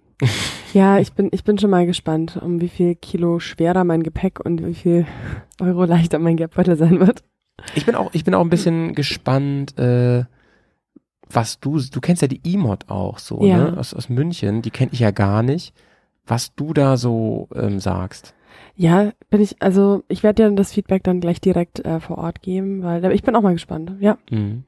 Ja, 0.73 0.97
ich 0.99 1.13
bin, 1.13 1.29
ich 1.31 1.43
bin 1.43 1.57
schon 1.57 1.69
mal 1.69 1.85
gespannt, 1.85 2.37
um 2.41 2.59
wie 2.59 2.67
viel 2.69 2.95
Kilo 2.95 3.39
schwerer 3.39 3.83
mein 3.83 4.03
Gepäck 4.03 4.39
und 4.43 4.65
wie 4.65 4.73
viel 4.73 5.05
Euro 5.61 5.85
leichter 5.85 6.19
mein 6.19 6.35
Geldbeutel 6.37 6.75
sein 6.75 6.99
wird. 6.99 7.23
Ich 7.75 7.85
bin 7.85 7.95
auch, 7.95 8.09
ich 8.13 8.23
bin 8.23 8.33
auch 8.35 8.41
ein 8.41 8.49
bisschen 8.49 8.93
gespannt, 8.95 9.77
äh, 9.79 10.25
was 11.29 11.59
du, 11.59 11.79
du 11.79 11.99
kennst 12.01 12.21
ja 12.21 12.27
die 12.27 12.41
E-Mod 12.43 12.89
auch 12.89 13.19
so, 13.19 13.43
Ja. 13.45 13.71
ne? 13.71 13.77
Aus, 13.77 13.93
aus 13.93 14.09
München, 14.09 14.61
die 14.61 14.71
kenne 14.71 14.91
ich 14.93 14.99
ja 14.99 15.11
gar 15.11 15.43
nicht. 15.43 15.73
Was 16.25 16.53
du 16.55 16.73
da 16.73 16.97
so 16.97 17.47
ähm, 17.55 17.79
sagst. 17.79 18.33
Ja, 18.79 19.11
bin 19.31 19.41
ich, 19.41 19.55
also 19.59 20.03
ich 20.07 20.21
werde 20.23 20.49
dir 20.49 20.55
das 20.55 20.71
Feedback 20.71 21.03
dann 21.03 21.19
gleich 21.19 21.41
direkt 21.41 21.83
äh, 21.83 21.99
vor 21.99 22.19
Ort 22.19 22.41
geben, 22.43 22.83
weil 22.83 23.11
ich 23.11 23.23
bin 23.23 23.35
auch 23.35 23.41
mal 23.41 23.53
gespannt. 23.53 23.93
Ja, 23.99 24.17
Mhm. 24.29 24.63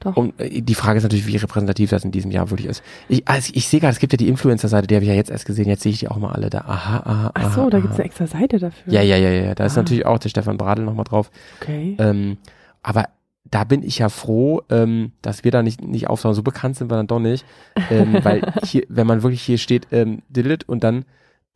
doch. 0.00 0.16
Und 0.16 0.40
äh, 0.40 0.62
die 0.62 0.74
Frage 0.74 0.96
ist 0.96 1.02
natürlich, 1.02 1.26
wie 1.26 1.36
repräsentativ 1.36 1.90
das 1.90 2.04
in 2.04 2.10
diesem 2.10 2.30
Jahr 2.30 2.48
wirklich 2.50 2.68
ist. 2.68 2.82
Ich, 3.08 3.28
also 3.28 3.52
ich 3.54 3.68
sehe 3.68 3.80
gerade, 3.80 3.92
es 3.92 3.98
gibt 3.98 4.14
ja 4.14 4.16
die 4.16 4.28
Influencer-Seite, 4.28 4.86
die 4.86 4.94
habe 4.94 5.04
ich 5.04 5.10
ja 5.10 5.14
jetzt 5.14 5.30
erst 5.30 5.44
gesehen, 5.44 5.68
jetzt 5.68 5.82
sehe 5.82 5.92
ich 5.92 5.98
die 5.98 6.08
auch 6.08 6.16
mal 6.16 6.32
alle 6.32 6.48
da. 6.48 6.60
Aha, 6.62 7.02
aha, 7.04 7.30
Ach 7.34 7.42
aha. 7.44 7.50
so, 7.50 7.68
da 7.68 7.76
aha. 7.76 7.82
gibt's 7.82 7.96
eine 7.98 8.06
extra 8.06 8.26
Seite 8.26 8.58
dafür. 8.58 8.92
Ja, 8.92 9.02
ja, 9.02 9.16
ja, 9.16 9.28
ja. 9.30 9.54
Da 9.54 9.66
ist 9.66 9.76
Ah. 9.76 9.82
natürlich 9.82 10.06
auch 10.06 10.18
der 10.18 10.30
Stefan 10.30 10.56
Bradl 10.56 10.84
nochmal 10.84 11.04
drauf. 11.04 11.30
Okay. 11.60 11.96
Ähm, 11.98 12.38
aber 12.82 13.10
da 13.50 13.64
bin 13.64 13.82
ich 13.82 13.98
ja 13.98 14.08
froh, 14.08 14.62
ähm, 14.70 15.12
dass 15.20 15.44
wir 15.44 15.50
da 15.50 15.62
nicht, 15.62 15.82
nicht 15.82 16.08
auftauchen. 16.08 16.34
So 16.34 16.42
bekannt 16.42 16.76
sind 16.76 16.90
wir 16.90 16.96
dann 16.96 17.06
doch 17.06 17.18
nicht. 17.20 17.44
Ähm, 17.90 18.18
weil 18.22 18.40
hier, 18.64 18.84
wenn 18.88 19.06
man 19.06 19.22
wirklich 19.22 19.42
hier 19.42 19.58
steht, 19.58 19.88
ähm, 19.90 20.22
und 20.66 20.84
dann 20.84 21.04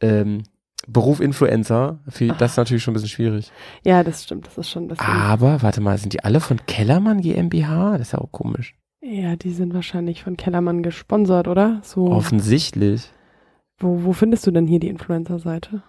ähm, 0.01 0.43
Beruf 0.89 1.21
Influencer, 1.21 2.01
für, 2.09 2.29
das 2.29 2.53
ist 2.53 2.57
natürlich 2.57 2.83
schon 2.83 2.93
ein 2.93 2.95
bisschen 2.95 3.09
schwierig. 3.09 3.53
Ja, 3.85 4.03
das 4.03 4.25
stimmt, 4.25 4.47
das 4.47 4.59
ist 4.59 4.71
schon 4.71 4.89
das. 4.89 4.99
Aber, 4.99 5.63
warte 5.63 5.81
mal, 5.81 5.97
sind 5.99 6.13
die 6.13 6.25
alle 6.25 6.41
von 6.41 6.65
Kellermann 6.67 7.21
GmbH? 7.21 7.99
Das 7.99 8.09
ist 8.09 8.13
ja 8.13 8.19
auch 8.19 8.33
komisch. 8.33 8.75
Ja, 9.01 9.37
die 9.37 9.53
sind 9.53 9.75
wahrscheinlich 9.75 10.23
von 10.23 10.37
Kellermann 10.37 10.83
gesponsert, 10.83 11.49
oder? 11.49 11.81
So. 11.83 12.09
Offensichtlich. 12.09 13.11
Wo, 13.79 14.05
wo 14.05 14.13
findest 14.13 14.47
du 14.47 14.51
denn 14.51 14.67
hier 14.67 14.81
die 14.81 14.89
Influencer-Seite? 14.89 15.83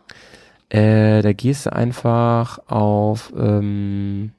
Äh, 0.70 1.22
da 1.22 1.34
gehst 1.34 1.68
du 1.68 1.74
einfach 1.74 2.60
auf, 2.68 3.32
ähm, 3.38 4.32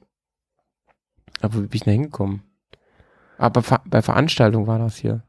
aber 1.41 1.55
wie 1.55 1.67
bin 1.67 1.69
ich 1.73 1.83
denn 1.83 1.93
da 1.93 1.95
hingekommen? 1.95 2.41
Aber 3.37 3.61
Ver 3.61 3.81
bei 3.85 4.01
Veranstaltung 4.01 4.67
war 4.67 4.79
das 4.79 4.97
hier. 4.97 5.23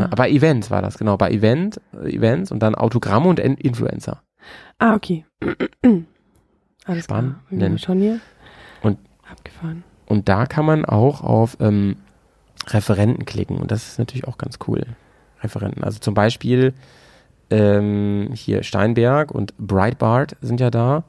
Ah, 0.00 0.08
bei 0.16 0.30
Events 0.30 0.70
war 0.70 0.82
das, 0.82 0.98
genau. 0.98 1.16
Bei 1.16 1.30
Event, 1.30 1.80
äh, 2.02 2.14
Events 2.14 2.50
und 2.52 2.60
dann 2.62 2.74
Autogramme 2.74 3.28
und 3.28 3.38
En- 3.40 3.56
Influencer. 3.56 4.22
ah 4.78 4.94
okay. 4.94 5.24
Alles 6.86 7.04
Spannend. 7.04 7.36
klar. 7.48 7.70
Wir 7.70 7.78
schauen 7.78 7.98
hier. 8.00 8.20
Und- 8.82 8.98
Abgefahren. 9.30 9.84
Und 10.06 10.28
da 10.28 10.44
kann 10.46 10.66
man 10.66 10.84
auch 10.84 11.22
auf 11.22 11.56
ähm, 11.60 11.96
Referenten 12.68 13.24
klicken. 13.24 13.56
Und 13.58 13.70
das 13.70 13.88
ist 13.88 13.98
natürlich 13.98 14.26
auch 14.28 14.36
ganz 14.38 14.58
cool. 14.68 14.82
Referenten. 15.42 15.82
Also 15.82 15.98
zum 15.98 16.12
Beispiel 16.14 16.74
ähm, 17.50 18.30
hier 18.34 18.62
Steinberg 18.62 19.30
und 19.30 19.54
Breitbart 19.58 20.36
sind 20.42 20.60
ja 20.60 20.70
da. 20.70 21.04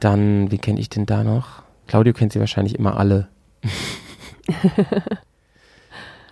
Dann, 0.00 0.50
wie 0.50 0.58
kenne 0.58 0.80
ich 0.80 0.88
denn 0.88 1.06
da 1.06 1.22
noch? 1.24 1.62
Claudio 1.86 2.12
kennt 2.12 2.32
sie 2.32 2.40
wahrscheinlich 2.40 2.74
immer 2.76 2.96
alle. 2.98 3.28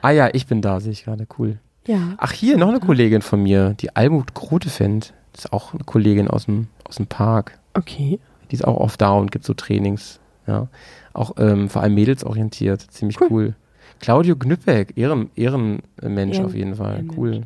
ah 0.03 0.11
ja, 0.11 0.29
ich 0.33 0.47
bin 0.47 0.61
da, 0.63 0.81
sehe 0.81 0.93
ich 0.93 1.05
gerade. 1.05 1.27
Cool. 1.39 1.59
Ja. 1.87 2.15
Ach, 2.19 2.33
hier 2.33 2.57
noch 2.57 2.69
eine 2.69 2.81
Kollegin 2.81 3.23
von 3.23 3.43
mir, 3.43 3.75
die 3.81 3.95
Almut 3.95 4.35
Grotefend. 4.35 5.13
Das 5.33 5.47
ist 5.47 5.53
auch 5.53 5.75
eine 5.75 5.85
Kollegin 5.85 6.29
aus 6.29 6.47
dem, 6.47 6.69
aus 6.89 6.97
dem 6.97 7.07
Park. 7.07 7.59
Okay. 7.75 8.19
Die 8.51 8.55
ist 8.55 8.65
auch 8.65 8.77
oft 8.79 9.01
da 9.01 9.11
und 9.13 9.31
gibt 9.33 9.45
so 9.45 9.53
Trainings. 9.55 10.21
Ja. 10.47 10.69
Auch 11.13 11.33
ähm, 11.39 11.69
vor 11.69 11.83
allem 11.83 11.95
mädelsorientiert. 11.95 12.81
Ziemlich 12.81 13.21
cool. 13.21 13.29
Cool. 13.31 13.55
Claudio 14.01 14.37
Gnüppeck, 14.37 14.97
Ehren, 14.97 15.31
Ehrenmensch 15.37 16.37
Ehren- 16.39 16.45
auf 16.45 16.55
jeden 16.55 16.75
Fall. 16.75 16.93
Ehrenmensch. 16.95 17.17
Cool. 17.19 17.43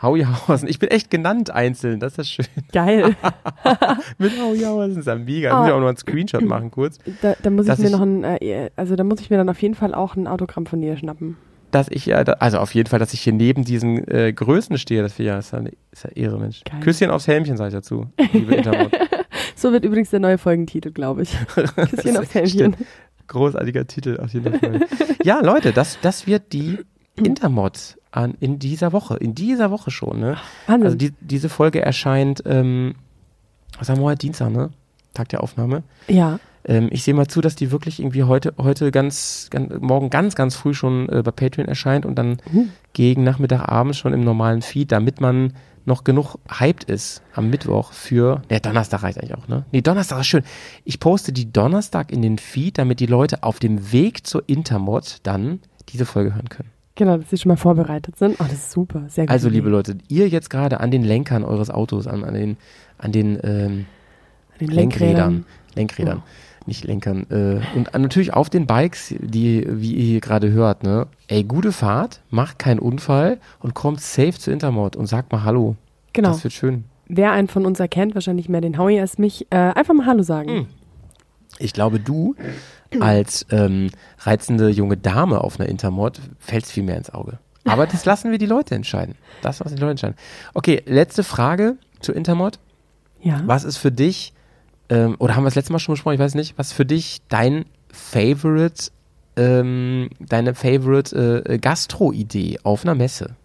Hauihausen. 0.00 0.68
Ich 0.68 0.78
bin 0.78 0.90
echt 0.90 1.10
genannt 1.10 1.50
einzeln. 1.50 1.98
Das 1.98 2.18
ist 2.18 2.28
schön. 2.30 2.46
Geil. 2.72 3.16
Mit 4.18 4.32
Hauihausen. 4.40 4.90
Das 4.90 4.98
ist 4.98 5.06
ja 5.06 5.16
mega. 5.16 5.48
Ich 5.48 5.54
Ah. 5.54 5.58
muss 5.60 5.68
ja 5.68 5.74
auch 5.74 5.80
noch 5.80 5.88
einen 5.88 5.96
Screenshot 5.96 6.42
machen 6.44 6.70
kurz. 6.70 6.98
da, 7.20 7.34
da 7.42 7.50
muss 7.50 7.66
ich 7.68 7.78
mir 7.78 7.86
ich- 7.86 7.90
noch 7.92 8.00
ein, 8.00 8.22
äh, 8.24 8.70
also 8.76 8.94
da 8.94 9.02
muss 9.04 9.20
ich 9.20 9.28
mir 9.30 9.36
dann 9.38 9.48
auf 9.48 9.60
jeden 9.60 9.74
Fall 9.74 9.94
auch 9.94 10.14
ein 10.14 10.26
Autogramm 10.28 10.66
von 10.66 10.80
dir 10.80 10.96
schnappen. 10.96 11.36
Dass 11.70 11.88
ich 11.90 12.06
ja, 12.06 12.16
also 12.18 12.58
auf 12.58 12.74
jeden 12.74 12.88
Fall, 12.88 12.98
dass 12.98 13.12
ich 13.12 13.20
hier 13.20 13.32
neben 13.34 13.64
diesen 13.64 14.06
äh, 14.08 14.32
Größen 14.32 14.78
stehe. 14.78 15.02
Das 15.02 15.18
ja, 15.18 15.38
ist 15.38 15.52
ja, 15.52 15.58
eine- 15.58 15.72
ist 15.90 16.04
ja 16.04 16.10
Ehre, 16.10 16.38
Mensch. 16.38 16.62
Geil. 16.64 16.80
Küsschen 16.80 17.10
aufs 17.10 17.26
Helmchen, 17.26 17.56
sag 17.58 17.68
ich 17.68 17.74
dazu. 17.74 18.06
Liebe 18.32 18.54
Intermod. 18.54 18.90
So 19.54 19.72
wird 19.72 19.84
übrigens 19.84 20.10
der 20.10 20.20
neue 20.20 20.38
Folgentitel, 20.38 20.92
glaube 20.92 21.22
ich. 21.22 21.36
Küsschen 21.54 22.16
aufs 22.16 22.32
Händchen. 22.32 22.76
Großartiger 23.26 23.88
Titel 23.88 24.20
auf 24.22 24.32
jeden 24.32 24.56
Fall. 24.56 24.80
ja, 25.24 25.40
Leute, 25.40 25.72
das, 25.72 25.98
das 26.00 26.28
wird 26.28 26.52
die 26.52 26.78
Intermod 27.16 27.96
an, 28.12 28.34
in 28.38 28.60
dieser 28.60 28.92
Woche. 28.92 29.16
In 29.16 29.34
dieser 29.34 29.72
Woche 29.72 29.90
schon, 29.90 30.20
ne? 30.20 30.36
Wahnsinn. 30.68 30.84
Also 30.86 30.96
die, 30.96 31.12
diese 31.20 31.48
Folge 31.48 31.82
erscheint, 31.82 32.42
ähm, 32.46 32.94
was 33.78 33.88
haben 33.88 33.98
wir 33.98 34.04
heute? 34.04 34.18
Dienstag, 34.18 34.50
ne? 34.52 34.70
Tag 35.14 35.28
der 35.30 35.42
Aufnahme. 35.42 35.82
ja. 36.06 36.38
Ähm, 36.64 36.88
ich 36.90 37.02
sehe 37.02 37.14
mal 37.14 37.26
zu, 37.26 37.40
dass 37.40 37.56
die 37.56 37.70
wirklich 37.70 38.00
irgendwie 38.00 38.24
heute, 38.24 38.54
heute 38.58 38.90
ganz, 38.90 39.48
ganz 39.50 39.72
morgen 39.80 40.10
ganz, 40.10 40.34
ganz 40.34 40.56
früh 40.56 40.74
schon 40.74 41.08
äh, 41.08 41.22
bei 41.22 41.30
Patreon 41.30 41.68
erscheint 41.68 42.06
und 42.06 42.16
dann 42.16 42.38
Uh. 42.52 42.66
gegen 42.92 43.24
Nachmittag, 43.24 43.68
abends 43.68 43.98
schon 43.98 44.12
im 44.12 44.20
normalen 44.20 44.62
Feed, 44.62 44.92
damit 44.92 45.20
man 45.20 45.54
noch 45.84 46.04
genug 46.04 46.36
hyped 46.48 46.84
ist 46.84 47.22
am 47.34 47.50
Mittwoch 47.50 47.92
für, 47.92 48.42
ja, 48.50 48.60
Donnerstag 48.60 49.02
reicht 49.02 49.18
eigentlich 49.18 49.34
auch, 49.34 49.48
ne? 49.48 49.64
Nee, 49.72 49.80
Donnerstag 49.80 50.20
ist 50.20 50.26
schön. 50.26 50.44
Ich 50.84 51.00
poste 51.00 51.32
die 51.32 51.50
Donnerstag 51.50 52.12
in 52.12 52.22
den 52.22 52.38
Feed, 52.38 52.78
damit 52.78 53.00
die 53.00 53.06
Leute 53.06 53.42
auf 53.42 53.58
dem 53.58 53.90
Weg 53.90 54.26
zur 54.26 54.44
Intermod 54.46 55.18
dann 55.22 55.60
diese 55.88 56.04
Folge 56.04 56.34
hören 56.34 56.50
können. 56.50 56.70
Genau, 56.94 57.16
dass 57.16 57.30
sie 57.30 57.38
schon 57.38 57.50
mal 57.50 57.56
vorbereitet 57.56 58.18
sind. 58.18 58.36
Oh, 58.38 58.44
das 58.44 58.54
ist 58.54 58.70
super. 58.72 59.04
Sehr 59.08 59.24
gut. 59.24 59.30
Also, 59.30 59.48
liebe 59.48 59.70
Leute, 59.70 59.96
ihr 60.08 60.28
jetzt 60.28 60.50
gerade 60.50 60.80
an 60.80 60.90
den 60.90 61.04
Lenkern 61.04 61.44
eures 61.44 61.70
Autos, 61.70 62.06
an, 62.06 62.24
an 62.24 62.34
den, 62.34 62.56
an 62.98 63.12
den 63.12 63.38
ähm, 63.42 63.86
den 64.60 64.68
Lenkrädern, 64.68 65.44
Lenkrädern, 65.74 66.22
nicht 66.68 66.84
Lenkern, 66.84 67.26
äh, 67.30 67.60
und 67.76 67.92
natürlich 67.98 68.32
auf 68.34 68.48
den 68.48 68.66
Bikes, 68.66 69.14
die, 69.18 69.66
wie 69.68 69.94
ihr 69.94 70.04
hier 70.04 70.20
gerade 70.20 70.50
hört, 70.50 70.84
ne? 70.84 71.08
Ey, 71.26 71.42
gute 71.42 71.72
Fahrt, 71.72 72.20
macht 72.30 72.58
keinen 72.58 72.78
Unfall 72.78 73.38
und 73.60 73.74
kommt 73.74 74.00
safe 74.00 74.34
zu 74.34 74.50
Intermod 74.50 74.94
und 74.94 75.06
sagt 75.06 75.32
mal 75.32 75.42
Hallo. 75.42 75.76
Genau. 76.12 76.28
Das 76.28 76.44
wird 76.44 76.54
schön. 76.54 76.84
Wer 77.08 77.32
einen 77.32 77.48
von 77.48 77.66
uns 77.66 77.80
erkennt, 77.80 78.14
wahrscheinlich 78.14 78.48
mehr 78.48 78.60
den 78.60 78.78
Howie 78.78 79.00
als 79.00 79.18
mich, 79.18 79.46
äh, 79.50 79.56
einfach 79.56 79.94
mal 79.94 80.06
Hallo 80.06 80.22
sagen. 80.22 80.50
Hm. 80.50 80.66
Ich 81.58 81.72
glaube, 81.72 81.98
du 81.98 82.36
als 83.00 83.46
ähm, 83.50 83.90
reizende 84.20 84.68
junge 84.68 84.96
Dame 84.96 85.42
auf 85.42 85.58
einer 85.58 85.68
Intermod 85.68 86.20
fällst 86.38 86.72
viel 86.72 86.82
mehr 86.82 86.96
ins 86.96 87.10
Auge. 87.10 87.38
Aber 87.64 87.86
das 87.86 88.04
lassen 88.04 88.30
wir 88.30 88.38
die 88.38 88.46
Leute 88.46 88.74
entscheiden. 88.74 89.14
Das 89.42 89.58
lassen 89.58 89.76
die 89.76 89.80
Leute 89.80 89.92
entscheiden. 89.92 90.16
Okay, 90.54 90.82
letzte 90.86 91.24
Frage 91.24 91.76
zu 92.00 92.12
Intermod. 92.12 92.58
Ja. 93.20 93.42
Was 93.46 93.64
ist 93.64 93.76
für 93.76 93.92
dich, 93.92 94.32
ähm, 94.90 95.16
oder 95.18 95.34
haben 95.36 95.42
wir 95.42 95.48
das 95.48 95.54
letzte 95.56 95.72
Mal 95.72 95.78
schon 95.78 95.94
besprochen, 95.94 96.14
ich 96.14 96.20
weiß 96.20 96.34
nicht, 96.34 96.56
was 96.58 96.72
für 96.72 96.84
dich 96.86 97.20
dein 97.28 97.64
Favorite, 97.92 98.90
ähm, 99.36 100.10
deine 100.20 100.54
Favorite 100.54 101.42
äh, 101.46 101.58
Gastro-Idee 101.58 102.58
auf 102.62 102.84
einer 102.84 102.94
Messe? 102.94 103.36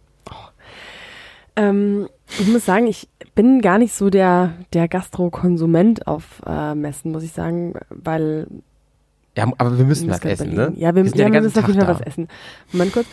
Ähm, 1.56 2.08
ich 2.40 2.48
muss 2.48 2.66
sagen, 2.66 2.88
ich 2.88 3.08
bin 3.36 3.62
gar 3.62 3.78
nicht 3.78 3.94
so 3.94 4.10
der, 4.10 4.54
der 4.74 4.88
Gastro-Konsument 4.88 6.08
auf 6.08 6.42
äh, 6.48 6.74
Messen, 6.74 7.12
muss 7.12 7.24
ich 7.24 7.32
sagen, 7.32 7.76
weil 7.90 8.48
Ja, 9.38 9.46
aber 9.58 9.78
wir 9.78 9.86
müssen 9.86 10.10
was 10.10 10.22
essen, 10.26 10.52
überlegen. 10.54 10.74
ne? 10.76 10.80
Ja, 10.82 10.96
wir, 10.96 11.04
sind 11.06 11.16
ja, 11.18 11.26
den 11.26 11.34
wir 11.34 11.42
müssen 11.42 11.60
auf 11.60 11.68
jeden 11.68 11.80
Fall 11.80 11.94
was 11.96 12.02
essen. 12.02 12.28
Moment 12.72 12.94
kurz, 12.94 13.08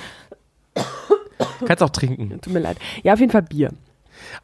Kannst 1.67 1.83
auch 1.83 1.91
trinken. 1.91 2.39
tut 2.41 2.53
mir 2.53 2.61
leid. 2.61 2.79
Ja, 3.03 3.13
auf 3.13 3.21
jeden 3.21 3.33
Fall 3.33 3.43
Bier. 3.43 3.71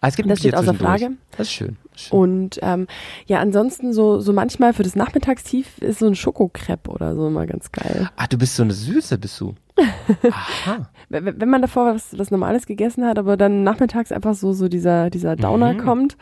Ah, 0.00 0.08
es 0.08 0.16
gibt 0.16 0.28
Das 0.30 0.38
steht 0.40 0.54
außer. 0.54 0.74
Frage. 0.74 1.10
Das 1.32 1.48
ist 1.48 1.52
schön. 1.52 1.76
Das 1.92 2.02
ist 2.02 2.08
schön. 2.08 2.18
Und 2.18 2.58
ähm, 2.62 2.86
ja, 3.26 3.38
ansonsten 3.40 3.92
so, 3.92 4.20
so 4.20 4.32
manchmal 4.32 4.72
für 4.72 4.82
das 4.82 4.96
Nachmittagstief 4.96 5.78
ist 5.78 5.98
so 6.00 6.06
ein 6.06 6.14
Schokokrepp 6.14 6.88
oder 6.88 7.14
so 7.14 7.26
immer 7.28 7.46
ganz 7.46 7.72
geil. 7.72 8.08
Ah, 8.16 8.26
du 8.26 8.36
bist 8.38 8.56
so 8.56 8.62
eine 8.62 8.72
Süße, 8.72 9.18
bist 9.18 9.40
du. 9.40 9.54
Aha. 10.30 10.88
Wenn 11.08 11.48
man 11.48 11.60
davor 11.62 11.94
was, 11.94 12.18
was 12.18 12.30
Normales 12.30 12.66
gegessen 12.66 13.04
hat, 13.04 13.18
aber 13.18 13.36
dann 13.36 13.62
nachmittags 13.62 14.12
einfach 14.12 14.34
so, 14.34 14.52
so 14.52 14.68
dieser, 14.68 15.10
dieser 15.10 15.36
Downer 15.36 15.74
Mhm. 15.74 15.78
kommt, 15.78 16.16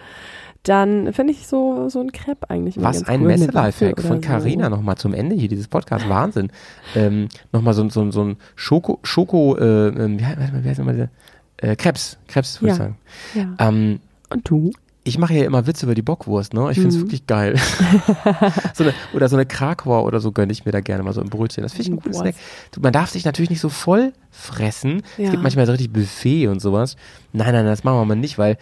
dann 0.64 1.12
finde 1.12 1.32
ich 1.34 1.46
so, 1.46 1.88
so 1.90 2.00
ein 2.00 2.10
Crepe 2.10 2.48
eigentlich 2.48 2.76
immer 2.78 2.88
Was 2.88 2.96
ganz 2.98 3.08
ein 3.10 3.20
cool 3.20 3.26
Messelifehack 3.28 4.00
von 4.00 4.20
Carina 4.22 4.64
so. 4.64 4.70
nochmal 4.70 4.96
zum 4.96 5.12
Ende 5.12 5.36
hier 5.36 5.48
dieses 5.48 5.68
Podcast. 5.68 6.08
Wahnsinn. 6.08 6.50
Ähm, 6.96 7.28
nochmal 7.52 7.74
so, 7.74 7.86
so, 7.90 8.10
so 8.10 8.24
ein 8.24 8.36
Schoko, 8.56 8.98
Schoko, 9.02 9.56
äh, 9.58 9.88
ähm, 9.88 10.18
wie, 10.18 10.24
heißt- 10.24 10.64
wie 10.64 10.68
heißt 10.68 10.78
nochmal 10.78 10.94
dieser? 10.94 11.10
Äh, 11.64 11.76
Krebs, 11.76 12.18
Krebs 12.28 12.60
würde 12.60 12.72
ich 12.72 12.78
Ja. 12.78 12.84
sagen. 12.84 12.96
Ja. 13.58 13.68
Ähm, 13.68 14.00
Und 14.30 14.48
du? 14.48 14.72
ich 15.06 15.18
mache 15.18 15.34
ja 15.34 15.44
immer 15.44 15.66
Witze 15.66 15.84
über 15.86 15.94
die 15.94 16.02
Bockwurst, 16.02 16.54
ne? 16.54 16.68
Ich 16.70 16.74
finde 16.76 16.88
es 16.90 16.96
Mhm. 16.96 17.00
wirklich 17.02 17.26
geil. 17.26 17.56
so 18.74 18.84
eine, 18.84 18.94
oder 19.12 19.28
so 19.28 19.36
eine 19.36 19.44
Krakauer 19.46 20.04
oder 20.04 20.20
so 20.20 20.32
gönne 20.32 20.52
ich 20.52 20.64
mir 20.64 20.72
da 20.72 20.80
gerne 20.80 21.02
mal 21.02 21.12
so 21.12 21.20
ein 21.20 21.28
Brötchen. 21.28 21.62
Das 21.62 21.72
finde 21.72 21.88
ich 21.90 21.94
ein 21.96 22.00
cooles 22.02 22.18
Snack. 22.18 22.34
Man 22.80 22.92
darf 22.92 23.10
sich 23.10 23.24
natürlich 23.24 23.50
nicht 23.50 23.60
so 23.60 23.68
voll 23.68 24.12
fressen. 24.30 25.02
Es 25.18 25.24
Ja. 25.24 25.30
gibt 25.30 25.42
manchmal 25.42 25.66
so 25.66 25.72
richtig 25.72 25.92
Buffet 25.92 26.48
und 26.48 26.60
sowas. 26.60 26.96
Nein, 27.32 27.52
nein, 27.52 27.66
das 27.66 27.84
machen 27.84 27.98
wir 27.98 28.04
mal 28.04 28.14
nicht, 28.16 28.38
weil 28.38 28.56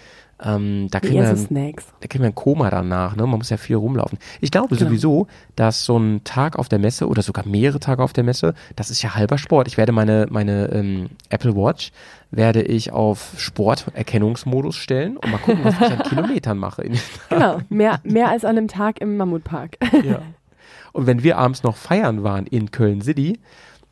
Ähm, 0.44 0.88
da 0.90 0.98
kriegen 1.00 1.20
wir, 1.22 1.36
Snacks. 1.36 1.86
da 2.00 2.08
kriegen 2.08 2.24
wir 2.24 2.30
ein 2.30 2.34
Koma 2.34 2.68
danach, 2.70 3.14
ne? 3.16 3.26
Man 3.26 3.38
muss 3.38 3.50
ja 3.50 3.56
viel 3.56 3.76
rumlaufen. 3.76 4.18
Ich 4.40 4.50
glaube 4.50 4.74
Genau. 4.74 4.88
sowieso, 4.88 5.26
dass 5.56 5.84
so 5.84 5.98
ein 5.98 6.24
Tag 6.24 6.58
auf 6.58 6.68
der 6.68 6.78
Messe 6.78 7.06
oder 7.08 7.22
sogar 7.22 7.46
mehrere 7.46 7.78
Tage 7.80 8.02
auf 8.02 8.12
der 8.12 8.24
Messe, 8.24 8.54
das 8.76 8.90
ist 8.90 9.02
ja 9.02 9.14
halber 9.14 9.38
Sport. 9.38 9.68
Ich 9.68 9.76
werde 9.76 9.92
meine, 9.92 10.26
meine 10.30 10.66
ähm, 10.72 11.10
Apple 11.28 11.54
Watch 11.54 11.92
werde 12.30 12.62
ich 12.62 12.92
auf 12.92 13.34
Sporterkennungsmodus 13.36 14.76
stellen 14.76 15.16
und 15.16 15.30
mal 15.30 15.38
gucken, 15.38 15.64
was 15.64 15.74
ich 15.74 15.80
an 15.82 16.02
Kilometern 16.08 16.58
mache. 16.58 16.88
Genau, 17.28 17.58
mehr, 17.68 18.00
mehr 18.04 18.28
als 18.28 18.44
an 18.44 18.56
einem 18.56 18.68
Tag 18.68 19.00
im 19.00 19.16
Mammutpark. 19.16 19.76
ja. 20.04 20.22
Und 20.92 21.06
wenn 21.06 21.22
wir 21.22 21.38
abends 21.38 21.62
noch 21.62 21.76
feiern 21.76 22.22
waren 22.22 22.46
in 22.46 22.70
Köln 22.70 23.00
City, 23.00 23.38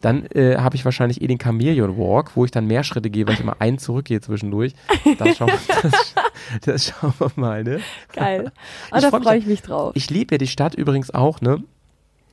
dann 0.01 0.27
äh, 0.27 0.57
habe 0.57 0.77
ich 0.77 0.85
wahrscheinlich 0.85 1.21
eh 1.23 1.27
den 1.27 1.39
Chameleon 1.39 1.97
Walk, 1.99 2.33
wo 2.35 2.45
ich 2.45 2.51
dann 2.51 2.67
mehr 2.67 2.85
Schritte 2.85 3.11
gehe, 3.11 3.27
weil 3.27 3.35
ich 3.35 3.41
immer 3.41 3.61
einen 3.61 3.79
zurückgehe 3.79 4.21
zwischendurch. 4.21 4.75
Das 5.19 5.37
schauen, 5.37 5.51
das, 5.83 6.15
das 6.65 6.85
schauen 6.87 7.13
wir 7.19 7.31
mal, 7.37 7.65
ne? 7.65 7.81
Geil. 8.13 8.53
Ah, 8.91 8.99
Ich 8.99 9.03
da 9.05 9.11
freu 9.11 9.21
freue 9.21 9.39
ich 9.39 9.47
mich 9.47 9.63
drauf. 9.63 9.93
Ich 9.95 10.11
liebe 10.11 10.35
ja 10.35 10.39
die 10.39 10.47
Stadt 10.47 10.75
übrigens 10.75 11.13
auch, 11.13 11.41
ne? 11.41 11.63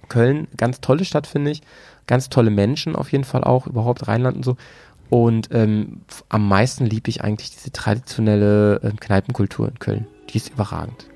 Köln, 0.09 0.47
ganz 0.55 0.79
tolle 0.81 1.03
Stadt, 1.05 1.27
finde 1.27 1.51
ich. 1.51 1.61
Ganz 2.05 2.29
tolle 2.29 2.49
Menschen 2.49 2.95
auf 2.95 3.11
jeden 3.11 3.25
Fall 3.25 3.43
auch, 3.43 3.67
überhaupt 3.67 4.07
Rheinland 4.07 4.37
und 4.37 4.43
so. 4.45 4.55
Und 5.09 5.49
ähm, 5.51 6.01
am 6.29 6.47
meisten 6.47 6.85
liebe 6.85 7.09
ich 7.09 7.21
eigentlich 7.23 7.51
diese 7.51 7.71
traditionelle 7.71 8.79
ähm, 8.83 8.97
Kneipenkultur 8.99 9.67
in 9.67 9.79
Köln. 9.79 10.07
Die 10.29 10.37
ist 10.37 10.49
überragend. 10.49 11.07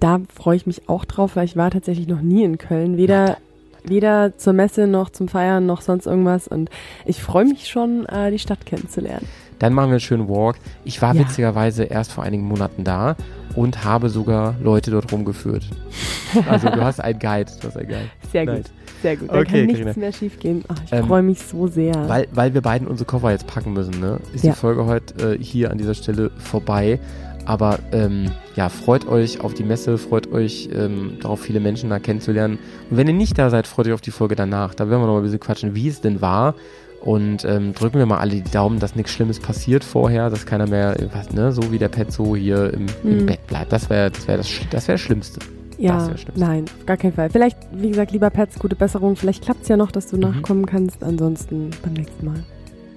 Da 0.00 0.20
freue 0.34 0.56
ich 0.56 0.66
mich 0.66 0.88
auch 0.88 1.04
drauf, 1.04 1.36
weil 1.36 1.44
ich 1.44 1.56
war 1.56 1.70
tatsächlich 1.70 2.08
noch 2.08 2.20
nie 2.20 2.42
in 2.42 2.58
Köln. 2.58 2.96
Weder, 2.96 3.36
weder 3.84 4.36
zur 4.38 4.52
Messe 4.52 4.86
noch 4.86 5.10
zum 5.10 5.28
Feiern 5.28 5.66
noch 5.66 5.80
sonst 5.80 6.06
irgendwas. 6.06 6.48
Und 6.48 6.70
ich 7.04 7.22
freue 7.22 7.44
mich 7.44 7.68
schon, 7.68 8.06
äh, 8.06 8.30
die 8.30 8.38
Stadt 8.38 8.64
kennenzulernen. 8.66 9.26
Dann 9.58 9.74
machen 9.74 9.88
wir 9.88 9.92
einen 9.92 10.00
schönen 10.00 10.28
Walk. 10.28 10.56
Ich 10.84 11.00
war 11.02 11.14
Ja. 11.14 11.20
witzigerweise 11.20 11.84
erst 11.84 12.12
vor 12.12 12.24
einigen 12.24 12.42
Monaten 12.44 12.82
da 12.84 13.14
und 13.54 13.84
habe 13.84 14.08
sogar 14.08 14.56
Leute 14.60 14.90
dort 14.90 15.12
rumgeführt. 15.12 15.64
Also 16.48 16.70
du 16.70 16.82
hast 16.82 16.98
einen 16.98 17.18
Guide, 17.18 17.52
du 17.60 17.68
hast 17.68 17.76
einen 17.76 17.88
Guide. 17.88 18.10
Sehr 18.32 18.46
Nice. 18.46 18.56
gut, 18.56 18.70
sehr 19.02 19.16
gut. 19.18 19.28
Da 19.30 19.34
Okay, 19.40 19.44
kann 19.44 19.66
nichts 19.66 19.80
Carina. 19.82 19.92
mehr 20.00 20.12
schief 20.14 20.38
gehen. 20.40 20.64
Ach, 20.68 20.76
ich 20.86 20.90
Ähm, 20.92 21.06
freue 21.06 21.22
mich 21.22 21.40
so 21.42 21.66
sehr. 21.66 22.08
Weil, 22.08 22.26
weil 22.32 22.54
wir 22.54 22.62
beiden 22.62 22.88
unsere 22.88 23.06
Koffer 23.06 23.30
jetzt 23.32 23.46
packen 23.46 23.74
müssen, 23.74 24.00
ne? 24.00 24.18
Ist 24.34 24.42
Ja. 24.42 24.52
die 24.52 24.58
Folge 24.58 24.86
heute 24.86 25.34
äh, 25.34 25.38
hier 25.44 25.70
an 25.70 25.76
dieser 25.76 25.92
Stelle 25.92 26.30
vorbei. 26.38 26.98
Aber 27.44 27.78
ähm, 27.92 28.30
ja, 28.56 28.68
freut 28.68 29.06
euch 29.08 29.40
auf 29.40 29.52
die 29.54 29.64
Messe, 29.64 29.98
freut 29.98 30.30
euch 30.32 30.68
ähm, 30.72 31.18
darauf, 31.20 31.40
viele 31.40 31.58
Menschen 31.60 31.90
da 31.90 31.98
kennenzulernen. 31.98 32.58
Und 32.90 32.96
wenn 32.96 33.08
ihr 33.08 33.14
nicht 33.14 33.36
da 33.38 33.50
seid, 33.50 33.66
freut 33.66 33.86
euch 33.88 33.92
auf 33.94 34.00
die 34.00 34.10
Folge 34.12 34.36
danach. 34.36 34.74
Da 34.74 34.88
werden 34.88 35.00
wir 35.02 35.06
noch 35.06 35.14
mal 35.14 35.18
ein 35.20 35.24
bisschen 35.24 35.40
quatschen, 35.40 35.74
wie 35.74 35.88
es 35.88 36.00
denn 36.00 36.20
war. 36.20 36.54
Und 37.00 37.44
ähm, 37.44 37.72
drücken 37.74 37.98
wir 37.98 38.06
mal 38.06 38.18
alle 38.18 38.30
die 38.30 38.42
Daumen, 38.48 38.78
dass 38.78 38.94
nichts 38.94 39.10
Schlimmes 39.12 39.40
passiert 39.40 39.82
vorher, 39.82 40.30
dass 40.30 40.46
keiner 40.46 40.68
mehr, 40.68 41.00
äh, 41.00 41.08
was, 41.12 41.32
ne, 41.32 41.50
so 41.50 41.72
wie 41.72 41.78
der 41.78 41.88
Pet 41.88 42.12
so 42.12 42.36
hier 42.36 42.72
im, 42.72 42.86
im 43.02 43.22
Mhm. 43.22 43.26
Bett 43.26 43.44
bleibt. 43.48 43.72
Das 43.72 43.90
wäre 43.90 44.10
das, 44.12 44.28
wär 44.28 44.36
das, 44.36 44.48
das, 44.70 44.86
wär 44.86 44.94
das 44.94 45.00
Schlimmste. 45.00 45.40
ja, 45.78 46.10
nein, 46.36 46.66
auf 46.78 46.86
gar 46.86 46.96
keinen 46.96 47.12
Fall. 47.14 47.28
Vielleicht, 47.28 47.58
wie 47.72 47.88
gesagt, 47.88 48.12
lieber 48.12 48.30
Pets, 48.30 48.56
gute 48.60 48.76
Besserung. 48.76 49.16
Vielleicht 49.16 49.42
klappt 49.42 49.62
es 49.62 49.68
ja 49.68 49.76
noch, 49.76 49.90
dass 49.90 50.06
du 50.06 50.16
Mhm. 50.16 50.22
nachkommen 50.22 50.64
kannst. 50.64 51.02
Ansonsten 51.02 51.70
beim 51.82 51.94
nächsten 51.94 52.24
Mal. 52.24 52.44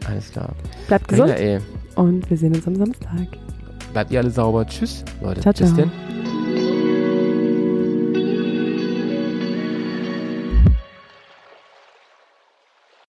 Alles 0.08 0.32
klar. 0.32 0.50
Bleibt 0.88 1.08
gesund 1.08 1.32
ey, 1.32 1.58
und 1.96 2.30
wir 2.30 2.38
sehen 2.38 2.54
uns 2.54 2.68
am 2.68 2.76
Samstag. 2.76 3.26
Bleibt 3.96 4.12
ihr 4.12 4.20
alle 4.20 4.30
sauber. 4.30 4.68
Tschüss, 4.68 5.06
Leute. 5.22 5.40
Ciao, 5.40 5.54
Bis 5.54 5.74
ciao. 5.74 5.78
denn. 5.78 6.35